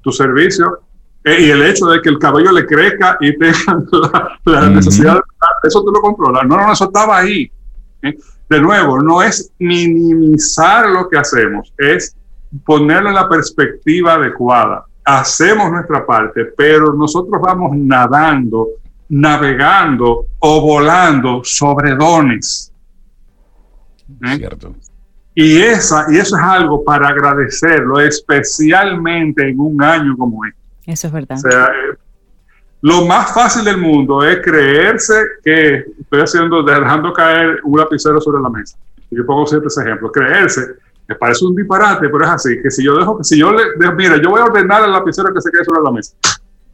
tu 0.02 0.12
servicio, 0.12 0.82
eh, 1.28 1.42
y 1.42 1.50
el 1.50 1.62
hecho 1.62 1.88
de 1.88 2.02
que 2.02 2.08
el 2.08 2.20
cabello 2.20 2.54
le 2.54 2.66
crezca 2.66 3.18
y 3.20 3.38
tengan 3.38 3.86
la, 4.46 4.70
necesidad 4.70 5.16
de 5.16 5.68
eso 5.68 5.84
tú 5.84 5.92
lo 5.92 6.00
controlas. 6.00 6.48
No, 6.48 6.56
no, 6.56 6.72
eso 6.72 6.86
estaba 6.86 7.18
ahí. 7.18 7.52
¿eh? 8.02 8.18
De 8.50 8.62
nuevo, 8.62 9.02
no 9.02 9.22
es 9.22 9.52
minimizar 9.60 10.90
lo 10.90 11.10
que 11.10 11.18
hacemos, 11.18 11.74
es 11.78 12.16
ponerlo 12.64 13.10
en 13.10 13.16
la 13.16 13.28
perspectiva 13.28 14.14
adecuada. 14.14 14.86
Hacemos 15.04 15.70
nuestra 15.70 16.06
parte, 16.06 16.46
pero 16.58 16.94
nosotros 16.94 17.42
vamos 17.42 17.76
nadando, 17.76 18.70
navegando 19.10 20.28
o 20.40 20.62
volando 20.62 21.42
sobre 21.44 21.94
dones. 21.96 22.72
¿Eh? 24.24 24.38
Cierto. 24.38 24.74
Y, 25.36 25.58
esa, 25.58 26.06
y 26.10 26.16
eso 26.16 26.38
es 26.38 26.42
algo 26.42 26.86
para 26.86 27.10
agradecerlo, 27.10 28.00
especialmente 28.00 29.50
en 29.50 29.60
un 29.60 29.84
año 29.84 30.16
como 30.16 30.46
este. 30.46 30.57
Eso 30.88 31.08
es 31.08 31.14
verdad. 31.14 31.38
O 31.38 31.52
sea, 31.52 31.66
eh, 31.66 31.98
lo 32.82 33.06
más 33.06 33.34
fácil 33.34 33.66
del 33.66 33.78
mundo 33.78 34.24
es 34.24 34.40
creerse 34.42 35.22
que 35.44 35.84
estoy 36.00 36.22
haciendo, 36.22 36.64
dejando 36.64 37.12
caer 37.12 37.60
un 37.64 37.78
lapicero 37.78 38.22
sobre 38.22 38.42
la 38.42 38.50
mesa. 38.50 38.78
Yo 39.12 39.26
pongo 39.26 39.46
siempre 39.46 39.68
ese 39.68 39.82
ejemplo. 39.82 40.10
Creerse, 40.12 40.62
me 41.08 41.16
parece 41.16 41.46
un 41.46 41.56
disparate, 41.56 42.08
pero 42.08 42.24
es 42.24 42.30
así, 42.30 42.62
que 42.62 42.72
si 42.72 42.86
yo 42.86 42.98
dejo, 42.98 43.18
que 43.18 43.26
si 43.26 43.38
yo 43.38 43.52
le, 43.52 43.64
mira, 43.96 44.18
yo 44.22 44.30
voy 44.30 44.40
a 44.40 44.46
ordenar 44.46 44.84
el 44.86 44.92
lapicero 44.92 45.34
que 45.34 45.42
se 45.42 45.52
quede 45.52 45.66
sobre 45.66 45.84
la 45.84 45.92
mesa. 45.92 46.16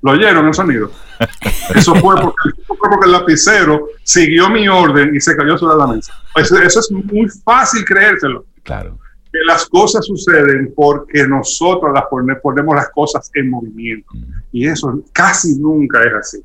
¿Lo 0.04 0.12
oyeron 0.12 0.46
el 0.46 0.54
sonido? 0.54 0.92
Eso 1.76 1.96
fue 1.96 2.16
porque, 2.22 2.52
porque, 2.68 3.06
el 3.06 3.12
lapicero 3.14 3.88
siguió 4.04 4.50
mi 4.50 4.68
orden 4.68 5.16
y 5.16 5.20
se 5.20 5.36
cayó 5.36 5.58
sobre 5.58 5.78
la 5.78 5.88
mesa. 5.88 6.14
Eso, 6.36 6.58
eso 6.58 6.80
es 6.82 6.92
muy 6.92 7.28
fácil 7.30 7.84
creérselo. 7.86 8.46
Claro 8.64 9.00
que 9.34 9.40
las 9.48 9.66
cosas 9.66 10.06
suceden 10.06 10.72
porque 10.76 11.28
nosotros 11.28 11.92
las 11.92 12.06
ponemos 12.06 12.76
las 12.76 12.90
cosas 12.90 13.32
en 13.34 13.50
movimiento. 13.50 14.12
Y 14.52 14.68
eso 14.68 15.02
casi 15.12 15.58
nunca 15.58 16.04
es 16.04 16.14
así. 16.14 16.44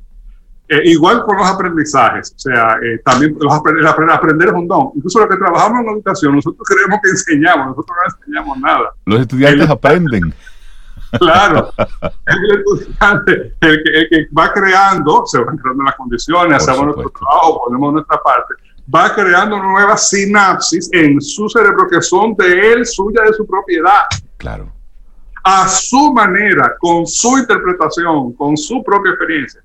Eh, 0.67 0.81
igual 0.85 1.23
con 1.23 1.37
los 1.37 1.47
aprendizajes, 1.47 2.33
o 2.35 2.39
sea, 2.39 2.77
eh, 2.83 2.99
también 3.05 3.35
los 3.39 3.53
aprender, 3.53 4.49
es 4.49 4.53
un 4.53 4.67
don. 4.67 4.91
Incluso 4.95 5.19
los 5.19 5.29
que 5.29 5.37
trabajamos 5.37 5.81
en 5.81 5.89
educación, 5.89 6.35
nosotros 6.35 6.67
creemos 6.67 6.99
que 7.03 7.09
enseñamos, 7.09 7.67
nosotros 7.67 7.97
no 7.97 8.15
enseñamos 8.17 8.57
nada. 8.59 8.93
Los 9.05 9.21
estudiantes 9.21 9.69
aprenden. 9.69 10.33
Claro, 11.17 11.73
el 12.27 12.59
estudiante, 12.59 13.55
el 13.61 13.83
que, 13.83 13.99
el 13.99 14.09
que, 14.09 14.27
va 14.31 14.53
creando, 14.53 15.23
se 15.25 15.39
van 15.39 15.57
creando 15.57 15.83
las 15.83 15.95
condiciones, 15.95 16.57
hacemos 16.57 16.85
nuestro 16.85 17.09
trabajo, 17.09 17.63
ponemos 17.65 17.93
nuestra 17.93 18.21
parte 18.21 18.53
va 18.93 19.13
creando 19.13 19.61
nuevas 19.61 20.09
sinapsis 20.09 20.89
en 20.91 21.21
su 21.21 21.47
cerebro 21.49 21.87
que 21.89 22.01
son 22.01 22.35
de 22.35 22.73
él, 22.73 22.85
suya, 22.85 23.23
de 23.23 23.33
su 23.33 23.45
propiedad. 23.45 24.03
Claro. 24.37 24.71
A 25.43 25.67
su 25.67 26.13
manera, 26.13 26.75
con 26.79 27.05
su 27.05 27.37
interpretación, 27.37 28.33
con 28.33 28.57
su 28.57 28.83
propia 28.83 29.11
experiencia. 29.11 29.61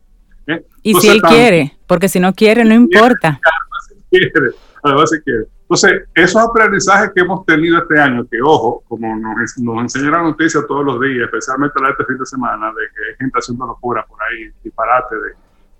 ¿eh? 0.46 0.64
Y 0.82 0.94
si 0.94 1.08
él 1.08 1.22
quiere, 1.22 1.76
porque 1.86 2.08
si 2.08 2.20
no 2.20 2.32
quiere, 2.32 2.64
no 2.64 2.74
importa. 2.74 3.40
Además, 3.40 3.88
si 3.88 3.94
quiere, 4.10 4.50
además 4.82 5.10
si 5.10 5.20
quiere. 5.20 5.44
Entonces, 5.62 6.02
esos 6.14 6.42
aprendizajes 6.42 7.10
que 7.14 7.22
hemos 7.22 7.44
tenido 7.46 7.78
este 7.78 7.98
año, 7.98 8.26
que 8.30 8.36
ojo, 8.42 8.84
como 8.86 9.16
nos, 9.16 9.58
nos 9.58 9.80
enseña 9.80 10.10
la 10.10 10.22
noticia 10.22 10.60
todos 10.68 10.84
los 10.84 11.00
días, 11.00 11.24
especialmente 11.24 11.80
la 11.80 11.88
de 11.88 11.92
este 11.92 12.04
fin 12.04 12.18
de 12.18 12.26
semana, 12.26 12.66
de 12.68 12.82
que 12.94 13.10
hay 13.10 13.16
gente 13.18 13.38
haciendo 13.38 13.66
locura 13.66 14.04
por 14.06 14.18
ahí, 14.22 14.50
disparate, 14.62 15.16
de, 15.16 15.30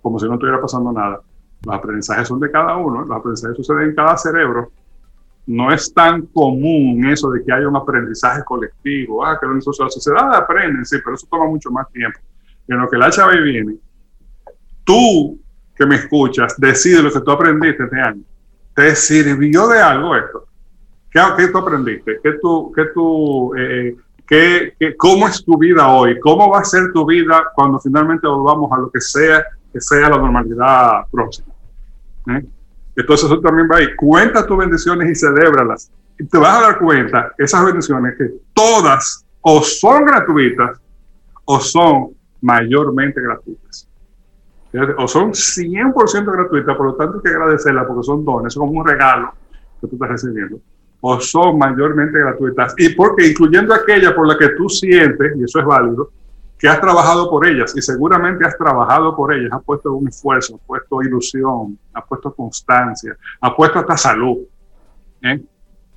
como 0.01 0.19
si 0.19 0.25
no 0.25 0.33
estuviera 0.33 0.59
pasando 0.59 0.91
nada 0.91 1.21
los 1.65 1.75
aprendizajes 1.75 2.27
son 2.27 2.39
de 2.39 2.51
cada 2.51 2.77
uno, 2.77 3.01
los 3.01 3.17
aprendizajes 3.17 3.57
suceden 3.57 3.89
en 3.89 3.95
cada 3.95 4.17
cerebro. 4.17 4.71
No 5.47 5.71
es 5.71 5.93
tan 5.93 6.23
común 6.27 7.05
eso 7.05 7.29
de 7.31 7.43
que 7.43 7.51
haya 7.51 7.67
un 7.67 7.75
aprendizaje 7.75 8.43
colectivo, 8.43 9.25
ah, 9.25 9.37
que 9.39 9.47
la 9.47 9.61
sociedad 9.61 10.33
aprende, 10.33 10.83
sí, 10.85 10.97
pero 11.03 11.15
eso 11.15 11.27
toma 11.29 11.45
mucho 11.45 11.69
más 11.71 11.89
tiempo. 11.91 12.19
En 12.67 12.79
lo 12.79 12.89
que 12.89 12.97
la 12.97 13.09
HB 13.09 13.43
viene, 13.43 13.75
tú 14.83 15.39
que 15.75 15.85
me 15.85 15.95
escuchas, 15.95 16.55
decide 16.57 17.03
lo 17.03 17.11
que 17.11 17.19
tú 17.21 17.31
aprendiste 17.31 17.83
este 17.83 17.99
año. 17.99 18.23
¿Te 18.73 18.95
sirvió 18.95 19.67
de 19.67 19.79
algo 19.79 20.15
esto? 20.15 20.45
¿Qué, 21.11 21.21
qué 21.37 21.47
tú 21.47 21.57
aprendiste? 21.59 22.19
¿Qué 22.23 22.33
tú, 22.41 22.71
qué 22.75 22.85
tú, 22.93 23.53
eh, 23.55 23.95
qué, 24.25 24.73
qué, 24.79 24.95
¿Cómo 24.97 25.27
es 25.27 25.43
tu 25.43 25.57
vida 25.57 25.87
hoy? 25.89 26.19
¿Cómo 26.19 26.49
va 26.49 26.59
a 26.59 26.63
ser 26.63 26.91
tu 26.91 27.05
vida 27.05 27.45
cuando 27.55 27.79
finalmente 27.79 28.27
volvamos 28.27 28.71
a 28.71 28.77
lo 28.77 28.89
que 28.89 28.99
sea 28.99 29.43
que 29.71 29.81
sea 29.81 30.09
la 30.09 30.17
normalidad 30.17 31.05
próxima? 31.11 31.54
¿Eh? 32.27 32.45
Entonces 32.95 33.25
eso 33.25 33.39
también 33.41 33.67
va 33.71 33.77
ahí. 33.77 33.95
Cuenta 33.95 34.45
tus 34.45 34.57
bendiciones 34.57 35.09
y 35.11 35.15
celébralas. 35.15 35.91
Y 36.17 36.25
te 36.25 36.37
vas 36.37 36.57
a 36.57 36.61
dar 36.61 36.79
cuenta, 36.79 37.33
esas 37.37 37.65
bendiciones, 37.65 38.15
que 38.17 38.31
todas 38.53 39.25
o 39.41 39.61
son 39.61 40.05
gratuitas 40.05 40.79
o 41.43 41.59
son 41.59 42.15
mayormente 42.41 43.21
gratuitas. 43.21 43.87
O 44.97 45.07
son 45.07 45.31
100% 45.31 46.31
gratuitas, 46.31 46.75
por 46.75 46.87
lo 46.87 46.95
tanto 46.95 47.17
hay 47.17 47.23
que 47.23 47.29
agradecerlas 47.29 47.85
porque 47.87 48.03
son 48.03 48.25
dones, 48.25 48.53
es 48.53 48.57
como 48.57 48.71
un 48.71 48.85
regalo 48.85 49.33
que 49.79 49.87
tú 49.87 49.95
estás 49.95 50.09
recibiendo. 50.09 50.59
O 51.01 51.19
son 51.19 51.57
mayormente 51.57 52.17
gratuitas. 52.17 52.73
Y 52.77 52.89
porque 52.95 53.27
incluyendo 53.27 53.73
aquella 53.73 54.15
por 54.15 54.27
la 54.27 54.37
que 54.37 54.49
tú 54.49 54.67
sientes, 54.67 55.33
y 55.37 55.43
eso 55.43 55.59
es 55.59 55.65
válido, 55.65 56.11
que 56.57 56.67
has 56.67 56.79
trabajado 56.79 57.29
por 57.29 57.45
ellas 57.45 57.75
y 57.75 57.81
seguramente 57.81 58.45
has 58.45 58.57
trabajado 58.57 59.15
por 59.15 59.33
ellas, 59.33 59.51
has 59.51 59.63
puesto 59.63 59.93
un 59.93 60.07
esfuerzo, 60.07 60.55
has 60.55 60.61
puesto 60.61 61.01
ilusión, 61.01 61.77
has 61.93 62.05
puesto 62.05 62.33
constancia, 62.33 63.15
has 63.41 63.53
puesto 63.53 63.79
hasta 63.79 63.97
salud. 63.97 64.37
¿eh? 65.21 65.41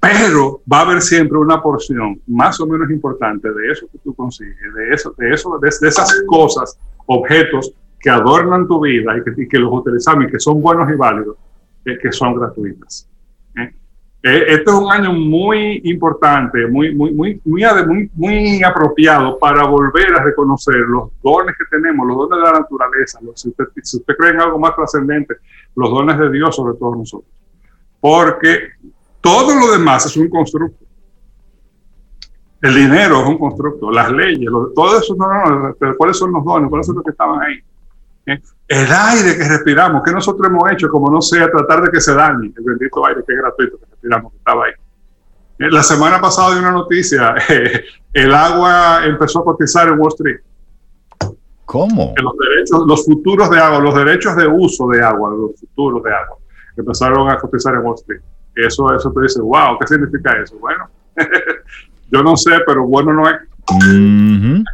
Pero 0.00 0.60
va 0.70 0.78
a 0.78 0.82
haber 0.82 1.02
siempre 1.02 1.38
una 1.38 1.60
porción 1.60 2.20
más 2.26 2.60
o 2.60 2.66
menos 2.66 2.90
importante 2.90 3.52
de 3.52 3.72
eso 3.72 3.88
que 3.90 3.98
tú 3.98 4.14
consigues, 4.14 4.74
de, 4.74 4.94
eso, 4.94 5.14
de, 5.16 5.32
eso, 5.32 5.58
de, 5.58 5.68
esas 5.68 6.22
cosas, 6.26 6.78
objetos 7.06 7.72
que 7.98 8.10
adornan 8.10 8.68
tu 8.68 8.80
vida 8.80 9.16
y 9.18 9.24
que, 9.24 9.48
que 9.48 9.58
los 9.58 9.72
utilizamos 9.72 10.24
y 10.24 10.30
que 10.30 10.38
son 10.38 10.62
buenos 10.62 10.88
y 10.90 10.94
válidos, 10.94 11.36
eh, 11.84 11.98
que 12.00 12.12
son 12.12 12.34
gratuitas. 12.38 13.08
Eh, 13.56 13.74
esto 14.28 14.70
es 14.72 14.76
un 14.76 14.92
año 14.92 15.12
muy 15.12 15.80
importante, 15.84 16.66
muy, 16.66 16.94
muy, 16.94 17.12
muy, 17.12 17.40
muy, 17.44 18.10
muy, 18.14 18.62
apropiado 18.62 19.38
para 19.38 19.64
volver 19.64 20.14
a 20.14 20.22
reconocer 20.22 20.76
los 20.76 21.10
dones 21.22 21.56
que 21.56 21.64
tenemos, 21.70 22.06
los 22.06 22.16
dones 22.16 22.38
de 22.38 22.52
la 22.52 22.58
naturaleza. 22.60 23.20
si, 23.34 23.48
usted, 23.48 23.64
si 23.82 23.96
usted 23.98 24.16
cree 24.16 24.32
en 24.32 24.40
algo 24.40 24.58
más 24.58 24.74
trascendente, 24.74 25.36
los 25.74 25.90
dones 25.90 26.18
de 26.18 26.30
Dios 26.30 26.54
sobre 26.54 26.76
todos 26.78 26.98
nosotros. 26.98 27.30
Porque 28.00 28.70
todo 29.20 29.54
lo 29.54 29.72
demás 29.72 30.06
es 30.06 30.16
un 30.16 30.28
constructo. 30.28 30.84
El 32.60 32.74
dinero 32.74 33.20
es 33.22 33.28
un 33.28 33.38
constructo, 33.38 33.90
las 33.92 34.10
leyes, 34.10 34.50
todo 34.74 34.98
eso, 34.98 35.14
no, 35.14 35.28
no, 35.28 35.74
pero 35.78 35.96
¿cuáles 35.96 36.18
son 36.18 36.32
los 36.32 36.44
dones? 36.44 36.68
¿Cuáles 36.68 36.86
son 36.86 36.96
los 36.96 37.04
que 37.04 37.12
estaban 37.12 37.40
ahí? 37.40 37.60
El 38.68 38.92
aire 38.92 39.38
que 39.38 39.48
respiramos, 39.48 40.02
que 40.02 40.12
nosotros 40.12 40.46
hemos 40.46 40.70
hecho, 40.70 40.90
como 40.90 41.10
no 41.10 41.22
sea 41.22 41.50
tratar 41.50 41.82
de 41.82 41.90
que 41.90 42.02
se 42.02 42.14
dañe, 42.14 42.52
el 42.54 42.62
bendito 42.62 43.04
aire 43.06 43.22
que 43.26 43.32
es 43.32 43.38
gratuito 43.40 43.78
que 43.78 43.86
respiramos, 43.86 44.30
que 44.32 44.38
estaba 44.38 44.66
ahí. 44.66 44.72
Eh, 45.58 45.70
la 45.70 45.82
semana 45.82 46.20
pasada 46.20 46.54
de 46.54 46.60
una 46.60 46.72
noticia, 46.72 47.34
el 48.12 48.34
agua 48.34 49.06
empezó 49.06 49.40
a 49.40 49.44
cotizar 49.44 49.88
en 49.88 49.98
Wall 49.98 50.12
Street. 50.12 50.40
¿Cómo? 51.64 52.14
los, 52.22 52.32
derechos, 52.38 52.86
los 52.86 53.04
futuros 53.06 53.50
de 53.50 53.58
agua, 53.58 53.80
los 53.80 53.94
derechos 53.94 54.36
de 54.36 54.46
uso 54.46 54.88
de 54.88 55.02
agua, 55.02 55.30
los 55.30 55.58
futuros 55.58 56.02
de 56.02 56.14
agua, 56.14 56.36
empezaron 56.76 57.30
a 57.30 57.38
cotizar 57.38 57.74
en 57.74 57.80
Wall 57.80 57.94
Street. 57.94 58.20
Eso, 58.54 58.94
eso 58.94 59.10
te 59.12 59.22
dice, 59.22 59.40
wow, 59.40 59.78
¿qué 59.78 59.86
significa 59.86 60.32
eso? 60.42 60.56
Bueno, 60.58 60.90
yo 62.10 62.22
no 62.22 62.36
sé, 62.36 62.52
pero 62.66 62.86
bueno 62.86 63.14
no 63.14 63.28
es. 63.28 63.36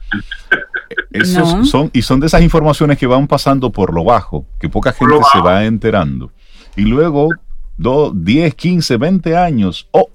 son, 1.65 1.91
y 1.93 2.03
son 2.03 2.21
de 2.21 2.27
esas 2.27 2.43
informaciones 2.43 2.99
que 2.99 3.07
van 3.07 3.27
pasando 3.27 3.71
por 3.71 3.95
lo 3.95 4.05
bajo, 4.05 4.47
que 4.61 4.69
poca 4.69 4.93
gente 4.93 5.17
se 5.33 5.41
va 5.41 5.65
enterando. 5.65 6.33
Y 6.77 6.83
luego, 6.83 7.29
10, 7.77 8.55
15, 8.55 8.97
20 8.97 9.37
años, 9.37 9.89
oh, 9.93 10.09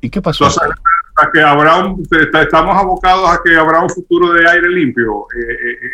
¿y 0.00 0.10
qué 0.10 0.22
pasó? 0.22 0.48
que 1.32 1.42
habrá 1.42 1.94
estamos 2.40 2.76
abocados 2.76 3.28
a 3.28 3.40
que 3.44 3.54
habrá 3.54 3.82
un 3.82 3.90
futuro 3.90 4.32
de 4.32 4.48
aire 4.48 4.68
limpio 4.70 5.26
eh, 5.36 5.52
eh, 5.52 5.90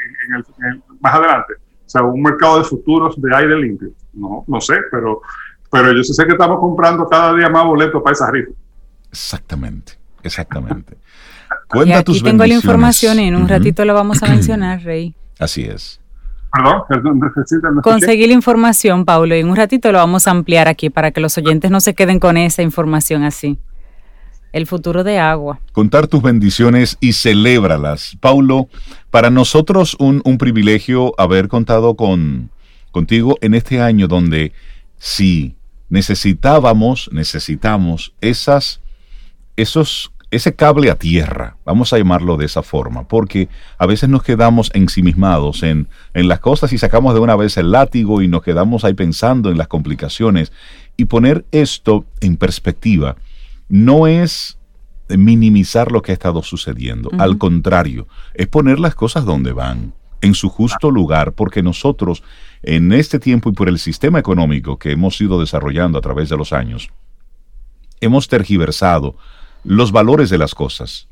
en 0.69 0.83
más 1.01 1.15
adelante. 1.15 1.55
O 1.55 1.89
sea, 1.89 2.03
un 2.03 2.23
mercado 2.23 2.59
de 2.59 2.65
futuros 2.65 3.21
de 3.21 3.35
aire 3.35 3.59
limpio. 3.59 3.91
No, 4.13 4.45
no 4.47 4.61
sé, 4.61 4.77
pero, 4.91 5.23
pero 5.71 5.93
yo 5.93 6.03
sé 6.03 6.25
que 6.25 6.33
estamos 6.33 6.59
comprando 6.59 7.07
cada 7.09 7.35
día 7.35 7.49
más 7.49 7.65
boletos 7.65 8.03
para 8.03 8.13
esa 8.13 8.31
rifa. 8.31 8.53
Exactamente, 9.11 9.95
exactamente. 10.23 10.97
Y 11.85 11.93
aquí 11.93 12.21
tengo 12.21 12.45
la 12.47 12.55
información 12.55 13.19
y 13.21 13.29
en 13.29 13.37
un 13.37 13.49
ratito 13.49 13.85
lo 13.85 13.95
vamos 13.95 14.23
a 14.23 14.27
mencionar, 14.31 14.83
Rey. 14.83 15.15
Así 15.39 15.63
es. 15.63 16.01
Perdón, 16.89 17.21
Conseguí 17.83 18.27
la 18.27 18.33
información, 18.33 19.05
Paulo, 19.05 19.37
y 19.37 19.41
en 19.41 19.49
un 19.49 19.57
ratito 19.57 19.93
lo 19.93 19.99
vamos 19.99 20.27
a 20.27 20.31
ampliar 20.31 20.69
aquí 20.69 20.91
para 20.91 21.11
que 21.11 21.21
los 21.21 21.37
oyentes 21.37 21.71
no 21.71 21.81
se 21.81 21.95
queden 21.95 22.19
con 22.19 22.37
esa 22.37 22.63
información 22.63 23.25
así. 23.25 23.59
El 24.53 24.67
futuro 24.67 25.05
de 25.05 25.19
agua. 25.19 25.61
Contar 25.73 26.07
tus 26.07 26.23
bendiciones 26.23 26.97
y 27.01 27.13
celébralas. 27.13 28.17
Paulo, 28.21 28.69
para 29.11 29.29
nosotros 29.29 29.97
un, 29.99 30.23
un 30.25 30.39
privilegio 30.39 31.13
haber 31.19 31.49
contado 31.49 31.95
con, 31.95 32.49
contigo 32.91 33.37
en 33.43 33.53
este 33.53 33.83
año 33.83 34.09
donde 34.09 34.53
sí, 34.97 35.57
necesitábamos, 35.91 37.11
necesitamos 37.13 38.15
esas, 38.21 38.81
esos, 39.57 40.13
ese 40.31 40.55
cable 40.55 40.91
a 40.91 40.97
tierra, 40.97 41.57
vamos 41.65 41.93
a 41.93 41.99
llamarlo 41.99 42.37
de 42.37 42.47
esa 42.47 42.63
forma, 42.63 43.07
porque 43.07 43.49
a 43.79 43.87
veces 43.87 44.09
nos 44.09 44.23
quedamos 44.23 44.71
ensimismados 44.75 45.63
en, 45.63 45.89
en 46.15 46.29
las 46.29 46.41
cosas 46.41 46.73
y 46.73 46.79
sacamos 46.79 47.15
de 47.15 47.21
una 47.21 47.37
vez 47.37 47.57
el 47.57 47.71
látigo 47.71 48.23
y 48.23 48.29
nos 48.29 48.43
quedamos 48.43 48.85
ahí 48.85 48.95
pensando 48.95 49.51
en 49.51 49.59
las 49.59 49.69
complicaciones. 49.69 50.53
Y 50.97 51.05
poner 51.05 51.45
esto 51.53 52.05
en 52.21 52.37
perspectiva 52.37 53.17
no 53.69 54.07
es 54.07 54.59
minimizar 55.09 55.93
lo 55.93 56.03
que 56.03 56.13
ha 56.13 56.15
estado 56.15 56.43
sucediendo, 56.43 57.11
al 57.19 57.39
contrario, 57.39 58.09
es 58.35 58.49
poner 58.49 58.81
las 58.81 58.95
cosas 58.95 59.25
donde 59.25 59.53
van 59.53 59.95
en 60.21 60.35
su 60.35 60.49
justo 60.49 60.91
lugar, 60.91 61.33
porque 61.33 61.63
nosotros 61.63 62.25
en 62.63 62.93
este 62.93 63.21
tiempo 63.21 63.51
y 63.51 63.53
por 63.53 63.69
el 63.69 63.79
sistema 63.79 64.19
económico 64.19 64.79
que 64.79 64.91
hemos 64.91 65.21
ido 65.21 65.39
desarrollando 65.39 65.99
a 65.99 66.01
través 66.03 66.29
de 66.29 66.37
los 66.37 66.53
años, 66.53 66.91
hemos 68.01 68.27
tergiversado 68.27 69.17
los 69.67 69.93
valores 69.93 70.31
de 70.31 70.39
las 70.39 70.55
cosas. 70.55 71.09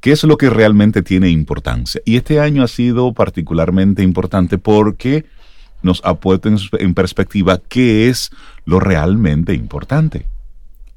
¿Qué 0.00 0.12
es 0.12 0.24
lo 0.24 0.36
que 0.36 0.48
realmente 0.48 1.02
tiene 1.02 1.28
importancia? 1.28 2.00
Y 2.04 2.16
este 2.16 2.40
año 2.40 2.62
ha 2.62 2.68
sido 2.68 3.12
particularmente 3.12 4.02
importante 4.02 4.58
porque 4.58 5.26
nos 5.82 6.00
ha 6.04 6.14
puesto 6.14 6.48
en, 6.78 6.94
perspectiva 6.94 7.60
qué 7.68 8.08
es 8.08 8.30
lo 8.64 8.80
realmente 8.80 9.54
importante. 9.54 10.26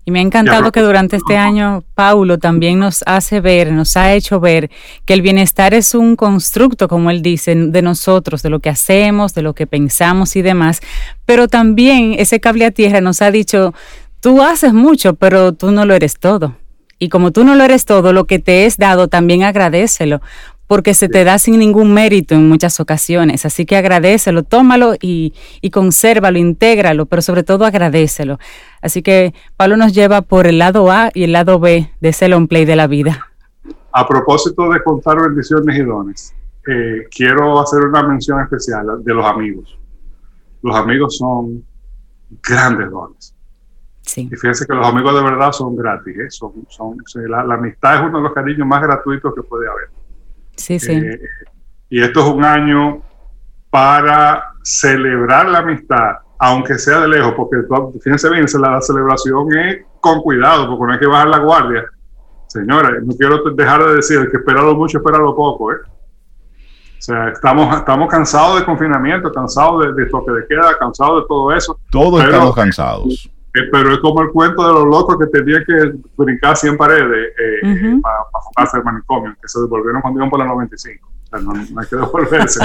Y 0.06 0.12
me 0.12 0.20
ha 0.20 0.24
encantado 0.24 0.72
que 0.72 0.82
durante 0.82 1.18
este 1.18 1.38
año 1.38 1.84
Paulo 1.94 2.40
también 2.40 2.80
nos 2.80 3.04
hace 3.06 3.40
ver, 3.40 3.72
nos 3.72 3.96
ha 3.98 4.14
hecho 4.14 4.40
ver 4.40 4.72
que 5.06 5.14
el 5.14 5.22
bienestar 5.22 5.76
es 5.76 5.94
un 5.94 6.16
constructo, 6.16 6.88
como 6.88 7.12
él 7.12 7.22
dice, 7.22 7.54
de 7.54 7.82
nosotros, 7.84 8.42
de 8.42 8.50
lo 8.50 8.60
que 8.60 8.70
hacemos, 8.70 9.36
de 9.36 9.44
lo 9.44 9.54
que 9.54 9.68
pensamos 9.68 10.36
y 10.36 10.42
demás. 10.42 10.82
Pero 11.26 11.48
también 11.48 12.16
ese 12.18 12.40
cable 12.40 12.66
a 12.66 12.72
tierra 12.72 13.00
nos 13.00 13.22
ha 13.22 13.30
dicho, 13.30 13.76
tú 14.22 14.42
haces 14.42 14.74
mucho, 14.74 15.14
pero 15.16 15.54
tú 15.54 15.72
no 15.72 15.86
lo 15.86 15.94
eres 15.94 16.18
todo. 16.18 16.56
Y 17.02 17.10
como 17.10 17.32
tú 17.32 17.44
no 17.44 17.56
lo 17.56 17.64
eres 17.64 17.86
todo, 17.86 18.14
lo 18.14 18.26
que 18.26 18.38
te 18.38 18.68
es 18.68 18.78
dado, 18.78 19.08
también 19.08 19.42
agradecelo, 19.42 20.22
porque 20.68 20.94
se 20.94 21.10
te 21.10 21.24
da 21.24 21.40
sin 21.40 21.58
ningún 21.58 21.96
mérito 21.96 22.36
en 22.36 22.48
muchas 22.48 22.80
ocasiones. 22.80 23.44
Así 23.44 23.66
que 23.66 23.76
agradecelo, 23.76 24.44
tómalo 24.44 24.94
y, 25.02 25.34
y 25.62 25.72
consérvalo, 25.72 26.38
intégralo, 26.38 27.08
pero 27.08 27.24
sobre 27.24 27.42
todo 27.42 27.66
agradecelo. 27.66 28.38
Así 28.84 29.02
que 29.02 29.34
Pablo 29.58 29.78
nos 29.78 29.94
lleva 29.94 30.22
por 30.22 30.46
el 30.46 30.60
lado 30.60 30.92
A 30.92 31.10
y 31.16 31.24
el 31.24 31.32
lado 31.32 31.60
B 31.60 31.90
de 32.02 32.10
ese 32.10 32.28
long 32.28 32.48
play 32.48 32.66
de 32.66 32.76
la 32.76 32.86
vida. 32.86 33.32
A 33.94 34.08
propósito 34.08 34.70
de 34.70 34.84
contar 34.84 35.20
bendiciones 35.20 35.80
y 35.80 35.82
dones, 35.82 36.36
eh, 36.68 37.08
quiero 37.10 37.60
hacer 37.60 37.82
una 37.82 38.04
mención 38.04 38.40
especial 38.42 39.04
de 39.04 39.14
los 39.16 39.26
amigos. 39.26 39.76
Los 40.62 40.76
amigos 40.76 41.18
son 41.18 41.64
grandes 42.44 42.92
dones. 42.92 43.31
Sí. 44.02 44.30
Y 44.32 44.36
fíjense 44.36 44.66
que 44.66 44.74
los 44.74 44.86
amigos 44.86 45.14
de 45.14 45.24
verdad 45.24 45.52
son 45.52 45.76
gratis. 45.76 46.18
¿eh? 46.18 46.30
Son, 46.30 46.54
son, 46.70 46.98
la, 47.30 47.44
la 47.44 47.56
amistad 47.56 47.96
es 47.96 48.02
uno 48.02 48.18
de 48.18 48.24
los 48.24 48.34
cariños 48.34 48.68
más 48.68 48.82
gratuitos 48.82 49.34
que 49.34 49.44
puede 49.44 49.70
haber. 49.70 49.90
Sí, 50.56 50.80
sí. 50.80 50.92
Eh, 50.92 51.20
y 51.90 52.02
esto 52.02 52.22
es 52.22 52.26
un 52.28 52.44
año 52.44 53.02
para 53.70 54.54
celebrar 54.64 55.50
la 55.50 55.60
amistad, 55.60 56.18
aunque 56.40 56.78
sea 56.78 57.00
de 57.02 57.08
lejos, 57.08 57.34
porque 57.36 57.58
fíjense 58.02 58.30
bien, 58.30 58.46
la 58.60 58.82
celebración 58.82 59.58
es 59.58 59.86
con 60.00 60.22
cuidado, 60.22 60.68
porque 60.68 60.86
no 60.86 60.94
hay 60.94 61.00
que 61.00 61.08
bajar 61.08 61.30
la 61.30 61.40
guardia. 61.40 61.86
Señora, 62.48 62.92
no 63.02 63.14
quiero 63.16 63.44
dejar 63.52 63.86
de 63.86 63.96
decir, 63.96 64.30
que 64.30 64.38
esperarlo 64.38 64.76
mucho, 64.76 64.98
esperarlo 64.98 65.36
poco, 65.36 65.72
¿eh? 65.72 65.78
O 65.86 67.04
sea, 67.04 67.30
estamos, 67.30 67.76
estamos 67.76 68.10
cansados 68.10 68.60
de 68.60 68.66
confinamiento, 68.66 69.32
cansados 69.32 69.86
de, 69.86 69.94
de 69.94 70.10
toque 70.10 70.32
de 70.32 70.46
queda, 70.48 70.78
cansados 70.78 71.24
de 71.24 71.28
todo 71.28 71.52
eso. 71.52 71.80
Todos 71.90 72.24
estamos 72.24 72.54
cansados. 72.54 73.32
Eh, 73.54 73.68
pero 73.72 73.94
es 73.94 74.00
como 74.00 74.22
el 74.22 74.30
cuento 74.30 74.66
de 74.66 74.74
los 74.74 74.86
locos 74.86 75.18
que 75.20 75.28
tenían 75.28 75.64
que 75.66 75.94
brincar 76.16 76.56
100 76.56 76.78
paredes 76.78 77.34
eh, 77.38 78.00
para, 78.02 78.24
para 78.32 78.44
fumarse 78.46 78.78
el 78.78 78.84
manicomio, 78.84 79.36
que 79.42 79.48
se 79.48 79.60
devolvieron 79.60 80.02
cuando 80.02 80.20
iban 80.20 80.30
por 80.30 80.40
la 80.40 80.46
95. 80.46 81.08
O 81.08 81.28
sea, 81.28 81.40
no, 81.40 81.52
hay 81.54 81.88
que 81.88 81.96
devolverse. 81.96 82.60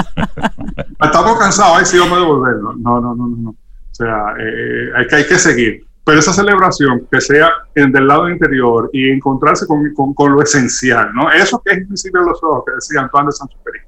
Estamos 1.01 1.39
cansados, 1.39 1.77
ahí 1.77 1.85
sí 1.85 1.99
vamos 1.99 2.17
a 2.17 2.21
devolvernos. 2.21 2.77
No, 2.77 3.01
no, 3.01 3.15
no, 3.15 3.27
no. 3.27 3.49
O 3.49 3.55
sea, 3.91 4.33
eh, 4.39 4.91
hay, 4.95 5.07
que, 5.07 5.15
hay 5.15 5.27
que 5.27 5.37
seguir. 5.37 5.85
Pero 6.05 6.19
esa 6.19 6.31
celebración, 6.31 7.05
que 7.11 7.19
sea 7.19 7.51
en, 7.75 7.91
del 7.91 8.07
lado 8.07 8.29
interior 8.29 8.89
y 8.93 9.09
encontrarse 9.09 9.67
con, 9.67 9.93
con, 9.93 10.13
con, 10.13 10.33
lo 10.33 10.41
esencial, 10.41 11.13
¿no? 11.13 11.29
Eso 11.31 11.61
que 11.65 11.73
es 11.73 11.79
invisible 11.79 12.21
a 12.21 12.23
los 12.23 12.41
ojos, 12.41 12.63
que 12.65 12.75
decía 12.75 13.01
Antoine 13.01 13.25
de 13.25 13.31
Saint-Exupéry, 13.33 13.79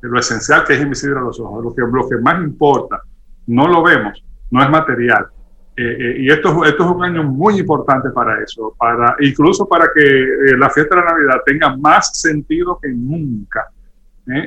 lo 0.00 0.18
esencial 0.18 0.64
que 0.64 0.74
es 0.74 0.80
invisible 0.80 1.18
a 1.18 1.22
los 1.22 1.38
ojos, 1.38 1.62
lo 1.62 1.74
que, 1.74 1.82
lo 1.82 2.08
que 2.08 2.16
más 2.16 2.42
importa, 2.42 3.02
no 3.48 3.68
lo 3.68 3.82
vemos, 3.82 4.24
no 4.50 4.62
es 4.62 4.70
material, 4.70 5.26
eh, 5.74 5.96
eh, 5.98 6.16
y 6.18 6.30
esto, 6.30 6.64
esto 6.66 6.84
es 6.84 6.90
un 6.90 7.02
año 7.02 7.24
muy 7.24 7.58
importante 7.58 8.10
para 8.10 8.42
eso, 8.42 8.74
para, 8.78 9.16
incluso 9.20 9.66
para 9.66 9.86
que 9.94 10.02
eh, 10.02 10.56
la 10.58 10.68
fiesta 10.68 10.94
de 10.94 11.00
la 11.00 11.12
Navidad 11.12 11.40
tenga 11.46 11.76
más 11.76 12.10
sentido 12.18 12.78
que 12.80 12.88
nunca. 12.88 13.68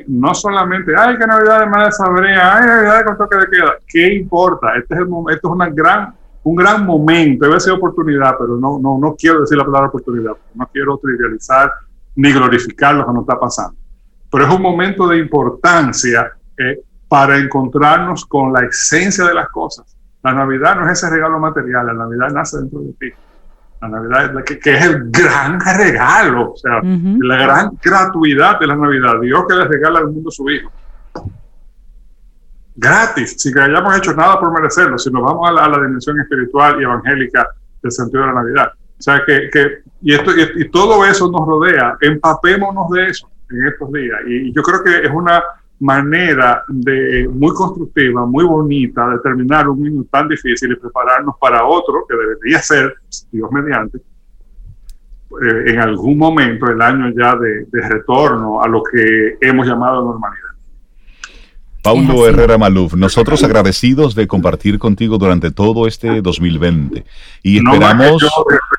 No 0.06 0.32
solamente, 0.34 0.94
ay, 0.96 1.18
que 1.18 1.26
Navidad 1.26 1.60
de 1.60 1.66
Madre 1.66 1.92
Sabrea, 1.92 2.56
ay, 2.56 2.66
Navidad 2.66 3.04
con 3.04 3.18
toque 3.18 3.36
de 3.36 3.46
queda. 3.48 3.76
¿Qué 3.86 4.14
importa? 4.14 4.74
Este 4.76 4.94
es, 4.94 5.00
el, 5.00 5.06
esto 5.06 5.48
es 5.48 5.54
una 5.54 5.68
gran, 5.68 6.14
un 6.44 6.56
gran 6.56 6.86
momento, 6.86 7.44
debe 7.44 7.60
ser 7.60 7.74
oportunidad, 7.74 8.36
pero 8.38 8.56
no, 8.56 8.78
no, 8.78 8.96
no 8.96 9.14
quiero 9.16 9.40
decir 9.40 9.58
la 9.58 9.66
palabra 9.66 9.88
oportunidad, 9.88 10.32
no 10.54 10.66
quiero 10.72 10.96
trivializar 10.96 11.70
ni 12.14 12.32
glorificar 12.32 12.94
lo 12.94 13.06
que 13.06 13.12
nos 13.12 13.22
está 13.22 13.38
pasando. 13.38 13.76
Pero 14.30 14.46
es 14.46 14.54
un 14.54 14.62
momento 14.62 15.08
de 15.08 15.18
importancia 15.18 16.32
para 17.06 17.36
encontrarnos 17.36 18.24
con 18.24 18.52
la 18.52 18.64
esencia 18.64 19.24
de 19.26 19.34
las 19.34 19.48
cosas 19.50 19.95
la 20.26 20.32
Navidad 20.32 20.74
no 20.74 20.86
es 20.86 20.98
ese 20.98 21.08
regalo 21.08 21.38
material, 21.38 21.86
la 21.86 21.94
Navidad 21.94 22.30
nace 22.30 22.58
dentro 22.58 22.80
de 22.80 22.92
ti. 22.94 23.12
La 23.80 23.88
Navidad 23.88 24.36
es 24.40 24.58
que, 24.58 24.74
es 24.74 24.84
el 24.84 25.08
gran 25.08 25.60
regalo, 25.60 26.50
o 26.50 26.56
sea, 26.56 26.80
la 26.82 27.36
gran 27.36 27.78
gratuidad 27.80 28.58
de 28.58 28.66
la 28.66 28.74
Navidad. 28.74 29.20
Dios 29.20 29.44
que 29.48 29.54
le 29.54 29.68
regala 29.68 30.00
al 30.00 30.08
mundo 30.08 30.32
su 30.32 30.50
Hijo. 30.50 30.72
Gratis, 32.74 33.36
sin 33.38 33.54
que 33.54 33.60
hayamos 33.60 33.96
hecho 33.96 34.14
nada 34.14 34.40
por 34.40 34.52
merecerlo, 34.52 34.98
si 34.98 35.12
nos 35.12 35.22
vamos 35.22 35.48
a 35.48 35.52
la, 35.52 35.78
dimensión 35.78 36.20
espiritual 36.20 36.80
y 36.80 36.82
evangélica 36.82 37.46
del 37.80 37.92
sentido 37.92 38.22
de 38.22 38.26
la 38.26 38.34
Navidad. 38.34 38.72
O 38.98 39.02
sea, 39.02 39.22
que, 39.24 39.48
que 39.52 39.82
y, 40.02 40.12
esto, 40.12 40.32
y, 40.36 40.68
todo 40.70 41.04
eso 41.04 41.30
nos 41.30 41.46
rodea, 41.46 41.96
empapémonos 42.00 42.90
de 42.90 43.06
eso 43.06 43.30
en 43.50 43.68
estos 43.68 43.92
días. 43.92 44.18
y 44.26 44.52
yo 44.52 44.60
creo 44.62 44.82
que 44.82 45.06
es 45.06 45.10
una 45.12 45.40
manera 45.80 46.64
de, 46.68 47.28
muy 47.30 47.52
constructiva, 47.54 48.24
muy 48.24 48.44
bonita 48.44 49.08
de 49.08 49.18
terminar 49.18 49.68
un 49.68 49.86
año 49.86 50.04
tan 50.10 50.28
difícil 50.28 50.72
y 50.72 50.76
prepararnos 50.76 51.36
para 51.40 51.64
otro 51.64 52.04
que 52.08 52.16
debería 52.16 52.60
ser, 52.60 52.94
Dios 53.30 53.50
mediante, 53.52 53.98
eh, 53.98 55.64
en 55.66 55.80
algún 55.80 56.16
momento 56.16 56.66
el 56.66 56.80
año 56.80 57.12
ya 57.16 57.36
de, 57.36 57.66
retorno 57.88 58.62
a 58.62 58.68
lo 58.68 58.82
que 58.82 59.36
hemos 59.40 59.66
llamado 59.66 60.02
normalidad. 60.02 60.42
Paulo 61.82 62.26
Herrera 62.26 62.58
Maluf, 62.58 62.94
nosotros 62.94 63.44
agradecidos 63.44 64.16
de 64.16 64.26
compartir 64.26 64.76
contigo 64.76 65.18
durante 65.18 65.52
todo 65.52 65.86
este 65.86 66.20
2020 66.20 67.04
y 67.44 67.58
esperamos 67.58 68.26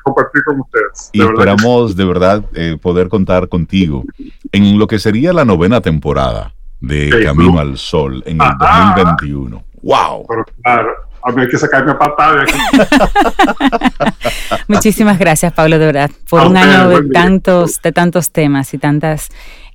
compartir 0.02 0.44
con 0.44 0.60
ustedes. 0.60 1.10
Y 1.14 1.22
esperamos 1.22 1.96
de 1.96 2.04
verdad 2.04 2.44
eh, 2.52 2.76
poder 2.78 3.08
contar 3.08 3.48
contigo 3.48 4.04
en 4.52 4.78
lo 4.78 4.86
que 4.86 4.98
sería 4.98 5.32
la 5.32 5.46
novena 5.46 5.80
temporada 5.80 6.52
de 6.80 7.24
Camino 7.24 7.58
al 7.58 7.76
Sol 7.76 8.22
en 8.26 8.40
el 8.40 8.58
2021. 8.58 9.64
¡Wow! 9.82 10.26
Pero 10.28 10.44
claro, 10.62 10.90
a 11.22 11.32
mí 11.32 11.42
hay 11.42 11.48
que 11.48 11.58
sacarme 11.58 11.92
a 11.92 11.98
patada 11.98 12.36
de 12.36 12.42
aquí. 12.42 12.58
Muchísimas 14.68 15.18
gracias, 15.18 15.52
Pablo, 15.52 15.78
de 15.78 15.86
verdad, 15.86 16.10
por 16.28 16.46
un 16.46 16.56
año 16.56 16.88
de 16.88 17.08
tantos, 17.10 17.80
de 17.82 17.92
tantos 17.92 18.32
temas 18.32 18.72
y 18.74 18.78
tantas 18.78 19.28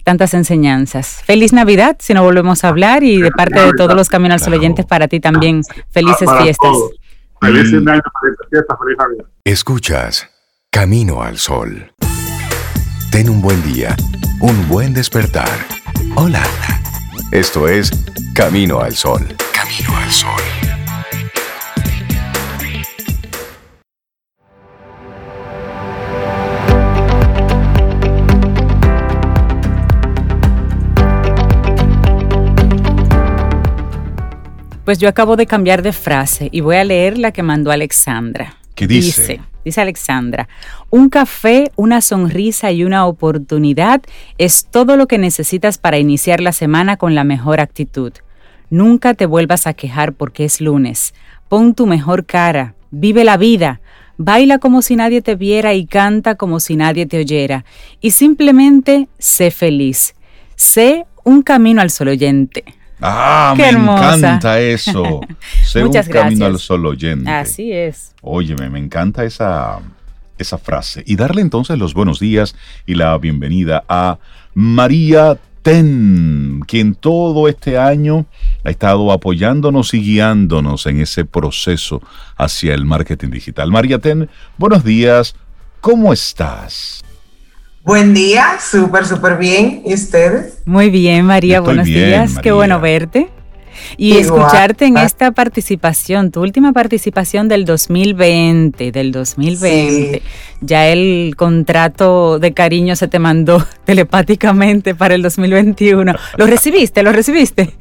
tantas 0.04 0.34
enseñanzas. 0.34 1.22
Feliz 1.26 1.54
Navidad, 1.54 1.98
si 2.00 2.14
no 2.14 2.24
volvemos 2.24 2.64
a 2.64 2.70
hablar, 2.70 3.04
y 3.04 3.22
de 3.22 3.32
parte 3.32 3.60
de 3.60 3.74
todos 3.74 3.96
los 3.96 4.10
Camino 4.10 4.34
al 4.34 4.40
Sol 4.40 4.54
oyentes, 4.54 4.86
para 4.86 5.08
ti 5.08 5.20
también, 5.20 5.62
felices 5.92 6.30
fiestas. 6.42 6.78
Feliz 7.42 7.74
año, 7.74 8.02
felices 8.22 8.48
fiestas, 8.50 8.78
feliz 8.80 8.98
Navidad. 8.98 9.26
Escuchas 9.46 10.30
Camino 10.70 11.24
al 11.24 11.38
Sol. 11.38 11.92
Ten 13.12 13.30
un 13.30 13.42
buen 13.42 13.62
día, 13.64 13.96
un 14.40 14.68
buen 14.68 14.94
despertar. 14.94 15.50
Hola. 16.16 16.44
Esto 17.34 17.68
es 17.68 17.90
Camino 18.36 18.80
al 18.80 18.94
Sol. 18.94 19.20
Camino 19.52 19.98
al 19.98 20.12
Sol. 20.12 20.30
Pues 34.86 35.00
yo 35.00 35.10
acabo 35.10 35.36
de 35.36 35.48
cambiar 35.48 35.82
de 35.82 35.92
frase 35.92 36.50
y 36.52 36.62
voy 36.62 36.76
a 36.76 36.84
leer 36.84 37.18
la 37.18 37.32
que 37.32 37.42
mandó 37.42 37.72
Alexandra. 37.72 38.58
¿Qué 38.76 38.88
dice? 38.88 39.42
Dice 39.64 39.80
Alexandra, 39.80 40.50
un 40.90 41.10
café, 41.10 41.72
una 41.78 42.02
sonrisa 42.02 42.72
y 42.72 42.84
una 42.84 43.06
oportunidad 43.06 44.02
es 44.38 44.66
todo 44.70 44.98
lo 44.98 45.08
que 45.08 45.18
necesitas 45.18 45.78
para 45.78 46.00
iniciar 46.00 46.42
la 46.42 46.52
semana 46.52 46.98
con 46.98 47.16
la 47.16 47.24
mejor 47.24 47.62
actitud. 47.62 48.12
Nunca 48.70 49.14
te 49.14 49.26
vuelvas 49.26 49.68
a 49.68 49.74
quejar 49.74 50.14
porque 50.14 50.44
es 50.44 50.60
lunes. 50.60 51.14
Pon 51.48 51.76
tu 51.76 51.86
mejor 51.86 52.26
cara, 52.26 52.76
vive 52.92 53.24
la 53.24 53.38
vida, 53.38 53.80
baila 54.18 54.58
como 54.58 54.82
si 54.82 54.96
nadie 54.96 55.22
te 55.22 55.36
viera 55.36 55.74
y 55.74 55.86
canta 55.86 56.36
como 56.36 56.60
si 56.60 56.76
nadie 56.76 57.06
te 57.06 57.20
oyera. 57.20 57.64
Y 58.02 58.12
simplemente 58.12 59.08
sé 59.18 59.52
feliz. 59.52 60.14
Sé 60.56 61.06
un 61.24 61.42
camino 61.42 61.82
al 61.82 61.90
sol 61.90 62.10
oyente. 62.10 62.66
Ah, 63.06 63.54
me 63.58 63.68
encanta 63.68 64.62
eso. 64.62 65.20
Sé 65.66 65.84
un 65.84 65.92
camino 65.92 66.46
al 66.46 66.58
sol 66.58 66.86
oyente. 66.86 67.30
Así 67.30 67.70
es. 67.74 68.16
Óyeme, 68.22 68.70
me 68.70 68.80
encanta 68.80 69.26
esa, 69.26 69.80
esa 70.38 70.58
frase. 70.58 71.04
Y 71.06 71.18
darle 71.18 71.42
entonces 71.42 71.78
los 71.78 71.94
buenos 71.94 72.22
días 72.22 72.56
y 72.86 72.96
la 72.96 73.18
bienvenida 73.18 73.84
a 73.90 74.20
María 74.54 75.38
Ten, 75.64 76.62
quien 76.66 76.96
todo 76.96 77.50
este 77.50 77.78
año 77.78 78.26
ha 78.64 78.70
estado 78.70 79.12
apoyándonos 79.12 79.94
y 79.94 80.00
guiándonos 80.02 80.86
en 80.86 81.02
ese 81.02 81.26
proceso 81.26 82.02
hacia 82.38 82.74
el 82.74 82.86
marketing 82.86 83.32
digital. 83.32 83.70
María 83.70 84.00
Ten, 84.00 84.30
buenos 84.58 84.86
días, 84.86 85.36
¿cómo 85.82 86.14
estás? 86.14 87.03
Buen 87.84 88.14
día, 88.14 88.60
súper, 88.62 89.06
súper 89.06 89.38
bien. 89.38 89.82
¿Y 89.86 89.94
ustedes? 89.94 90.60
Muy 90.66 90.90
bien, 90.90 91.26
María, 91.26 91.60
buenos 91.60 91.86
días. 91.86 92.40
Qué 92.42 92.54
bueno 92.54 92.80
verte 92.80 93.30
y 93.98 94.18
escucharte 94.18 94.86
en 94.86 94.98
esta 94.98 95.32
participación, 95.32 96.32
tu 96.32 96.42
última 96.42 96.74
participación 96.74 97.48
del 97.48 97.66
2020, 97.66 98.92
del 98.92 99.12
2020. 99.12 100.22
Ya 100.62 100.88
el 100.88 101.36
contrato 101.36 102.40
de 102.40 102.54
cariño 102.54 102.96
se 102.96 103.08
te 103.08 103.20
mandó 103.20 103.66
telepáticamente 103.86 104.96
para 104.96 105.16
el 105.16 105.22
2021. 105.22 106.14
¿Lo 106.38 106.48
recibiste? 106.48 107.04
¿Lo 107.04 107.12
recibiste? 107.12 107.74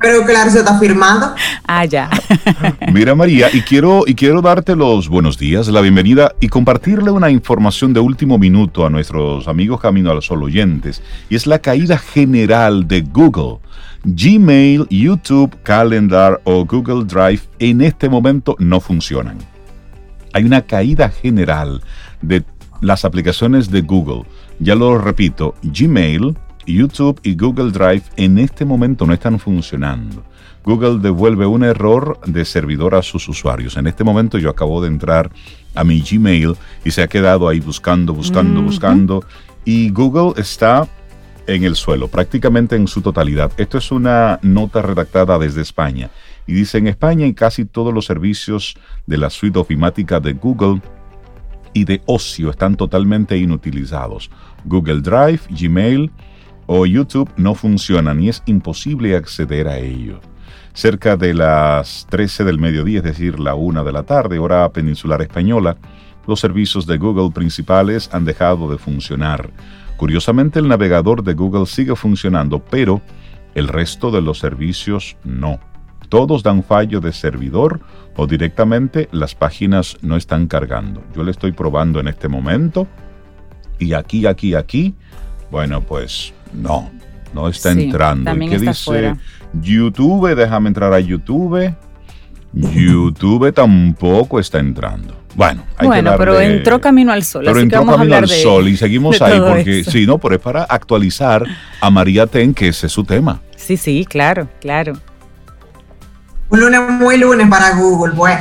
Pero 0.00 0.24
claro, 0.24 0.50
se 0.50 0.58
está 0.58 0.78
firmando. 0.78 1.34
Ah, 1.66 1.84
ya. 1.84 2.10
Mira, 2.92 3.14
María, 3.14 3.48
y 3.52 3.62
quiero, 3.62 4.04
y 4.06 4.14
quiero 4.14 4.42
darte 4.42 4.76
los 4.76 5.08
buenos 5.08 5.38
días, 5.38 5.68
la 5.68 5.80
bienvenida 5.80 6.32
y 6.40 6.48
compartirle 6.48 7.10
una 7.10 7.30
información 7.30 7.94
de 7.94 8.00
último 8.00 8.38
minuto 8.38 8.84
a 8.84 8.90
nuestros 8.90 9.48
amigos 9.48 9.80
Camino 9.80 10.10
al 10.10 10.22
Sol 10.22 10.42
oyentes. 10.42 11.02
Y 11.30 11.36
es 11.36 11.46
la 11.46 11.60
caída 11.60 11.98
general 11.98 12.86
de 12.86 13.00
Google 13.00 13.58
Gmail, 14.08 14.86
YouTube, 14.88 15.56
Calendar 15.64 16.40
o 16.44 16.64
Google 16.64 17.04
Drive 17.04 17.40
en 17.58 17.80
este 17.80 18.08
momento 18.08 18.54
no 18.60 18.78
funcionan. 18.78 19.36
Hay 20.32 20.44
una 20.44 20.62
caída 20.62 21.08
general 21.08 21.82
de 22.22 22.44
las 22.80 23.04
aplicaciones 23.04 23.68
de 23.68 23.80
Google. 23.80 24.22
Ya 24.60 24.76
lo 24.76 24.96
repito, 24.96 25.56
Gmail, 25.64 26.36
YouTube 26.68 27.18
y 27.24 27.34
Google 27.34 27.72
Drive 27.72 28.04
en 28.16 28.38
este 28.38 28.64
momento 28.64 29.06
no 29.06 29.12
están 29.12 29.40
funcionando. 29.40 30.22
Google 30.64 31.00
devuelve 31.00 31.46
un 31.46 31.64
error 31.64 32.20
de 32.26 32.44
servidor 32.44 32.94
a 32.94 33.02
sus 33.02 33.28
usuarios. 33.28 33.76
En 33.76 33.88
este 33.88 34.04
momento 34.04 34.38
yo 34.38 34.50
acabo 34.50 34.80
de 34.80 34.86
entrar 34.86 35.32
a 35.74 35.82
mi 35.82 36.00
Gmail 36.00 36.54
y 36.84 36.92
se 36.92 37.02
ha 37.02 37.08
quedado 37.08 37.48
ahí 37.48 37.58
buscando, 37.58 38.14
buscando, 38.14 38.62
buscando. 38.62 39.24
Y 39.64 39.90
Google 39.90 40.40
está 40.40 40.86
en 41.46 41.64
el 41.64 41.76
suelo, 41.76 42.08
prácticamente 42.08 42.76
en 42.76 42.88
su 42.88 43.02
totalidad. 43.02 43.52
Esto 43.56 43.78
es 43.78 43.90
una 43.90 44.38
nota 44.42 44.82
redactada 44.82 45.38
desde 45.38 45.62
España 45.62 46.10
y 46.46 46.54
dice 46.54 46.78
en 46.78 46.86
España 46.86 47.26
en 47.26 47.34
casi 47.34 47.64
todos 47.64 47.92
los 47.92 48.06
servicios 48.06 48.76
de 49.06 49.16
la 49.18 49.30
suite 49.30 49.58
ofimática 49.58 50.20
de 50.20 50.32
Google 50.32 50.80
y 51.72 51.84
de 51.84 52.00
ocio 52.06 52.50
están 52.50 52.76
totalmente 52.76 53.36
inutilizados. 53.36 54.30
Google 54.64 55.00
Drive, 55.00 55.40
Gmail 55.50 56.10
o 56.66 56.86
YouTube 56.86 57.30
no 57.36 57.54
funcionan 57.54 58.20
y 58.22 58.28
es 58.28 58.42
imposible 58.46 59.16
acceder 59.16 59.68
a 59.68 59.78
ello. 59.78 60.20
Cerca 60.72 61.16
de 61.16 61.34
las 61.34 62.06
13 62.10 62.44
del 62.44 62.58
mediodía, 62.58 62.98
es 62.98 63.04
decir, 63.04 63.40
la 63.40 63.54
1 63.54 63.84
de 63.84 63.92
la 63.92 64.02
tarde, 64.02 64.38
hora 64.38 64.68
peninsular 64.70 65.22
española, 65.22 65.76
los 66.26 66.40
servicios 66.40 66.86
de 66.86 66.98
Google 66.98 67.30
principales 67.30 68.10
han 68.12 68.24
dejado 68.24 68.70
de 68.70 68.78
funcionar. 68.78 69.50
Curiosamente 69.96 70.58
el 70.58 70.68
navegador 70.68 71.22
de 71.22 71.34
Google 71.34 71.66
sigue 71.66 71.96
funcionando, 71.96 72.58
pero 72.58 73.00
el 73.54 73.68
resto 73.68 74.10
de 74.10 74.20
los 74.20 74.38
servicios 74.38 75.16
no. 75.24 75.58
Todos 76.08 76.42
dan 76.42 76.62
fallo 76.62 77.00
de 77.00 77.12
servidor 77.12 77.80
o 78.16 78.26
directamente 78.26 79.08
las 79.12 79.34
páginas 79.34 79.96
no 80.02 80.16
están 80.16 80.46
cargando. 80.46 81.02
Yo 81.14 81.24
le 81.24 81.30
estoy 81.30 81.52
probando 81.52 81.98
en 81.98 82.08
este 82.08 82.28
momento 82.28 82.86
y 83.78 83.92
aquí, 83.94 84.26
aquí, 84.26 84.54
aquí, 84.54 84.94
bueno, 85.50 85.80
pues 85.80 86.32
no, 86.52 86.90
no 87.34 87.48
está 87.48 87.72
entrando. 87.72 88.34
¿Y 88.36 88.48
qué 88.48 88.58
dice 88.58 89.16
YouTube? 89.54 90.34
Déjame 90.34 90.68
entrar 90.68 90.92
a 90.92 91.00
YouTube. 91.00 91.74
YouTube 92.52 93.52
tampoco 93.52 94.38
está 94.38 94.58
entrando. 94.58 95.25
Bueno, 95.36 95.64
hay 95.76 95.86
bueno 95.86 96.14
pero 96.16 96.40
entró 96.40 96.80
Camino 96.80 97.12
al 97.12 97.22
Sol. 97.22 97.44
Pero 97.44 97.60
entró 97.60 97.84
Camino 97.84 98.16
al 98.16 98.26
Sol 98.26 98.68
y 98.68 98.76
seguimos 98.76 99.20
ahí 99.20 99.38
porque, 99.38 99.84
sí, 99.84 100.06
no, 100.06 100.16
pero 100.16 100.36
es 100.36 100.40
para 100.40 100.64
actualizar 100.64 101.44
a 101.80 101.90
María 101.90 102.26
Ten, 102.26 102.54
que 102.54 102.68
ese 102.68 102.86
es 102.86 102.92
su 102.92 103.04
tema. 103.04 103.42
Sí, 103.54 103.76
sí, 103.76 104.06
claro, 104.08 104.48
claro. 104.60 104.94
Un 106.48 106.60
lunes 106.60 106.80
muy 106.88 107.18
lunes 107.18 107.48
para 107.48 107.74
Google, 107.76 108.14
bueno. 108.14 108.40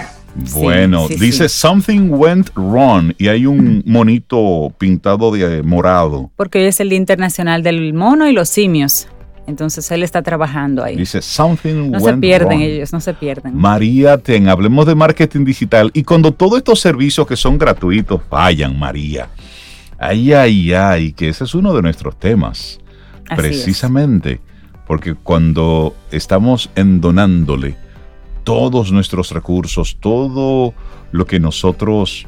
Bueno, 0.54 1.08
dice 1.08 1.50
something 1.50 2.10
went 2.10 2.50
wrong 2.56 3.14
y 3.18 3.28
hay 3.28 3.46
un 3.46 3.84
monito 3.86 4.74
pintado 4.78 5.32
de 5.32 5.64
morado. 5.64 6.30
Porque 6.36 6.60
hoy 6.60 6.66
es 6.66 6.80
el 6.80 6.90
Día 6.90 6.98
Internacional 6.98 7.64
del 7.64 7.94
Mono 7.94 8.28
y 8.28 8.34
los 8.34 8.50
Simios. 8.50 9.08
Entonces 9.48 9.90
él 9.92 10.04
está 10.04 10.22
trabajando 10.22 10.84
ahí. 10.84 10.96
Dice, 10.96 11.22
something 11.22 11.92
No 11.92 12.00
se 12.00 12.14
pierden 12.18 12.62
ellos, 12.62 12.92
no 12.92 13.00
se 13.00 13.14
pierden. 13.14 13.56
María 13.56 14.18
Ten, 14.18 14.50
hablemos 14.50 14.86
de 14.86 14.96
marketing 14.96 15.46
digital. 15.46 15.92
Y 15.94 16.04
cuando 16.04 16.32
todos 16.32 16.58
estos 16.58 16.80
servicios 16.80 17.28
que 17.28 17.36
son 17.36 17.58
gratuitos 17.58 18.22
fallan, 18.30 18.78
María. 18.78 19.30
Ay, 19.98 20.34
ay, 20.34 20.74
ay, 20.74 21.14
que 21.14 21.30
ese 21.30 21.44
es 21.44 21.56
uno 21.56 21.74
de 21.74 21.82
nuestros 21.82 22.18
temas. 22.18 22.80
precisamente. 23.36 24.40
Porque 24.88 25.16
cuando 25.16 25.96
estamos 26.12 26.70
endonándole 26.76 27.76
todos 28.44 28.92
nuestros 28.92 29.32
recursos, 29.32 29.98
todo 30.00 30.74
lo 31.12 31.26
que 31.26 31.40
nosotros 31.40 32.28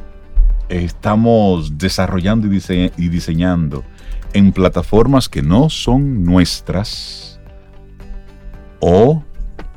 estamos 0.69 1.77
desarrollando 1.77 2.47
y 2.47 3.09
diseñando, 3.09 3.83
en 4.37 4.51
plataformas 4.51 5.27
que 5.27 5.41
no 5.41 5.69
son 5.69 6.23
nuestras 6.23 7.39
o 8.79 9.23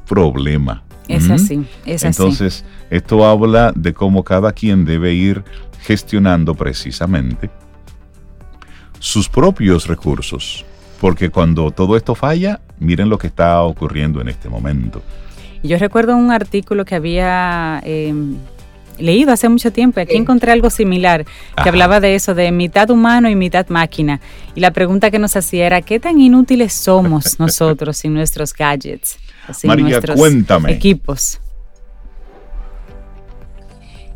problema. 0.07 0.85
Es 1.09 1.29
así, 1.31 1.66
es 1.85 2.05
así. 2.05 2.23
Entonces, 2.23 2.64
esto 2.90 3.27
habla 3.27 3.73
de 3.75 3.92
cómo 3.94 4.23
cada 4.23 4.53
quien 4.53 4.85
debe 4.85 5.12
ir 5.12 5.42
gestionando 5.81 6.55
precisamente 6.55 7.51
sus 8.99 9.29
propios 9.29 9.87
recursos. 9.87 10.64
Porque 11.01 11.31
cuando 11.31 11.70
todo 11.70 11.96
esto 11.96 12.14
falla, 12.14 12.61
miren 12.79 13.09
lo 13.09 13.16
que 13.16 13.29
está 13.29 13.62
ocurriendo 13.62 14.20
en 14.20 14.29
este 14.29 14.49
momento. 14.49 15.03
Yo 15.62 15.79
recuerdo 15.79 16.14
un 16.16 16.31
artículo 16.31 16.85
que 16.85 16.94
había 16.94 17.81
em, 17.85 18.37
leído 19.01 19.33
hace 19.33 19.49
mucho 19.49 19.73
tiempo 19.73 20.01
y 20.01 20.03
aquí 20.03 20.17
encontré 20.17 20.53
algo 20.53 20.71
similar 20.71 21.25
que 21.63 21.69
hablaba 21.69 22.01
de 22.01 22.15
eso, 22.15 22.35
de 22.35 22.53
mitad 22.53 22.91
humano 22.91 23.29
y 23.29 23.35
mitad 23.35 23.69
máquina. 23.69 24.21
Y 24.55 24.61
la 24.61 24.71
pregunta 24.73 25.11
que 25.11 25.19
nos 25.19 25.37
hacía 25.37 25.67
era, 25.67 25.83
¿qué 25.83 26.01
tan 26.01 26.21
inútiles 26.21 26.73
somos 26.73 27.39
nosotros 27.39 27.97
sin 27.99 28.15
nuestros 28.15 28.53
gadgets? 28.55 29.19
Sin 29.53 29.75
nuestros 29.77 30.17
cuéntame. 30.17 30.73
equipos. 30.73 31.41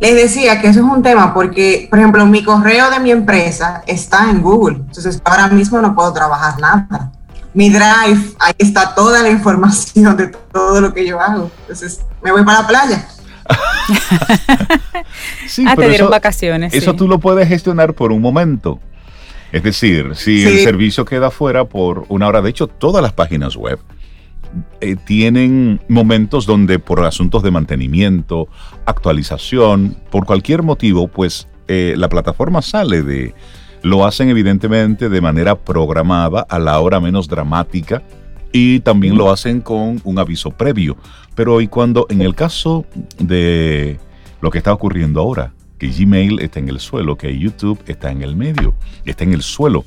Les 0.00 0.14
decía 0.14 0.60
que 0.60 0.68
eso 0.68 0.80
es 0.80 0.86
un 0.86 1.02
tema 1.02 1.32
porque, 1.32 1.86
por 1.88 1.98
ejemplo, 1.98 2.26
mi 2.26 2.42
correo 2.42 2.90
de 2.90 3.00
mi 3.00 3.10
empresa 3.10 3.82
está 3.86 4.30
en 4.30 4.42
Google. 4.42 4.76
Entonces, 4.76 5.20
ahora 5.24 5.48
mismo 5.48 5.80
no 5.80 5.94
puedo 5.94 6.12
trabajar 6.12 6.60
nada. 6.60 7.12
Mi 7.54 7.70
Drive, 7.70 8.34
ahí 8.40 8.54
está 8.58 8.94
toda 8.94 9.22
la 9.22 9.30
información 9.30 10.16
de 10.16 10.26
todo 10.52 10.80
lo 10.80 10.92
que 10.92 11.06
yo 11.06 11.20
hago. 11.20 11.50
Entonces, 11.62 12.00
me 12.22 12.32
voy 12.32 12.44
para 12.44 12.62
la 12.62 12.66
playa 12.66 13.08
sí, 15.46 15.64
ah, 15.66 15.76
te 15.76 15.88
dieron 15.88 16.10
vacaciones. 16.10 16.74
Eso 16.74 16.94
tú 16.94 17.08
lo 17.08 17.18
puedes 17.18 17.48
gestionar 17.48 17.94
por 17.94 18.12
un 18.12 18.22
momento. 18.22 18.80
Es 19.52 19.62
decir, 19.62 20.14
si 20.14 20.44
el 20.44 20.58
servicio 20.60 21.04
queda 21.04 21.30
fuera 21.30 21.64
por 21.64 22.06
una 22.08 22.26
hora, 22.26 22.42
de 22.42 22.50
hecho, 22.50 22.66
todas 22.66 23.02
las 23.02 23.12
páginas 23.12 23.56
web 23.56 23.78
eh, 24.80 24.96
tienen 24.96 25.80
momentos 25.88 26.46
donde 26.46 26.78
por 26.78 27.04
asuntos 27.04 27.42
de 27.42 27.50
mantenimiento, 27.50 28.48
actualización, 28.84 29.96
por 30.10 30.26
cualquier 30.26 30.62
motivo, 30.62 31.08
pues 31.08 31.48
eh, 31.68 31.94
la 31.96 32.08
plataforma 32.08 32.62
sale 32.62 33.02
de... 33.02 33.34
Lo 33.82 34.06
hacen 34.06 34.30
evidentemente 34.30 35.10
de 35.10 35.20
manera 35.20 35.56
programada 35.56 36.46
a 36.48 36.58
la 36.58 36.80
hora 36.80 37.00
menos 37.00 37.28
dramática 37.28 38.02
y 38.54 38.78
también 38.78 39.18
lo 39.18 39.32
hacen 39.32 39.60
con 39.60 40.00
un 40.04 40.18
aviso 40.20 40.52
previo. 40.52 40.96
Pero 41.34 41.60
y 41.60 41.66
cuando 41.66 42.06
en 42.08 42.20
el 42.22 42.36
caso 42.36 42.86
de 43.18 43.98
lo 44.40 44.52
que 44.52 44.58
está 44.58 44.72
ocurriendo 44.72 45.20
ahora, 45.20 45.52
que 45.76 45.88
Gmail 45.88 46.38
está 46.38 46.60
en 46.60 46.68
el 46.68 46.78
suelo, 46.78 47.16
que 47.16 47.36
YouTube 47.36 47.80
está 47.86 48.12
en 48.12 48.22
el 48.22 48.36
medio, 48.36 48.72
está 49.04 49.24
en 49.24 49.34
el 49.34 49.42
suelo. 49.42 49.84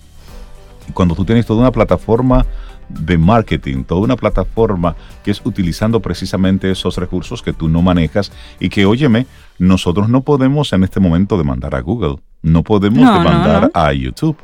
Y 0.89 0.91
cuando 0.91 1.15
tú 1.15 1.23
tienes 1.23 1.45
toda 1.45 1.61
una 1.61 1.71
plataforma 1.71 2.45
de 2.89 3.17
marketing, 3.17 3.85
toda 3.85 4.01
una 4.01 4.17
plataforma 4.17 4.97
que 5.23 5.31
es 5.31 5.41
utilizando 5.45 6.01
precisamente 6.01 6.69
esos 6.69 6.97
recursos 6.97 7.41
que 7.41 7.53
tú 7.53 7.69
no 7.69 7.81
manejas 7.81 8.33
y 8.59 8.67
que, 8.67 8.85
óyeme, 8.85 9.27
nosotros 9.59 10.09
no 10.09 10.23
podemos 10.23 10.73
en 10.73 10.83
este 10.83 10.99
momento 10.99 11.37
demandar 11.37 11.73
a 11.73 11.79
Google, 11.79 12.17
no 12.41 12.63
podemos 12.63 12.99
demandar 12.99 13.71
a 13.73 13.93
YouTube, 13.93 14.35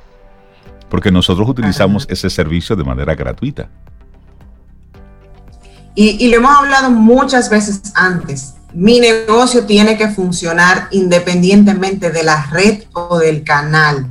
porque 0.90 1.12
nosotros 1.12 1.50
utilizamos 1.50 2.08
ese 2.10 2.30
servicio 2.30 2.78
de 2.78 2.86
manera 2.86 3.16
gratuita. 3.16 3.70
Y, 5.96 6.26
y 6.26 6.30
lo 6.30 6.38
hemos 6.38 6.58
hablado 6.58 6.90
muchas 6.90 7.50
veces 7.50 7.82
antes. 7.94 8.54
Mi 8.74 9.00
negocio 9.00 9.66
tiene 9.66 9.98
que 9.98 10.08
funcionar 10.10 10.88
independientemente 10.92 12.10
de 12.10 12.24
la 12.24 12.48
red 12.52 12.84
o 12.94 13.20
del 13.20 13.44
canal. 13.44 14.08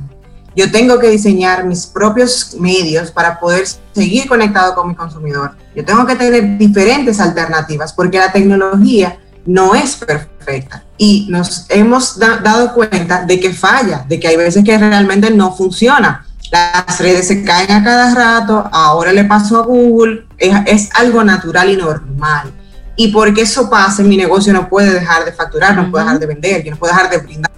Yo 0.55 0.71
tengo 0.71 0.99
que 0.99 1.09
diseñar 1.09 1.65
mis 1.65 1.85
propios 1.85 2.55
medios 2.59 3.11
para 3.11 3.39
poder 3.39 3.65
seguir 3.93 4.27
conectado 4.27 4.75
con 4.75 4.87
mi 4.87 4.95
consumidor. 4.95 5.57
Yo 5.75 5.83
tengo 5.83 6.05
que 6.05 6.15
tener 6.15 6.57
diferentes 6.57 7.19
alternativas 7.19 7.91
porque 7.91 8.19
la 8.19 8.31
tecnología 8.31 9.17
no 9.45 9.75
es 9.75 9.95
perfecta 9.95 10.83
y 10.97 11.27
nos 11.29 11.65
hemos 11.69 12.17
dado 12.19 12.73
cuenta 12.73 13.25
de 13.25 13.39
que 13.39 13.53
falla, 13.53 14.05
de 14.07 14.19
que 14.19 14.27
hay 14.27 14.37
veces 14.37 14.63
que 14.63 14.77
realmente 14.77 15.31
no 15.31 15.55
funciona. 15.55 16.25
Las 16.51 16.99
redes 16.99 17.27
se 17.27 17.43
caen 17.43 17.71
a 17.71 17.83
cada 17.83 18.13
rato, 18.13 18.69
ahora 18.71 19.11
le 19.11 19.23
paso 19.23 19.57
a 19.57 19.65
Google, 19.65 20.27
es, 20.37 20.89
algo 20.93 21.23
natural 21.23 21.69
y 21.69 21.77
normal. 21.77 22.51
Y 22.95 23.07
porque 23.07 23.41
eso 23.41 23.69
pase, 23.69 24.03
mi 24.03 24.17
negocio 24.17 24.53
no 24.53 24.69
puede 24.69 24.93
dejar 24.93 25.25
de 25.25 25.31
facturar, 25.31 25.75
no 25.75 25.89
puede 25.89 26.05
dejar 26.05 26.19
de 26.19 26.25
vender, 26.27 26.63
yo 26.63 26.71
no 26.71 26.77
puedo 26.77 26.93
dejar 26.93 27.09
de 27.09 27.17
brindar. 27.17 27.51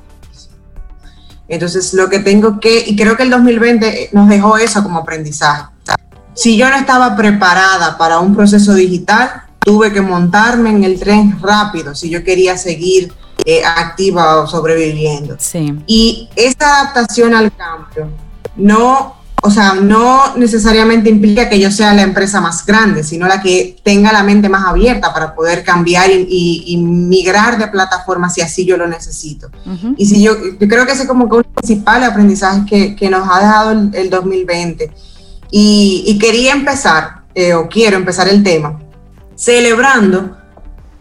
Entonces, 1.47 1.93
lo 1.93 2.09
que 2.09 2.19
tengo 2.19 2.59
que, 2.59 2.85
y 2.87 2.95
creo 2.95 3.17
que 3.17 3.23
el 3.23 3.29
2020 3.29 4.09
nos 4.13 4.29
dejó 4.29 4.57
eso 4.57 4.81
como 4.81 4.99
aprendizaje. 4.99 5.65
Si 6.33 6.57
yo 6.57 6.69
no 6.69 6.75
estaba 6.75 7.15
preparada 7.15 7.97
para 7.97 8.19
un 8.19 8.35
proceso 8.35 8.73
digital, 8.73 9.43
tuve 9.59 9.91
que 9.91 10.01
montarme 10.01 10.69
en 10.69 10.83
el 10.83 10.99
tren 10.99 11.37
rápido 11.41 11.95
si 11.95 12.09
yo 12.09 12.23
quería 12.23 12.57
seguir 12.57 13.13
eh, 13.45 13.63
activa 13.65 14.41
o 14.41 14.47
sobreviviendo. 14.47 15.35
Sí. 15.39 15.77
Y 15.85 16.29
esa 16.35 16.81
adaptación 16.81 17.33
al 17.33 17.51
cambio 17.55 18.24
no, 18.55 19.15
o 19.41 19.51
sea, 19.51 19.75
no 19.75 20.35
necesariamente 20.37 21.09
implica 21.09 21.49
que 21.49 21.59
yo 21.59 21.69
sea 21.69 21.93
la 21.93 22.01
empresa 22.01 22.41
más 22.41 22.65
grande, 22.65 23.03
sino 23.03 23.27
la 23.27 23.41
que 23.41 23.77
tenga 23.83 24.11
la 24.11 24.23
mente 24.23 24.49
más 24.49 24.65
abierta 24.65 25.13
para 25.13 25.35
poder 25.35 25.63
cambiar 25.63 26.09
y, 26.09 26.77
migrar 26.77 27.57
de 27.57 27.67
plataforma 27.67 28.29
si 28.29 28.41
así 28.41 28.65
yo 28.65 28.77
lo 28.77 28.87
necesito. 28.87 29.49
Y 29.97 30.05
si 30.07 30.23
yo, 30.23 30.35
yo 30.59 30.67
creo 30.67 30.85
que 30.85 30.93
ese 30.93 31.03
es 31.03 31.07
como 31.07 31.29
que 31.29 31.35
un 31.37 31.43
principal 31.43 32.03
aprendizaje 32.03 32.95
que, 32.95 33.09
nos 33.09 33.27
ha 33.29 33.39
dejado 33.39 33.71
el, 33.71 34.09
2020. 34.09 34.91
Y, 35.51 36.17
quería 36.19 36.53
empezar, 36.53 37.23
eh, 37.35 37.53
o 37.53 37.69
quiero 37.69 37.97
empezar 37.97 38.27
el 38.27 38.41
tema, 38.41 38.79
celebrando 39.35 40.37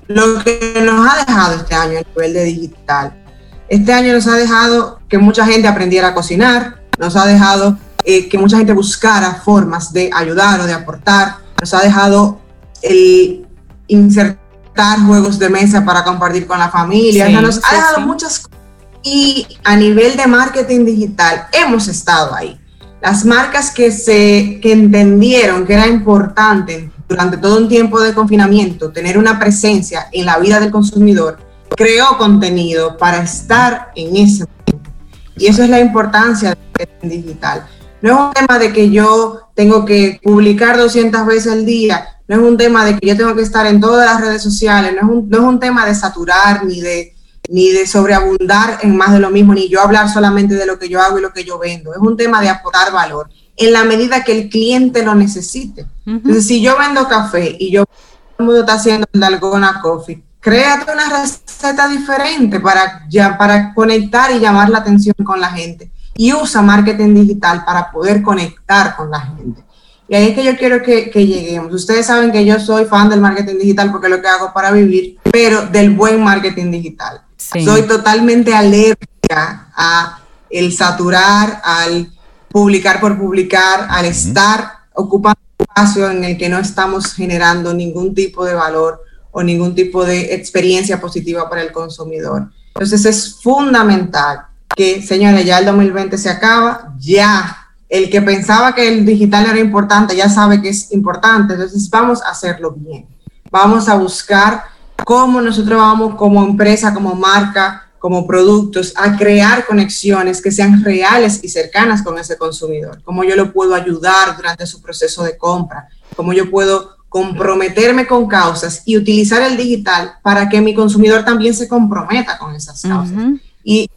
lo 0.07 0.45
que 0.45 0.83
nos 0.85 1.09
ha 1.09 1.25
dejado 1.25 1.57
este 1.57 1.75
año 1.75 1.99
a 1.99 2.03
nivel 2.03 2.35
de 2.35 2.45
digital. 2.45 3.25
Este 3.69 3.93
año 3.93 4.13
nos 4.13 4.27
ha 4.27 4.37
dejado 4.37 5.01
que 5.09 5.19
mucha 5.19 5.47
gente 5.47 5.67
aprendiera 5.67 6.09
a 6.09 6.15
cocinar, 6.15 6.84
nos 6.99 7.17
ha 7.17 7.27
dejado 7.27 7.79
eh, 8.05 8.29
que 8.29 8.39
mucha 8.39 8.59
gente 8.59 8.73
buscara 8.73 9.35
formas 9.35 9.93
de 9.93 10.11
ayudar 10.13 10.61
o 10.61 10.67
de 10.67 10.73
aportar, 10.73 11.37
nos 11.61 11.73
ha 11.73 11.81
dejado 11.81 12.41
el 12.83 13.47
insertar 13.89 15.01
juegos 15.07 15.39
de 15.39 15.49
mesa 15.49 15.85
para 15.85 16.05
compartir 16.05 16.47
con 16.47 16.59
la 16.59 16.69
familia, 16.69 17.29
nos 17.41 17.61
ha 17.65 17.75
dejado 17.75 18.01
muchas 18.01 18.41
cosas. 18.41 18.61
Y 19.03 19.47
a 19.65 19.77
nivel 19.77 20.17
de 20.17 20.27
marketing 20.27 20.85
digital 20.85 21.47
hemos 21.53 21.89
estado 21.89 22.35
ahí. 22.35 22.59
Las 23.03 23.25
marcas 23.25 23.71
que, 23.71 23.91
se, 23.91 24.61
que 24.63 24.73
entendieron 24.73 25.67
que 25.67 25.75
era 25.75 25.87
importante 25.87 26.91
durante 27.09 27.37
todo 27.37 27.59
un 27.59 27.69
tiempo 27.69 28.01
de 28.01 28.15
confinamiento 28.15 28.91
tener 28.91 29.19
una 29.19 29.39
presencia 29.39 30.09
en 30.11 30.25
la 30.25 30.39
vida 30.39 30.59
del 30.59 30.71
consumidor, 30.71 31.39
creó 31.77 32.17
contenido 32.17 32.97
para 32.97 33.23
estar 33.23 33.93
en 33.95 34.17
ese 34.17 34.45
momento. 34.45 34.91
Y 35.37 35.47
eso 35.47 35.63
es 35.63 35.69
la 35.69 35.81
importancia 35.81 36.57
digital. 37.03 37.67
No 38.03 38.13
es 38.13 38.21
un 38.21 38.33
tema 38.33 38.59
de 38.59 38.73
que 38.73 38.91
yo 38.91 39.41
tengo 39.55 39.85
que 39.85 40.21
publicar 40.23 40.77
200 40.77 41.27
veces 41.27 41.53
al 41.53 41.65
día, 41.65 42.19
no 42.27 42.37
es 42.37 42.43
un 42.43 42.57
tema 42.57 42.85
de 42.85 42.99
que 42.99 43.07
yo 43.07 43.17
tengo 43.17 43.35
que 43.35 43.43
estar 43.43 43.67
en 43.67 43.81
todas 43.81 44.07
las 44.07 44.21
redes 44.21 44.43
sociales, 44.43 44.93
no 44.93 45.09
es 45.09 45.17
un, 45.17 45.29
no 45.29 45.39
es 45.39 45.45
un 45.45 45.61
tema 45.61 45.87
de 45.87 45.95
saturar 45.95 46.65
ni 46.65 46.81
de, 46.81 47.15
ni 47.49 47.71
de 47.71 47.87
sobreabundar 47.87 48.79
en 48.83 48.97
más 48.97 49.13
de 49.13 49.21
lo 49.21 49.31
mismo, 49.31 49.55
ni 49.55 49.69
yo 49.69 49.81
hablar 49.81 50.11
solamente 50.11 50.55
de 50.55 50.67
lo 50.67 50.79
que 50.79 50.89
yo 50.89 51.01
hago 51.01 51.19
y 51.19 51.23
lo 51.23 51.33
que 51.33 51.45
yo 51.45 51.59
vendo. 51.59 51.93
Es 51.93 52.01
un 52.01 52.17
tema 52.17 52.41
de 52.41 52.49
aportar 52.49 52.93
valor 52.93 53.29
en 53.57 53.73
la 53.73 53.85
medida 53.85 54.25
que 54.25 54.33
el 54.33 54.49
cliente 54.49 55.05
lo 55.05 55.15
necesite. 55.15 55.87
Entonces, 56.07 56.47
si 56.47 56.61
yo 56.61 56.77
vendo 56.79 57.09
café 57.09 57.57
y 57.59 57.71
yo 57.71 57.85
todo 57.85 57.97
el 58.39 58.45
mundo 58.47 58.61
está 58.61 58.75
haciendo 58.75 59.07
el 59.13 59.21
Dalgona 59.21 59.81
Coffee, 59.81 60.23
créate 60.41 60.93
una 60.93 61.21
receta 61.21 61.89
diferente 61.89 62.61
para, 62.61 63.07
ya, 63.09 63.39
para 63.39 63.73
conectar 63.73 64.31
y 64.33 64.41
llamar 64.41 64.69
la 64.71 64.79
atención 64.79 65.15
con 65.25 65.41
la 65.41 65.51
gente. 65.51 65.91
Y 66.17 66.33
usa 66.33 66.63
marketing 66.63 67.15
digital 67.15 67.65
para 67.65 67.91
poder 67.91 68.23
conectar 68.23 68.97
con 68.97 69.11
la 69.11 69.21
gente. 69.21 69.65
Y 70.09 70.15
ahí 70.15 70.29
es 70.29 70.35
que 70.35 70.45
yo 70.45 70.57
quiero 70.57 70.83
que, 70.83 71.11
lleguemos. 71.13 71.73
Ustedes 71.73 72.07
saben 72.07 72.31
que 72.31 72.45
yo 72.45 72.61
soy 72.61 72.85
fan 72.85 73.09
del 73.09 73.21
marketing 73.21 73.59
digital 73.59 73.91
porque 73.91 74.07
es 74.07 74.13
lo 74.13 74.21
que 74.21 74.29
hago 74.29 74.53
para 74.53 74.71
vivir, 74.71 75.19
pero 75.33 75.67
del 75.67 75.91
buen 75.91 76.23
marketing 76.23 76.71
digital. 76.71 77.23
Soy 77.37 77.83
totalmente 77.83 78.55
alérgica 78.55 79.69
a 79.75 80.21
el 80.51 80.73
saturar, 80.73 81.61
al 81.65 82.13
publicar 82.49 83.01
por 83.01 83.19
publicar, 83.19 83.87
al 83.91 84.05
estar 84.05 84.73
ocupando 84.95 85.41
espacio 85.59 86.11
en 86.11 86.23
el 86.23 86.39
que 86.39 86.49
no 86.49 86.59
estamos 86.59 87.15
generando 87.15 87.75
ningún 87.75 88.15
tipo 88.15 88.45
de 88.45 88.55
valor 88.55 89.01
o 89.33 89.43
ningún 89.43 89.75
tipo 89.75 90.05
de 90.05 90.35
experiencia 90.35 91.01
positiva 91.01 91.49
para 91.49 91.63
el 91.63 91.73
consumidor. 91.73 92.51
Entonces 92.69 93.05
es 93.05 93.41
fundamental 93.43 94.47
que, 94.75 95.03
señores, 95.03 95.45
ya 95.45 95.59
el 95.59 95.67
2020 95.67 96.19
se 96.19 96.31
acaba, 96.31 96.95
ya. 96.99 97.59
El 97.89 98.11
que 98.11 98.23
pensaba 98.23 98.75
que 98.75 98.89
el 98.89 99.05
digital 99.05 99.47
era 99.47 99.61
importante 99.61 100.17
ya 100.17 100.29
sabe 100.29 100.61
que 100.61 100.71
es 100.71 100.91
importante, 100.93 101.55
entonces 101.55 101.89
vamos 101.91 102.23
a 102.23 102.31
hacerlo 102.31 102.73
bien. 102.73 103.07
Vamos 103.51 103.89
a 103.89 103.95
buscar 103.95 104.65
cómo 105.05 105.41
nosotros 105.41 105.79
vamos 105.79 106.17
como 106.17 106.43
empresa, 106.45 106.93
como 106.93 107.15
marca, 107.15 107.85
como 108.05 108.27
productos 108.27 108.93
a 108.97 109.17
crear 109.17 109.65
conexiones 109.65 110.43
que 110.43 110.51
sean 110.51 110.85
reales 110.85 111.41
y 111.43 111.49
cercanas 111.49 112.03
con 112.03 112.19
ese 112.19 112.37
consumidor, 112.37 113.01
cómo 113.03 113.25
yo 113.25 113.35
lo 113.35 113.51
puedo 113.51 113.75
ayudar 113.75 114.37
durante 114.37 114.67
su 114.67 114.83
proceso 114.83 115.23
de 115.23 115.39
compra, 115.39 115.89
cómo 116.15 116.35
yo 116.35 116.51
puedo 116.51 116.97
comprometerme 117.09 118.07
con 118.07 118.27
causas 118.27 118.83
y 118.85 118.99
utilizar 118.99 119.41
el 119.41 119.57
digital 119.57 120.15
para 120.23 120.49
que 120.49 120.61
mi 120.61 120.75
consumidor 120.75 121.25
también 121.25 121.55
se 121.55 121.67
comprometa 121.67 122.37
con 122.37 122.55
esas 122.55 122.83
causas. 122.83 123.17
Y 123.63 123.89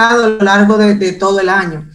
hablado 0.00 0.24
a 0.24 0.28
lo 0.28 0.38
largo 0.38 0.78
de, 0.78 0.94
de 0.94 1.12
todo 1.12 1.40
el 1.40 1.48
año. 1.48 1.88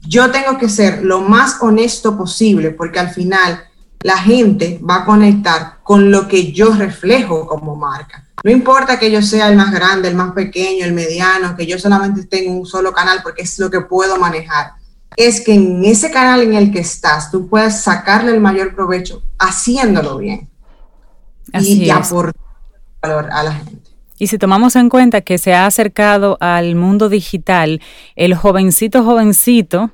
Yo 0.00 0.30
tengo 0.30 0.56
que 0.58 0.68
ser 0.68 1.02
lo 1.02 1.20
más 1.20 1.56
honesto 1.60 2.16
posible 2.16 2.70
porque 2.70 3.00
al 3.00 3.10
final 3.10 3.64
la 4.02 4.18
gente 4.18 4.80
va 4.88 4.96
a 4.96 5.04
conectar 5.04 5.78
con 5.82 6.10
lo 6.10 6.28
que 6.28 6.52
yo 6.52 6.72
reflejo 6.72 7.46
como 7.46 7.74
marca. 7.76 8.24
No 8.44 8.50
importa 8.50 8.98
que 8.98 9.10
yo 9.10 9.22
sea 9.22 9.48
el 9.48 9.56
más 9.56 9.72
grande, 9.72 10.08
el 10.08 10.14
más 10.14 10.32
pequeño, 10.32 10.84
el 10.84 10.92
mediano, 10.92 11.56
que 11.56 11.66
yo 11.66 11.78
solamente 11.78 12.20
esté 12.20 12.46
en 12.46 12.56
un 12.56 12.66
solo 12.66 12.92
canal 12.92 13.20
porque 13.22 13.42
es 13.42 13.58
lo 13.58 13.70
que 13.70 13.80
puedo 13.80 14.18
manejar. 14.18 14.74
Es 15.16 15.40
que 15.40 15.54
en 15.54 15.84
ese 15.84 16.10
canal 16.10 16.42
en 16.42 16.54
el 16.54 16.70
que 16.70 16.80
estás, 16.80 17.30
tú 17.30 17.48
puedes 17.48 17.80
sacarle 17.80 18.32
el 18.32 18.40
mayor 18.40 18.74
provecho 18.74 19.22
haciéndolo 19.38 20.18
bien. 20.18 20.48
y 21.54 21.90
aportar 21.90 22.34
valor 23.02 23.28
a 23.32 23.42
la 23.42 23.52
gente. 23.52 23.75
Y 24.18 24.28
si 24.28 24.38
tomamos 24.38 24.76
en 24.76 24.88
cuenta 24.88 25.20
que 25.20 25.38
se 25.38 25.54
ha 25.54 25.66
acercado 25.66 26.38
al 26.40 26.74
mundo 26.74 27.08
digital 27.08 27.80
el 28.14 28.34
jovencito 28.34 29.04
jovencito, 29.04 29.90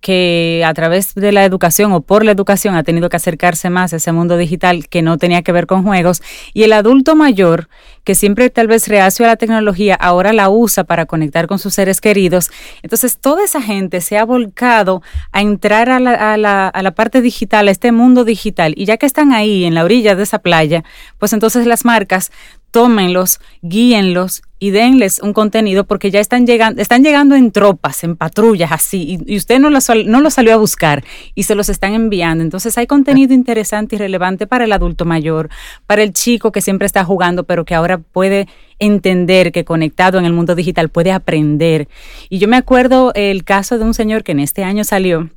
que 0.00 0.62
a 0.64 0.72
través 0.74 1.14
de 1.14 1.32
la 1.32 1.44
educación 1.44 1.92
o 1.92 2.00
por 2.00 2.24
la 2.24 2.30
educación 2.30 2.76
ha 2.76 2.84
tenido 2.84 3.08
que 3.08 3.16
acercarse 3.16 3.70
más 3.70 3.92
a 3.92 3.96
ese 3.96 4.12
mundo 4.12 4.36
digital 4.36 4.88
que 4.88 5.02
no 5.02 5.18
tenía 5.18 5.42
que 5.42 5.50
ver 5.50 5.66
con 5.66 5.82
juegos 5.82 6.22
y 6.54 6.62
el 6.62 6.74
adulto 6.74 7.16
mayor 7.16 7.68
que 8.04 8.14
siempre 8.14 8.48
tal 8.50 8.68
vez 8.68 8.86
reacio 8.86 9.24
a 9.24 9.28
la 9.28 9.36
tecnología 9.36 9.96
ahora 9.96 10.32
la 10.32 10.48
usa 10.48 10.84
para 10.84 11.06
conectar 11.06 11.48
con 11.48 11.58
sus 11.58 11.74
seres 11.74 12.00
queridos. 12.00 12.50
Entonces 12.82 13.18
toda 13.18 13.44
esa 13.44 13.60
gente 13.60 14.00
se 14.00 14.16
ha 14.16 14.24
volcado 14.24 15.02
a 15.32 15.40
entrar 15.40 15.88
a 15.88 15.98
la, 15.98 16.34
a 16.34 16.36
la, 16.36 16.68
a 16.68 16.82
la 16.82 16.94
parte 16.94 17.20
digital, 17.20 17.66
a 17.66 17.72
este 17.72 17.90
mundo 17.90 18.24
digital 18.24 18.74
y 18.76 18.84
ya 18.84 18.98
que 18.98 19.06
están 19.06 19.32
ahí 19.32 19.64
en 19.64 19.74
la 19.74 19.82
orilla 19.82 20.14
de 20.14 20.22
esa 20.22 20.38
playa, 20.38 20.84
pues 21.18 21.32
entonces 21.32 21.66
las 21.66 21.84
marcas 21.84 22.30
tómenlos, 22.76 23.40
guíenlos 23.62 24.42
y 24.58 24.68
denles 24.68 25.20
un 25.22 25.32
contenido 25.32 25.84
porque 25.84 26.10
ya 26.10 26.20
están 26.20 26.46
llegando, 26.46 26.82
están 26.82 27.02
llegando 27.02 27.34
en 27.34 27.50
tropas, 27.50 28.04
en 28.04 28.16
patrullas 28.16 28.70
así, 28.70 29.18
y, 29.26 29.34
usted 29.34 29.58
no 29.58 29.70
lo, 29.70 29.78
no 30.04 30.20
lo 30.20 30.28
salió 30.30 30.52
a 30.52 30.58
buscar 30.58 31.02
y 31.34 31.44
se 31.44 31.54
los 31.54 31.70
están 31.70 31.94
enviando. 31.94 32.44
Entonces 32.44 32.76
hay 32.76 32.86
contenido 32.86 33.32
interesante 33.32 33.96
y 33.96 33.98
relevante 33.98 34.46
para 34.46 34.64
el 34.64 34.72
adulto 34.74 35.06
mayor, 35.06 35.48
para 35.86 36.02
el 36.02 36.12
chico 36.12 36.52
que 36.52 36.60
siempre 36.60 36.84
está 36.84 37.02
jugando, 37.02 37.44
pero 37.44 37.64
que 37.64 37.74
ahora 37.74 37.96
puede 37.96 38.46
entender 38.78 39.52
que 39.52 39.64
conectado 39.64 40.18
en 40.18 40.26
el 40.26 40.34
mundo 40.34 40.54
digital 40.54 40.90
puede 40.90 41.12
aprender. 41.12 41.88
Y 42.28 42.40
yo 42.40 42.46
me 42.46 42.58
acuerdo 42.58 43.10
el 43.14 43.42
caso 43.42 43.78
de 43.78 43.84
un 43.84 43.94
señor 43.94 44.22
que 44.22 44.32
en 44.32 44.40
este 44.40 44.64
año 44.64 44.84
salió 44.84 45.30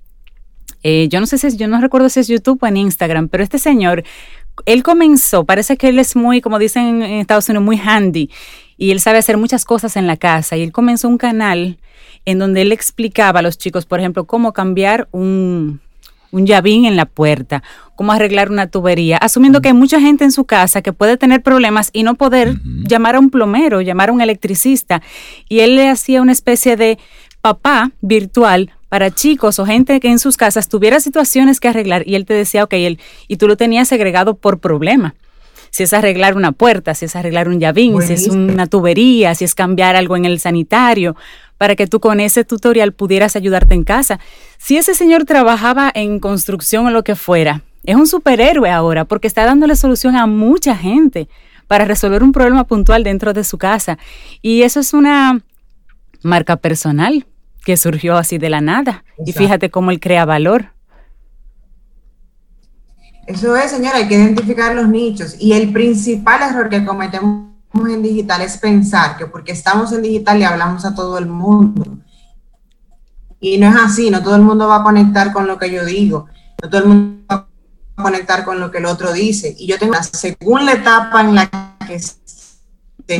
eh, 0.83 1.07
yo 1.09 1.19
no 1.19 1.25
sé 1.25 1.37
si 1.37 1.57
yo 1.57 1.67
no 1.67 1.81
recuerdo 1.81 2.09
si 2.09 2.21
es 2.21 2.27
YouTube 2.27 2.59
o 2.61 2.67
en 2.67 2.77
Instagram, 2.77 3.27
pero 3.27 3.43
este 3.43 3.59
señor, 3.59 4.03
él 4.65 4.83
comenzó, 4.83 5.43
parece 5.45 5.77
que 5.77 5.89
él 5.89 5.99
es 5.99 6.15
muy, 6.15 6.41
como 6.41 6.59
dicen 6.59 7.01
en 7.01 7.19
Estados 7.19 7.47
Unidos, 7.49 7.65
muy 7.65 7.77
handy 7.77 8.29
y 8.77 8.91
él 8.91 8.99
sabe 8.99 9.17
hacer 9.17 9.37
muchas 9.37 9.65
cosas 9.65 9.97
en 9.97 10.07
la 10.07 10.17
casa 10.17 10.57
y 10.57 10.61
él 10.63 10.71
comenzó 10.71 11.07
un 11.07 11.17
canal 11.17 11.77
en 12.25 12.39
donde 12.39 12.61
él 12.61 12.71
explicaba 12.71 13.39
a 13.39 13.43
los 13.43 13.57
chicos, 13.57 13.85
por 13.85 13.99
ejemplo, 13.99 14.25
cómo 14.25 14.53
cambiar 14.53 15.07
un, 15.11 15.81
un 16.31 16.45
llavín 16.45 16.85
en 16.85 16.95
la 16.95 17.05
puerta, 17.05 17.63
cómo 17.95 18.11
arreglar 18.11 18.49
una 18.51 18.67
tubería, 18.67 19.17
asumiendo 19.17 19.61
que 19.61 19.69
hay 19.69 19.73
mucha 19.73 19.99
gente 19.99 20.23
en 20.23 20.31
su 20.31 20.45
casa 20.45 20.81
que 20.81 20.93
puede 20.93 21.17
tener 21.17 21.41
problemas 21.41 21.89
y 21.93 22.03
no 22.03 22.15
poder 22.15 22.55
llamar 22.63 23.15
a 23.15 23.19
un 23.19 23.29
plomero, 23.29 23.81
llamar 23.81 24.09
a 24.09 24.13
un 24.13 24.21
electricista. 24.21 25.01
Y 25.47 25.59
él 25.59 25.75
le 25.75 25.89
hacía 25.89 26.21
una 26.21 26.31
especie 26.31 26.75
de 26.75 26.97
papá 27.41 27.91
virtual 28.01 28.71
para 28.89 29.11
chicos 29.11 29.59
o 29.59 29.65
gente 29.65 29.99
que 29.99 30.09
en 30.09 30.19
sus 30.19 30.35
casas 30.35 30.67
tuviera 30.67 30.99
situaciones 30.99 31.59
que 31.59 31.67
arreglar 31.69 32.03
y 32.07 32.15
él 32.15 32.25
te 32.25 32.33
decía, 32.33 32.63
ok, 32.63 32.73
él, 32.73 32.99
y 33.27 33.37
tú 33.37 33.47
lo 33.47 33.55
tenías 33.55 33.87
segregado 33.87 34.35
por 34.35 34.59
problema. 34.59 35.15
Si 35.69 35.83
es 35.83 35.93
arreglar 35.93 36.35
una 36.35 36.51
puerta, 36.51 36.95
si 36.95 37.05
es 37.05 37.15
arreglar 37.15 37.47
un 37.47 37.59
llavín, 37.59 38.01
si 38.01 38.13
es 38.13 38.27
una 38.27 38.65
tubería, 38.65 39.35
si 39.35 39.45
es 39.45 39.53
cambiar 39.53 39.95
algo 39.95 40.17
en 40.17 40.25
el 40.25 40.39
sanitario, 40.39 41.15
para 41.59 41.75
que 41.75 41.85
tú 41.85 41.99
con 41.99 42.19
ese 42.19 42.43
tutorial 42.43 42.93
pudieras 42.93 43.35
ayudarte 43.35 43.75
en 43.75 43.83
casa. 43.83 44.19
Si 44.57 44.77
ese 44.77 44.95
señor 44.95 45.25
trabajaba 45.25 45.91
en 45.93 46.19
construcción 46.19 46.87
o 46.87 46.89
lo 46.89 47.03
que 47.03 47.15
fuera, 47.15 47.61
es 47.83 47.95
un 47.95 48.07
superhéroe 48.07 48.71
ahora 48.71 49.05
porque 49.05 49.27
está 49.27 49.45
dándole 49.45 49.75
solución 49.75 50.15
a 50.15 50.25
mucha 50.25 50.75
gente 50.75 51.29
para 51.67 51.85
resolver 51.85 52.23
un 52.23 52.31
problema 52.31 52.65
puntual 52.65 53.03
dentro 53.03 53.33
de 53.33 53.43
su 53.43 53.59
casa. 53.59 53.99
Y 54.41 54.63
eso 54.63 54.79
es 54.79 54.93
una 54.93 55.41
marca 56.23 56.55
personal 56.55 57.27
que 57.69 57.77
surgió 57.77 58.17
así 58.17 58.39
de 58.39 58.49
la 58.49 58.61
nada. 58.61 59.03
Y 59.23 59.31
fíjate 59.31 59.69
cómo 59.69 59.91
él 59.91 59.99
crea 59.99 60.25
valor. 60.25 60.73
Eso 63.27 63.55
es, 63.55 63.69
señora, 63.69 63.97
hay 63.97 64.07
que 64.07 64.15
identificar 64.15 64.73
los 64.73 64.87
nichos. 64.87 65.35
Y 65.37 65.53
el 65.53 65.71
principal 65.71 66.41
error 66.41 66.67
que 66.67 66.83
cometemos 66.83 67.51
en 67.75 68.01
digital 68.01 68.41
es 68.41 68.57
pensar 68.57 69.17
que 69.17 69.27
porque 69.27 69.51
estamos 69.51 69.93
en 69.93 70.01
digital 70.01 70.39
le 70.39 70.45
hablamos 70.45 70.83
a 70.83 70.95
todo 70.95 71.19
el 71.19 71.27
mundo. 71.27 71.99
Y 73.39 73.59
no 73.59 73.67
es 73.67 73.75
así, 73.75 74.09
no 74.09 74.23
todo 74.23 74.35
el 74.35 74.41
mundo 74.41 74.67
va 74.67 74.77
a 74.77 74.83
conectar 74.83 75.31
con 75.31 75.45
lo 75.45 75.59
que 75.59 75.69
yo 75.69 75.85
digo, 75.85 76.25
no 76.63 76.69
todo 76.71 76.81
el 76.81 76.87
mundo 76.87 77.23
va 77.31 77.47
a 77.97 78.01
conectar 78.01 78.43
con 78.45 78.59
lo 78.59 78.71
que 78.71 78.79
el 78.79 78.87
otro 78.87 79.13
dice. 79.13 79.55
Y 79.59 79.67
yo 79.67 79.77
tengo, 79.77 79.93
según 80.01 80.65
la 80.65 80.73
etapa 80.73 81.21
en 81.21 81.35
la 81.35 81.51
que 81.85 82.01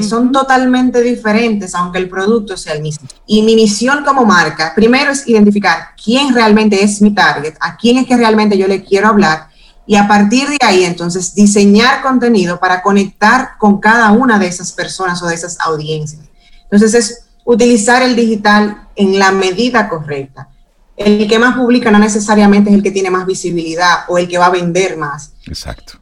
son 0.04 0.32
totalmente 0.32 1.02
diferentes, 1.02 1.74
aunque 1.76 1.98
el 1.98 2.10
producto 2.10 2.56
sea 2.56 2.74
el 2.74 2.82
mismo. 2.82 3.08
Y 3.26 3.42
mi 3.42 3.56
misión 3.56 4.04
como 4.06 4.26
marca, 4.26 4.74
primero 4.76 5.12
es 5.12 5.28
identificar 5.28 5.90
quién 6.02 6.34
realmente 6.34 6.84
es 6.84 7.02
mi 7.02 7.14
target, 7.14 7.56
a 7.60 7.76
quién 7.76 7.98
es 7.98 8.08
que 8.08 8.16
realmente 8.16 8.58
yo 8.58 8.68
le 8.68 8.84
quiero 8.84 9.08
hablar 9.08 9.50
y 9.90 9.96
a 9.96 10.08
partir 10.08 10.48
de 10.48 10.58
ahí, 10.62 10.84
entonces, 10.84 11.34
diseñar 11.34 12.04
contenido 12.04 12.60
para 12.60 12.84
conectar 12.84 13.58
con 13.58 13.80
cada 13.80 14.12
una 14.12 14.38
de 14.38 14.46
esas 14.46 14.72
personas 14.72 15.20
o 15.24 15.26
de 15.26 15.34
esas 15.34 15.58
audiencias. 15.62 16.22
Entonces, 16.66 16.94
es 16.94 17.24
utilizar 17.44 18.04
el 18.04 18.16
digital 18.16 18.88
en 18.96 19.18
la 19.18 19.32
medida 19.32 19.90
correcta. 19.90 20.48
El 20.96 21.28
que 21.28 21.40
más 21.40 21.58
publica 21.58 21.90
no 21.90 21.98
necesariamente 21.98 22.70
es 22.70 22.76
el 22.76 22.84
que 22.84 22.92
tiene 22.92 23.10
más 23.10 23.26
visibilidad 23.26 24.02
o 24.10 24.20
el 24.20 24.28
que 24.28 24.38
va 24.38 24.46
a 24.46 24.52
vender 24.52 24.96
más. 24.96 25.34
Exacto. 25.48 25.94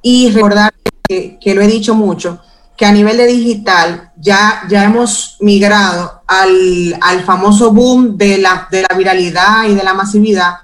Y 0.00 0.30
recordar 0.30 0.72
que, 1.08 1.40
lo 1.56 1.60
he 1.60 1.66
dicho 1.66 1.96
mucho, 1.96 2.40
que 2.78 2.86
a 2.86 2.92
nivel 2.92 3.16
de 3.16 3.26
digital 3.26 4.12
ya, 4.16 4.62
ya 4.68 4.84
hemos 4.84 5.36
migrado 5.40 6.22
al, 6.28 6.96
al 7.00 7.24
famoso 7.24 7.72
boom 7.72 8.16
de 8.16 8.38
la, 8.38 8.68
de 8.70 8.86
la 8.88 8.96
viralidad 8.96 9.64
y 9.68 9.74
de 9.74 9.82
la 9.82 9.94
masividad, 9.94 10.58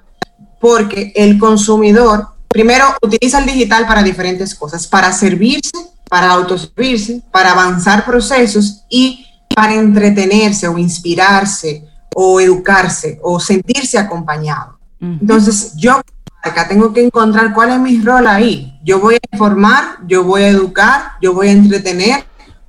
porque 0.61 1.13
el 1.17 1.41
consumidor 1.41 2.29
primero 2.47 2.85
utiliza 3.03 3.41
el 3.41 3.47
digital 3.47 3.85
para 3.89 4.05
diferentes 4.05 4.55
cosas, 4.55 4.87
para 4.87 5.13
servirse, 5.13 5.73
para 6.09 6.31
autoservirse, 6.31 7.21
para 7.33 7.51
avanzar 7.51 8.05
procesos 8.05 8.85
y 8.89 9.27
para 9.53 9.75
entretenerse 9.75 10.69
o 10.69 10.79
inspirarse 10.79 11.85
o 12.15 12.41
educarse 12.41 13.19
o 13.25 13.41
sentirse 13.41 13.99
acompañado. 13.99 14.79
Entonces, 15.01 15.73
yo 15.75 16.01
acá 16.45 16.69
tengo 16.69 16.93
que 16.93 17.03
encontrar 17.03 17.53
cuál 17.55 17.71
es 17.71 17.81
mi 17.81 18.01
rol 18.01 18.27
ahí. 18.27 18.79
Yo 18.85 19.01
voy 19.01 19.15
a 19.15 19.19
informar, 19.33 19.99
yo 20.07 20.23
voy 20.25 20.43
a 20.43 20.49
educar, 20.49 21.13
yo 21.21 21.33
voy 21.33 21.49
a 21.49 21.53
entretener, 21.53 22.25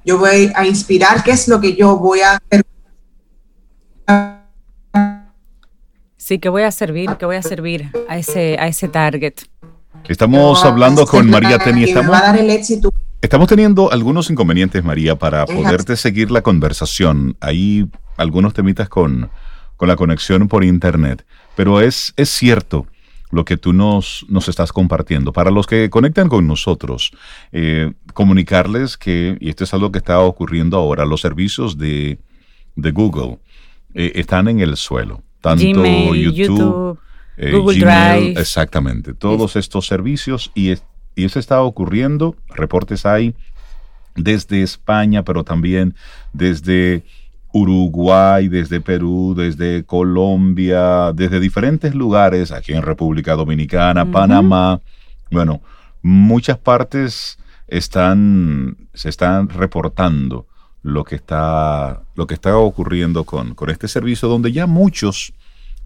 yo 0.05 0.17
voy 0.17 0.51
a 0.55 0.65
inspirar, 0.65 1.23
qué 1.23 1.31
es 1.31 1.47
lo 1.47 1.59
que 1.59 1.75
yo 1.75 1.97
voy 1.97 2.21
a 2.21 2.37
hacer. 2.37 2.63
Sí, 6.15 6.39
que 6.39 6.49
voy 6.49 6.63
a 6.63 6.71
servir, 6.71 7.17
que 7.17 7.25
voy 7.25 7.35
a 7.35 7.43
servir 7.43 7.91
a 8.07 8.17
ese, 8.17 8.57
a 8.57 8.67
ese 8.67 8.87
target. 8.87 9.33
Estamos 10.07 10.63
hablando 10.63 11.05
con 11.05 11.29
María 11.29 11.59
Teni. 11.59 11.83
Estamos, 11.83 12.17
estamos 13.21 13.47
teniendo 13.47 13.91
algunos 13.91 14.29
inconvenientes, 14.29 14.83
María, 14.83 15.17
para 15.17 15.45
poderte 15.45 15.97
seguir 15.97 16.31
la 16.31 16.41
conversación. 16.41 17.35
Hay 17.41 17.89
algunos 18.17 18.53
temitas 18.53 18.87
con, 18.87 19.29
con 19.75 19.87
la 19.87 19.95
conexión 19.95 20.47
por 20.47 20.63
Internet, 20.63 21.25
pero 21.55 21.81
es, 21.81 22.13
es 22.15 22.29
cierto 22.29 22.87
lo 23.31 23.45
que 23.45 23.57
tú 23.57 23.73
nos, 23.73 24.25
nos 24.29 24.47
estás 24.47 24.71
compartiendo. 24.71 25.33
Para 25.33 25.51
los 25.51 25.67
que 25.67 25.89
conectan 25.89 26.29
con 26.29 26.47
nosotros, 26.47 27.11
eh, 27.51 27.93
comunicarles 28.13 28.97
que, 28.97 29.37
y 29.39 29.49
esto 29.49 29.63
es 29.63 29.73
algo 29.73 29.91
que 29.91 29.99
está 29.99 30.19
ocurriendo 30.19 30.77
ahora, 30.77 31.05
los 31.05 31.21
servicios 31.21 31.77
de, 31.77 32.19
Google 32.75 33.39
eh, 33.93 34.13
están 34.15 34.47
en 34.47 34.59
el 34.59 34.77
suelo. 34.77 35.23
Tanto 35.41 36.15
YouTube 36.15 36.99
eh, 37.37 37.51
Google 37.51 37.79
Drive. 37.79 38.39
Exactamente, 38.39 39.13
todos 39.13 39.55
estos 39.55 39.85
servicios 39.85 40.51
y, 40.55 40.71
y 41.15 41.25
eso 41.25 41.39
está 41.39 41.61
ocurriendo, 41.61 42.35
reportes 42.49 43.05
hay 43.05 43.35
desde 44.15 44.61
España, 44.61 45.23
pero 45.23 45.43
también 45.43 45.95
desde 46.31 47.03
Uruguay, 47.57 48.49
desde 48.49 48.81
Perú, 48.81 49.33
desde 49.33 49.85
Colombia, 49.85 51.13
desde 51.13 51.39
diferentes 51.39 51.95
lugares, 51.95 52.51
aquí 52.51 52.73
en 52.73 52.81
República 52.81 53.33
Dominicana, 53.33 54.11
Panamá, 54.11 54.81
bueno, 55.31 55.61
muchas 56.01 56.57
partes 56.57 57.37
están, 57.69 58.75
se 58.93 59.07
están 59.07 59.47
reportando 59.47 60.47
lo 60.83 61.05
que 61.05 61.15
está, 61.15 62.01
lo 62.15 62.27
que 62.27 62.33
está 62.33 62.57
ocurriendo 62.57 63.23
con, 63.23 63.55
con 63.55 63.69
este 63.69 63.87
servicio, 63.87 64.27
donde 64.27 64.51
ya 64.51 64.67
muchos 64.67 65.31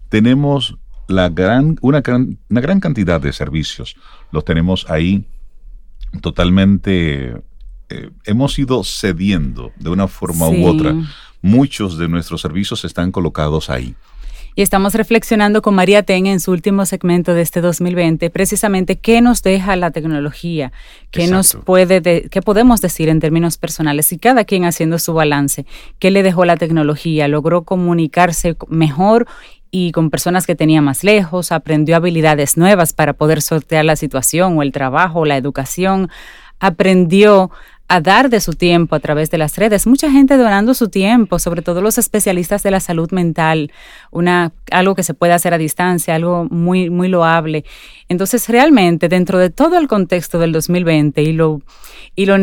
tenemos 0.08 0.76
la 1.06 1.28
gran, 1.28 1.78
una, 1.82 2.00
gran, 2.00 2.36
una 2.50 2.60
gran 2.60 2.80
cantidad 2.80 3.20
de 3.20 3.32
servicios. 3.32 3.94
Los 4.32 4.44
tenemos 4.44 4.90
ahí 4.90 5.24
totalmente, 6.20 7.40
eh, 7.90 8.10
hemos 8.24 8.58
ido 8.58 8.82
cediendo 8.82 9.70
de 9.78 9.90
una 9.90 10.08
forma 10.08 10.48
u 10.48 10.66
otra. 10.66 10.96
Muchos 11.42 11.98
de 11.98 12.08
nuestros 12.08 12.40
servicios 12.40 12.84
están 12.84 13.12
colocados 13.12 13.70
ahí. 13.70 13.94
Y 14.56 14.62
estamos 14.62 14.94
reflexionando 14.94 15.62
con 15.62 15.74
María 15.74 16.02
Ten 16.02 16.26
en 16.26 16.40
su 16.40 16.50
último 16.50 16.84
segmento 16.84 17.34
de 17.34 17.42
este 17.42 17.60
2020, 17.60 18.30
precisamente 18.30 18.98
qué 18.98 19.20
nos 19.20 19.42
deja 19.42 19.76
la 19.76 19.92
tecnología, 19.92 20.72
qué 21.12 21.28
nos 21.28 21.54
puede, 21.54 22.28
qué 22.28 22.42
podemos 22.42 22.80
decir 22.80 23.08
en 23.08 23.20
términos 23.20 23.58
personales 23.58 24.12
y 24.12 24.18
cada 24.18 24.44
quien 24.44 24.64
haciendo 24.64 24.98
su 24.98 25.14
balance, 25.14 25.66
qué 26.00 26.10
le 26.10 26.24
dejó 26.24 26.44
la 26.44 26.56
tecnología, 26.56 27.28
logró 27.28 27.62
comunicarse 27.62 28.56
mejor 28.68 29.28
y 29.70 29.92
con 29.92 30.10
personas 30.10 30.46
que 30.46 30.56
tenía 30.56 30.82
más 30.82 31.04
lejos, 31.04 31.52
aprendió 31.52 31.94
habilidades 31.94 32.56
nuevas 32.56 32.92
para 32.92 33.12
poder 33.12 33.42
sortear 33.42 33.84
la 33.84 33.94
situación 33.94 34.58
o 34.58 34.62
el 34.62 34.72
trabajo, 34.72 35.20
o 35.20 35.24
la 35.26 35.36
educación, 35.36 36.10
aprendió 36.58 37.50
a 37.90 38.00
dar 38.00 38.30
de 38.30 38.38
su 38.38 38.52
tiempo 38.52 38.94
a 38.94 39.00
través 39.00 39.32
de 39.32 39.38
las 39.38 39.56
redes. 39.56 39.84
Mucha 39.84 40.12
gente 40.12 40.36
donando 40.36 40.74
su 40.74 40.90
tiempo, 40.90 41.40
sobre 41.40 41.60
todo 41.60 41.82
los 41.82 41.98
especialistas 41.98 42.62
de 42.62 42.70
la 42.70 42.78
salud 42.78 43.10
mental, 43.10 43.72
una, 44.12 44.52
algo 44.70 44.94
que 44.94 45.02
se 45.02 45.12
puede 45.12 45.32
hacer 45.32 45.54
a 45.54 45.58
distancia, 45.58 46.14
algo 46.14 46.46
muy, 46.52 46.88
muy 46.88 47.08
loable. 47.08 47.64
Entonces, 48.08 48.48
realmente, 48.48 49.08
dentro 49.08 49.40
de 49.40 49.50
todo 49.50 49.76
el 49.76 49.88
contexto 49.88 50.38
del 50.38 50.52
2020 50.52 51.20
y 51.20 51.32
lo, 51.32 51.62
y 52.14 52.26
lo 52.26 52.36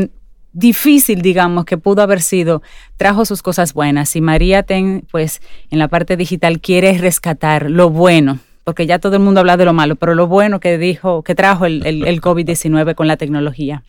difícil, 0.51 1.21
digamos, 1.21 1.63
que 1.63 1.77
pudo 1.77 2.01
haber 2.01 2.21
sido, 2.21 2.61
trajo 2.97 3.23
sus 3.23 3.41
cosas 3.41 3.73
buenas. 3.73 4.17
Y 4.17 4.21
María 4.21 4.63
Ten, 4.63 5.07
pues, 5.09 5.41
en 5.69 5.79
la 5.79 5.87
parte 5.87 6.17
digital 6.17 6.59
quiere 6.59 6.97
rescatar 6.97 7.71
lo 7.71 7.89
bueno, 7.89 8.39
porque 8.65 8.85
ya 8.85 8.99
todo 8.99 9.15
el 9.15 9.21
mundo 9.21 9.39
habla 9.39 9.55
de 9.55 9.63
lo 9.63 9.71
malo, 9.71 9.95
pero 9.95 10.13
lo 10.13 10.27
bueno 10.27 10.59
que 10.59 10.77
dijo, 10.77 11.23
que 11.23 11.35
trajo 11.35 11.65
el, 11.65 11.85
el, 11.85 12.21
COVID-19 12.21 12.95
con 12.95 13.07
la 13.07 13.15
tecnología. 13.15 13.83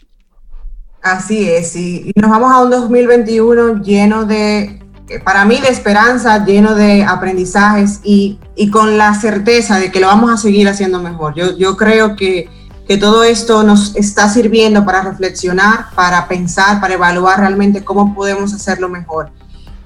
Así 1.03 1.49
es, 1.49 1.77
y, 1.77 2.13
nos 2.17 2.31
vamos 2.31 2.53
a 2.53 2.61
un 2.61 2.71
2021 2.71 3.83
lleno 3.83 4.25
de, 4.25 4.83
para 5.25 5.45
mí, 5.45 5.61
de 5.61 5.69
esperanza, 5.69 6.45
lleno 6.45 6.75
de 6.75 7.05
aprendizajes 7.05 8.01
y, 8.03 8.39
y 8.57 8.71
con 8.71 8.99
la 8.99 9.15
certeza 9.15 9.79
de 9.79 9.93
que 9.93 10.01
lo 10.01 10.09
vamos 10.09 10.31
a 10.31 10.37
seguir 10.37 10.69
haciendo 10.69 11.01
mejor. 11.01 11.35
Yo, 11.35 11.57
yo 11.57 11.77
creo 11.77 12.17
que 12.17 12.49
que 12.89 12.97
todo 12.97 13.23
esto 13.23 13.63
nos 13.63 13.95
está 13.97 14.31
sirviendo 14.31 14.83
para 14.87 15.03
reflexionar, 15.03 15.91
para 15.95 16.27
pensar, 16.27 16.81
para 16.81 16.95
evaluar 16.95 17.39
realmente 17.39 17.85
cómo 17.85 18.15
podemos 18.15 18.55
hacerlo 18.55 18.89
mejor. 18.89 19.31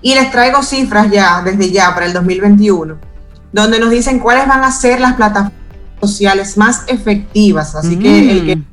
Y 0.00 0.14
les 0.14 0.30
traigo 0.30 0.62
cifras 0.62 1.10
ya, 1.10 1.42
desde 1.42 1.72
ya, 1.72 1.92
para 1.92 2.06
el 2.06 2.12
2021. 2.12 2.96
donde 3.52 3.80
nos 3.80 3.90
dicen 3.90 4.20
cuáles 4.20 4.46
van 4.46 4.62
a 4.64 4.70
ser 4.70 5.00
las 5.00 5.14
plataformas 5.14 5.52
sociales 6.00 6.56
más 6.56 6.84
efectivas. 6.86 7.74
Así 7.74 7.98
que 7.98 8.30
el 8.30 8.64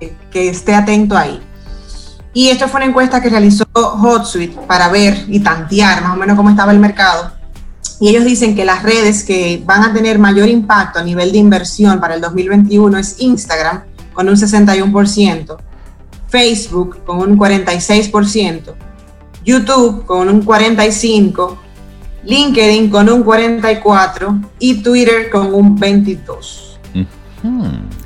que, 0.00 0.16
que 0.30 0.48
esté 0.48 0.74
atento 0.74 1.16
ahí. 1.16 1.40
Y 2.34 2.48
esto 2.48 2.66
fue 2.68 2.78
una 2.78 2.86
encuesta 2.86 3.20
que 3.20 3.28
realizó 3.28 3.64
HotSuite 3.74 4.66
para 4.66 4.88
ver 4.88 5.24
y 5.28 5.40
tantear 5.40 6.02
más 6.02 6.14
o 6.14 6.16
menos 6.16 6.36
cómo 6.36 6.50
estaba 6.50 6.72
el 6.72 6.78
mercado. 6.78 7.32
Y 8.00 8.08
ellos 8.08 8.24
dicen 8.24 8.56
que 8.56 8.64
las 8.64 8.82
redes 8.82 9.22
que 9.22 9.62
van 9.64 9.84
a 9.84 9.92
tener 9.92 10.18
mayor 10.18 10.48
impacto 10.48 10.98
a 10.98 11.02
nivel 11.02 11.30
de 11.30 11.38
inversión 11.38 12.00
para 12.00 12.14
el 12.14 12.20
2021 12.20 12.98
es 12.98 13.20
Instagram 13.20 13.82
con 14.12 14.28
un 14.28 14.34
61%, 14.34 15.56
Facebook 16.28 17.04
con 17.04 17.18
un 17.18 17.38
46%, 17.38 18.74
YouTube 19.44 20.04
con 20.04 20.28
un 20.28 20.44
45%, 20.44 21.56
LinkedIn 22.24 22.90
con 22.90 23.08
un 23.08 23.24
44% 23.24 24.48
y 24.58 24.82
Twitter 24.82 25.30
con 25.30 25.54
un 25.54 25.78
22%. 25.78 26.72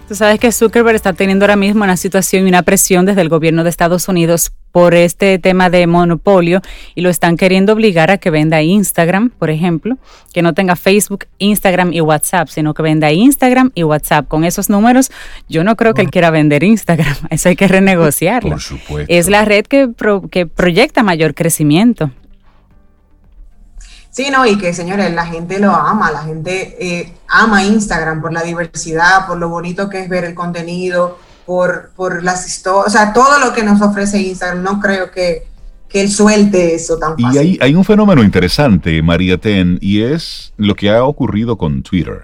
Tú 0.09 0.15
sabes 0.15 0.39
que 0.39 0.53
Zuckerberg 0.53 0.95
está 0.95 1.15
teniendo 1.15 1.45
ahora 1.45 1.57
mismo 1.57 1.83
una 1.83 1.97
situación 1.97 2.47
y 2.47 2.49
una 2.49 2.63
presión 2.63 3.07
desde 3.07 3.23
el 3.23 3.29
gobierno 3.29 3.65
de 3.65 3.71
Estados 3.71 4.07
Unidos 4.07 4.53
por 4.71 4.95
este 4.95 5.41
tema 5.41 5.69
de 5.69 5.85
monopolio 5.89 6.61
y 6.95 7.01
lo 7.01 7.11
están 7.11 7.37
queriendo 7.37 7.73
obligar 7.73 8.13
a 8.13 8.19
que 8.19 8.31
venda 8.31 8.63
Instagram, 8.63 9.31
por 9.31 9.51
ejemplo, 9.51 9.99
que 10.33 10.43
no 10.43 10.55
tenga 10.55 10.77
Facebook, 10.77 11.25
Instagram 11.39 11.93
y 11.93 12.03
WhatsApp, 12.03 12.49
sino 12.49 12.73
que 12.73 12.83
venda 12.83 13.11
Instagram 13.11 13.73
y 13.75 13.83
WhatsApp. 13.83 14.29
Con 14.29 14.45
esos 14.45 14.71
números, 14.71 15.11
yo 15.49 15.65
no 15.65 15.75
creo 15.75 15.93
que 15.93 16.03
él 16.03 16.11
quiera 16.11 16.31
vender 16.31 16.63
Instagram, 16.63 17.17
eso 17.31 17.49
hay 17.49 17.57
que 17.57 17.67
renegociarlo. 17.67 18.51
Por 18.51 18.61
supuesto. 18.61 19.13
Es 19.13 19.29
la 19.29 19.45
red 19.45 19.67
que, 19.67 19.89
que 20.31 20.47
proyecta 20.47 21.03
mayor 21.03 21.35
crecimiento. 21.35 22.13
Sí, 24.17 24.31
no, 24.31 24.47
y 24.47 24.57
que 24.57 24.73
señores, 24.73 25.13
la 25.13 25.27
gente 25.27 25.59
lo 25.59 25.73
ama, 25.73 26.11
la 26.11 26.23
gente 26.23 26.75
eh, 26.81 27.13
ama 27.29 27.65
Instagram 27.65 28.23
por 28.23 28.33
la 28.33 28.43
diversidad, 28.43 29.27
por 29.27 29.37
lo 29.37 29.51
bonito 29.51 29.91
que 29.91 30.01
es 30.01 30.09
ver 30.09 30.25
el 30.25 30.35
contenido, 30.35 31.19
por, 31.45 31.91
por 31.95 32.25
las 32.25 32.49
historias, 32.49 32.87
o 32.87 32.91
sea, 32.91 33.13
todo 33.13 33.39
lo 33.39 33.53
que 33.53 33.63
nos 33.63 33.83
ofrece 33.83 34.19
Instagram, 34.19 34.63
no 34.63 34.81
creo 34.81 35.11
que, 35.11 35.43
que 35.87 36.01
él 36.01 36.11
suelte 36.11 36.75
eso 36.75 36.97
tan 36.97 37.19
fácil. 37.19 37.37
Y 37.37 37.39
hay, 37.39 37.59
hay 37.61 37.75
un 37.75 37.85
fenómeno 37.85 38.23
interesante, 38.23 39.03
María 39.03 39.37
Ten, 39.37 39.77
y 39.83 40.01
es 40.01 40.55
lo 40.57 40.75
que 40.77 40.89
ha 40.89 41.05
ocurrido 41.05 41.59
con 41.59 41.83
Twitter, 41.83 42.23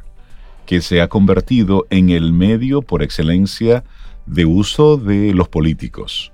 que 0.64 0.80
se 0.80 1.03
ha 1.03 1.09
convertido 1.09 1.84
en 1.90 2.09
el 2.09 2.32
medio 2.32 2.80
por 2.80 3.03
excelencia 3.03 3.84
de 4.24 4.47
uso 4.47 4.97
de 4.97 5.34
los 5.34 5.51
políticos. 5.51 6.32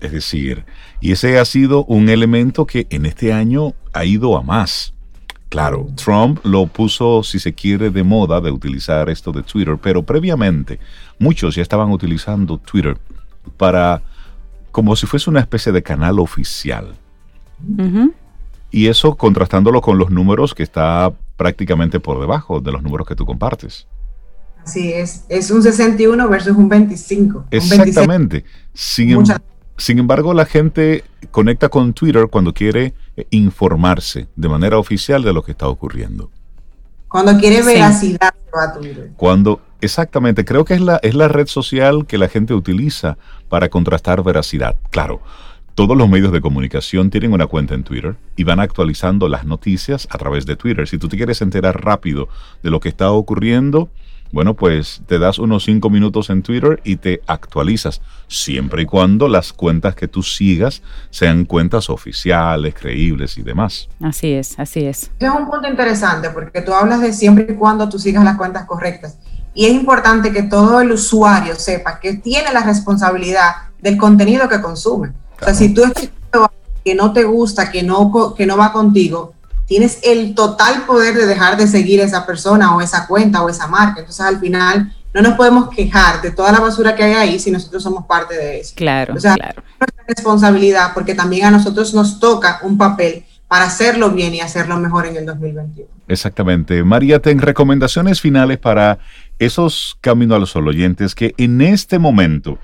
Es 0.00 0.12
decir, 0.12 0.64
y 1.00 1.12
ese 1.12 1.38
ha 1.38 1.44
sido 1.44 1.84
un 1.84 2.08
elemento 2.08 2.66
que 2.66 2.86
en 2.90 3.06
este 3.06 3.32
año 3.32 3.74
ha 3.92 4.04
ido 4.04 4.36
a 4.36 4.42
más. 4.42 4.94
Claro, 5.48 5.86
Trump 5.96 6.40
lo 6.44 6.66
puso, 6.66 7.22
si 7.22 7.38
se 7.38 7.54
quiere, 7.54 7.90
de 7.90 8.02
moda 8.02 8.40
de 8.40 8.50
utilizar 8.50 9.08
esto 9.08 9.32
de 9.32 9.42
Twitter, 9.42 9.78
pero 9.82 10.02
previamente 10.02 10.78
muchos 11.18 11.54
ya 11.54 11.62
estaban 11.62 11.90
utilizando 11.90 12.58
Twitter 12.58 12.98
para 13.56 14.02
como 14.70 14.94
si 14.94 15.06
fuese 15.06 15.30
una 15.30 15.40
especie 15.40 15.72
de 15.72 15.82
canal 15.82 16.18
oficial. 16.18 16.94
Y 18.70 18.86
eso 18.86 19.16
contrastándolo 19.16 19.80
con 19.80 19.98
los 19.98 20.10
números 20.10 20.54
que 20.54 20.62
está 20.62 21.12
prácticamente 21.36 21.98
por 21.98 22.20
debajo 22.20 22.60
de 22.60 22.70
los 22.70 22.82
números 22.82 23.06
que 23.06 23.16
tú 23.16 23.24
compartes. 23.24 23.86
Así 24.64 24.92
es, 24.92 25.24
es 25.30 25.50
un 25.50 25.62
61 25.62 26.28
versus 26.28 26.54
un 26.54 26.68
25. 26.68 27.46
Exactamente. 27.50 28.44
Sin, 28.74 29.24
sin 29.78 30.00
embargo, 30.00 30.34
la 30.34 30.44
gente 30.44 31.04
conecta 31.30 31.68
con 31.68 31.94
Twitter 31.94 32.26
cuando 32.28 32.52
quiere 32.52 32.94
eh, 33.16 33.26
informarse 33.30 34.26
de 34.34 34.48
manera 34.48 34.76
oficial 34.76 35.22
de 35.22 35.32
lo 35.32 35.42
que 35.42 35.52
está 35.52 35.68
ocurriendo. 35.68 36.30
Cuando 37.06 37.38
quiere 37.38 37.62
veracidad 37.62 38.34
a 38.52 38.72
Twitter. 38.74 39.12
Cuando, 39.16 39.62
exactamente, 39.80 40.44
creo 40.44 40.64
que 40.64 40.74
es 40.74 40.80
la, 40.80 40.96
es 40.96 41.14
la 41.14 41.28
red 41.28 41.46
social 41.46 42.06
que 42.06 42.18
la 42.18 42.28
gente 42.28 42.54
utiliza 42.54 43.16
para 43.48 43.68
contrastar 43.68 44.22
veracidad. 44.22 44.76
Claro, 44.90 45.22
todos 45.74 45.96
los 45.96 46.08
medios 46.08 46.32
de 46.32 46.40
comunicación 46.40 47.08
tienen 47.08 47.32
una 47.32 47.46
cuenta 47.46 47.74
en 47.74 47.84
Twitter 47.84 48.16
y 48.34 48.42
van 48.42 48.58
actualizando 48.58 49.28
las 49.28 49.44
noticias 49.44 50.08
a 50.10 50.18
través 50.18 50.44
de 50.44 50.56
Twitter. 50.56 50.88
Si 50.88 50.98
tú 50.98 51.06
te 51.06 51.16
quieres 51.16 51.40
enterar 51.40 51.84
rápido 51.84 52.28
de 52.64 52.70
lo 52.70 52.80
que 52.80 52.88
está 52.88 53.12
ocurriendo, 53.12 53.88
bueno, 54.32 54.54
pues 54.54 55.00
te 55.06 55.18
das 55.18 55.38
unos 55.38 55.64
cinco 55.64 55.90
minutos 55.90 56.30
en 56.30 56.42
Twitter 56.42 56.80
y 56.84 56.96
te 56.96 57.22
actualizas, 57.26 58.00
siempre 58.26 58.82
y 58.82 58.86
cuando 58.86 59.28
las 59.28 59.52
cuentas 59.52 59.94
que 59.94 60.08
tú 60.08 60.22
sigas 60.22 60.82
sean 61.10 61.44
cuentas 61.44 61.90
oficiales, 61.90 62.74
creíbles 62.74 63.38
y 63.38 63.42
demás. 63.42 63.88
Así 64.00 64.32
es, 64.32 64.58
así 64.58 64.84
es. 64.84 65.10
Es 65.18 65.30
un 65.30 65.48
punto 65.48 65.68
interesante 65.68 66.30
porque 66.30 66.60
tú 66.60 66.72
hablas 66.72 67.00
de 67.00 67.12
siempre 67.12 67.46
y 67.48 67.54
cuando 67.54 67.88
tú 67.88 67.98
sigas 67.98 68.24
las 68.24 68.36
cuentas 68.36 68.66
correctas. 68.66 69.18
Y 69.54 69.66
es 69.66 69.72
importante 69.72 70.32
que 70.32 70.42
todo 70.44 70.80
el 70.80 70.92
usuario 70.92 71.54
sepa 71.56 71.98
que 71.98 72.14
tiene 72.14 72.52
la 72.52 72.62
responsabilidad 72.62 73.50
del 73.80 73.96
contenido 73.96 74.48
que 74.48 74.60
consume. 74.60 75.12
O 75.40 75.44
sea, 75.44 75.54
si 75.54 75.72
tú 75.72 75.84
estás 75.84 76.10
que 76.84 76.94
no 76.94 77.12
te 77.12 77.24
gusta, 77.24 77.70
que 77.70 77.82
no, 77.82 78.34
que 78.34 78.46
no 78.46 78.56
va 78.56 78.72
contigo, 78.72 79.34
tienes 79.68 80.00
el 80.02 80.34
total 80.34 80.86
poder 80.86 81.14
de 81.14 81.26
dejar 81.26 81.56
de 81.56 81.68
seguir 81.68 82.00
esa 82.00 82.26
persona 82.26 82.74
o 82.74 82.80
esa 82.80 83.06
cuenta 83.06 83.42
o 83.42 83.48
esa 83.48 83.68
marca. 83.68 84.00
Entonces 84.00 84.24
al 84.24 84.40
final 84.40 84.92
no 85.12 85.20
nos 85.20 85.34
podemos 85.34 85.68
quejar 85.68 86.22
de 86.22 86.30
toda 86.30 86.50
la 86.50 86.58
basura 86.58 86.96
que 86.96 87.04
hay 87.04 87.12
ahí 87.12 87.38
si 87.38 87.50
nosotros 87.50 87.82
somos 87.82 88.06
parte 88.06 88.34
de 88.34 88.60
eso. 88.60 88.72
Claro, 88.74 89.14
o 89.14 89.20
sea, 89.20 89.34
claro. 89.34 89.62
Es 89.62 89.78
nuestra 89.78 90.04
responsabilidad 90.08 90.92
porque 90.94 91.14
también 91.14 91.44
a 91.44 91.50
nosotros 91.50 91.92
nos 91.92 92.18
toca 92.18 92.60
un 92.62 92.78
papel 92.78 93.24
para 93.46 93.64
hacerlo 93.64 94.10
bien 94.10 94.34
y 94.34 94.40
hacerlo 94.40 94.78
mejor 94.78 95.06
en 95.06 95.16
el 95.16 95.26
2021. 95.26 95.88
Exactamente. 96.08 96.82
María, 96.82 97.20
ten 97.20 97.38
recomendaciones 97.38 98.20
finales 98.20 98.58
para 98.58 98.98
esos 99.38 99.98
Camino 100.00 100.34
a 100.34 100.38
los 100.38 100.50
Sol 100.50 100.68
oyentes 100.68 101.14
que 101.14 101.34
en 101.36 101.60
este 101.60 101.98
momento 101.98 102.58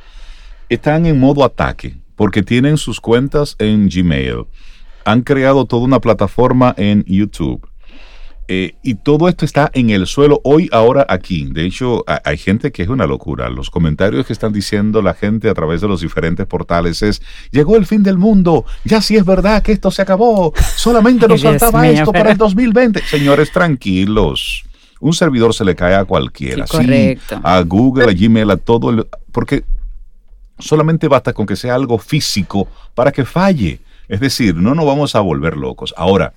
están 0.70 1.04
en 1.04 1.20
modo 1.20 1.44
ataque 1.44 1.96
porque 2.16 2.42
tienen 2.42 2.78
sus 2.78 3.00
cuentas 3.00 3.56
en 3.58 3.88
Gmail 3.88 4.46
han 5.04 5.22
creado 5.22 5.64
toda 5.66 5.84
una 5.84 6.00
plataforma 6.00 6.74
en 6.76 7.04
YouTube. 7.04 7.68
Eh, 8.46 8.74
y 8.82 8.96
todo 8.96 9.30
esto 9.30 9.46
está 9.46 9.70
en 9.72 9.88
el 9.88 10.06
suelo 10.06 10.40
hoy, 10.44 10.68
ahora, 10.70 11.06
aquí. 11.08 11.48
De 11.50 11.64
hecho, 11.64 12.04
hay 12.06 12.36
gente 12.36 12.72
que 12.72 12.82
es 12.82 12.88
una 12.88 13.06
locura. 13.06 13.48
Los 13.48 13.70
comentarios 13.70 14.26
que 14.26 14.34
están 14.34 14.52
diciendo 14.52 15.00
la 15.00 15.14
gente 15.14 15.48
a 15.48 15.54
través 15.54 15.80
de 15.80 15.88
los 15.88 16.02
diferentes 16.02 16.46
portales 16.46 17.00
es, 17.02 17.22
llegó 17.50 17.76
el 17.76 17.86
fin 17.86 18.02
del 18.02 18.18
mundo, 18.18 18.66
ya 18.84 19.00
sí 19.00 19.16
es 19.16 19.24
verdad 19.24 19.62
que 19.62 19.72
esto 19.72 19.90
se 19.90 20.02
acabó, 20.02 20.52
solamente 20.76 21.26
nos 21.26 21.42
faltaba 21.42 21.88
esto 21.88 22.12
para 22.12 22.32
el 22.32 22.36
2020. 22.36 23.00
Señores, 23.02 23.50
tranquilos. 23.50 24.64
Un 25.00 25.14
servidor 25.14 25.54
se 25.54 25.64
le 25.64 25.74
cae 25.74 25.94
a 25.94 26.04
cualquiera. 26.04 26.66
Sí, 26.66 26.76
correcto. 26.76 27.40
a 27.42 27.60
Google, 27.62 28.10
a 28.10 28.14
Gmail, 28.14 28.50
a 28.50 28.56
todo. 28.56 28.90
El, 28.90 29.06
porque 29.32 29.64
solamente 30.58 31.08
basta 31.08 31.32
con 31.32 31.46
que 31.46 31.56
sea 31.56 31.74
algo 31.74 31.98
físico 31.98 32.68
para 32.94 33.10
que 33.10 33.24
falle. 33.24 33.80
Es 34.08 34.20
decir, 34.20 34.56
no 34.56 34.74
nos 34.74 34.86
vamos 34.86 35.14
a 35.14 35.20
volver 35.20 35.56
locos. 35.56 35.94
Ahora, 35.96 36.34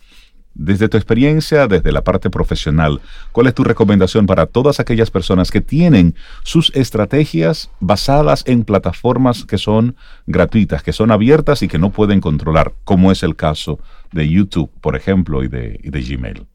desde 0.58 0.90
tu 0.90 0.98
experiencia, 0.98 1.68
desde 1.68 1.92
la 1.92 2.04
parte 2.04 2.30
profesional, 2.30 3.00
¿cuál 3.32 3.48
es 3.48 3.54
tu 3.54 3.64
recomendación 3.64 4.26
para 4.26 4.48
todas 4.48 4.80
aquellas 4.80 5.12
personas 5.12 5.52
que 5.52 5.62
tienen 5.62 6.16
sus 6.44 6.72
estrategias 6.76 7.70
basadas 7.80 8.44
en 8.48 8.64
plataformas 8.64 9.46
que 9.46 9.60
son 9.60 9.96
gratuitas, 10.26 10.82
que 10.82 10.94
son 10.94 11.12
abiertas 11.12 11.62
y 11.62 11.68
que 11.68 11.78
no 11.78 11.92
pueden 11.92 12.22
controlar, 12.22 12.74
como 12.84 13.12
es 13.12 13.22
el 13.22 13.36
caso 13.36 13.80
de 14.12 14.28
YouTube, 14.28 14.72
por 14.82 14.96
ejemplo, 14.96 15.44
y 15.44 15.48
de, 15.48 15.80
y 15.84 15.92
de 15.92 16.02
Gmail? 16.02 16.48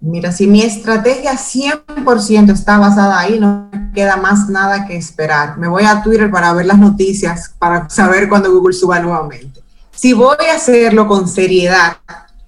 Mira, 0.00 0.30
si 0.30 0.46
mi 0.46 0.62
estrategia 0.62 1.32
100% 1.32 2.52
está 2.52 2.78
basada 2.78 3.18
ahí, 3.18 3.40
no 3.40 3.68
queda 3.94 4.16
más 4.16 4.48
nada 4.48 4.86
que 4.86 4.96
esperar. 4.96 5.58
Me 5.58 5.66
voy 5.66 5.84
a 5.84 6.02
Twitter 6.02 6.30
para 6.30 6.52
ver 6.52 6.66
las 6.66 6.78
noticias, 6.78 7.54
para 7.58 7.88
saber 7.90 8.28
cuándo 8.28 8.52
Google 8.52 8.74
suba 8.74 9.00
nuevamente. 9.00 9.60
Si 9.98 10.12
voy 10.12 10.36
a 10.48 10.54
hacerlo 10.54 11.08
con 11.08 11.26
seriedad, 11.26 11.96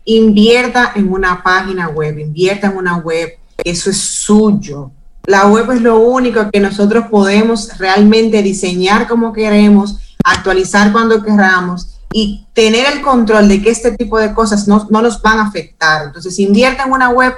invierta 0.04 0.92
en 0.94 1.10
una 1.10 1.42
página 1.42 1.88
web, 1.88 2.16
invierta 2.16 2.68
en 2.68 2.76
una 2.76 2.98
web, 2.98 3.28
eso 3.64 3.90
es 3.90 3.96
suyo. 3.96 4.92
La 5.26 5.48
web 5.48 5.68
es 5.72 5.80
lo 5.80 5.98
único 5.98 6.48
que 6.48 6.60
nosotros 6.60 7.06
podemos 7.10 7.76
realmente 7.76 8.40
diseñar 8.44 9.08
como 9.08 9.32
queremos, 9.32 9.98
actualizar 10.22 10.92
cuando 10.92 11.24
queramos 11.24 11.98
y 12.12 12.46
tener 12.52 12.86
el 12.86 13.02
control 13.02 13.48
de 13.48 13.60
que 13.60 13.70
este 13.70 13.96
tipo 13.96 14.16
de 14.20 14.32
cosas 14.32 14.68
no, 14.68 14.86
no 14.88 15.02
nos 15.02 15.20
van 15.20 15.40
a 15.40 15.48
afectar. 15.48 16.04
Entonces, 16.04 16.38
invierta 16.38 16.84
en 16.84 16.92
una 16.92 17.08
web 17.08 17.34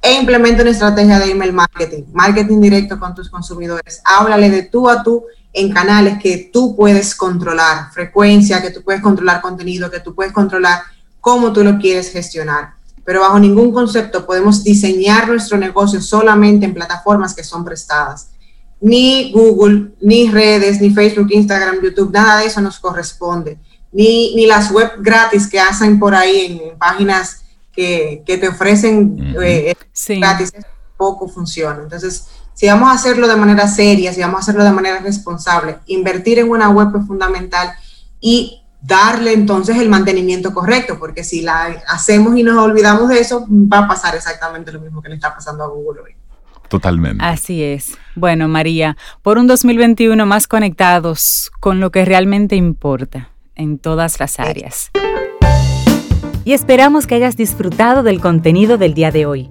e 0.00 0.12
implementa 0.14 0.62
una 0.62 0.70
estrategia 0.70 1.18
de 1.18 1.32
email 1.32 1.52
marketing, 1.52 2.04
marketing 2.12 2.60
directo 2.60 3.00
con 3.00 3.16
tus 3.16 3.28
consumidores. 3.28 4.00
Háblale 4.04 4.48
de 4.48 4.62
tú 4.62 4.88
a 4.88 5.02
tú 5.02 5.24
en 5.56 5.72
canales 5.72 6.18
que 6.22 6.50
tú 6.52 6.76
puedes 6.76 7.14
controlar, 7.14 7.90
frecuencia, 7.90 8.60
que 8.60 8.70
tú 8.70 8.82
puedes 8.82 9.00
controlar 9.00 9.40
contenido, 9.40 9.90
que 9.90 10.00
tú 10.00 10.14
puedes 10.14 10.32
controlar 10.32 10.82
cómo 11.18 11.50
tú 11.50 11.64
lo 11.64 11.78
quieres 11.78 12.12
gestionar. 12.12 12.74
Pero 13.06 13.20
bajo 13.20 13.38
ningún 13.38 13.72
concepto 13.72 14.26
podemos 14.26 14.62
diseñar 14.62 15.28
nuestro 15.28 15.56
negocio 15.56 16.02
solamente 16.02 16.66
en 16.66 16.74
plataformas 16.74 17.34
que 17.34 17.42
son 17.42 17.64
prestadas. 17.64 18.28
Ni 18.82 19.32
Google, 19.32 19.92
ni 20.02 20.28
redes, 20.28 20.78
ni 20.82 20.90
Facebook, 20.90 21.28
Instagram, 21.30 21.80
YouTube, 21.82 22.12
nada 22.12 22.40
de 22.40 22.46
eso 22.46 22.60
nos 22.60 22.78
corresponde. 22.78 23.58
Ni, 23.92 24.34
ni 24.34 24.44
las 24.46 24.70
web 24.70 24.92
gratis 24.98 25.46
que 25.46 25.58
hacen 25.58 25.98
por 25.98 26.14
ahí 26.14 26.60
en, 26.60 26.70
en 26.70 26.78
páginas 26.78 27.44
que, 27.72 28.22
te 28.26 28.48
ofrecen 28.48 29.34
eh, 29.42 29.74
gratis 30.20 30.52
poco 30.98 31.28
funciona. 31.28 31.82
Entonces, 31.82 32.26
si 32.56 32.66
vamos 32.68 32.88
a 32.88 32.92
hacerlo 32.92 33.28
de 33.28 33.36
manera 33.36 33.68
seria, 33.68 34.14
si 34.14 34.22
vamos 34.22 34.36
a 34.36 34.40
hacerlo 34.40 34.64
de 34.64 34.72
manera 34.72 35.00
responsable, 35.00 35.76
invertir 35.88 36.38
en 36.38 36.48
una 36.48 36.70
web 36.70 36.88
es 36.98 37.06
fundamental 37.06 37.74
y 38.18 38.62
darle 38.80 39.34
entonces 39.34 39.76
el 39.76 39.90
mantenimiento 39.90 40.54
correcto, 40.54 40.98
porque 40.98 41.22
si 41.22 41.42
la 41.42 41.82
hacemos 41.86 42.34
y 42.34 42.42
nos 42.42 42.56
olvidamos 42.56 43.10
de 43.10 43.20
eso, 43.20 43.46
va 43.50 43.80
a 43.80 43.88
pasar 43.88 44.14
exactamente 44.14 44.72
lo 44.72 44.80
mismo 44.80 45.02
que 45.02 45.10
le 45.10 45.16
está 45.16 45.34
pasando 45.34 45.64
a 45.64 45.68
Google 45.68 46.00
hoy. 46.00 46.12
Totalmente. 46.68 47.22
Así 47.22 47.62
es. 47.62 47.98
Bueno, 48.14 48.48
María, 48.48 48.96
por 49.20 49.36
un 49.36 49.46
2021 49.46 50.24
más 50.24 50.48
conectados 50.48 51.52
con 51.60 51.78
lo 51.78 51.90
que 51.90 52.06
realmente 52.06 52.56
importa 52.56 53.28
en 53.54 53.78
todas 53.78 54.18
las 54.18 54.40
áreas. 54.40 54.90
Y 56.46 56.54
esperamos 56.54 57.06
que 57.06 57.16
hayas 57.16 57.36
disfrutado 57.36 58.02
del 58.02 58.22
contenido 58.22 58.78
del 58.78 58.94
día 58.94 59.10
de 59.10 59.26
hoy. 59.26 59.50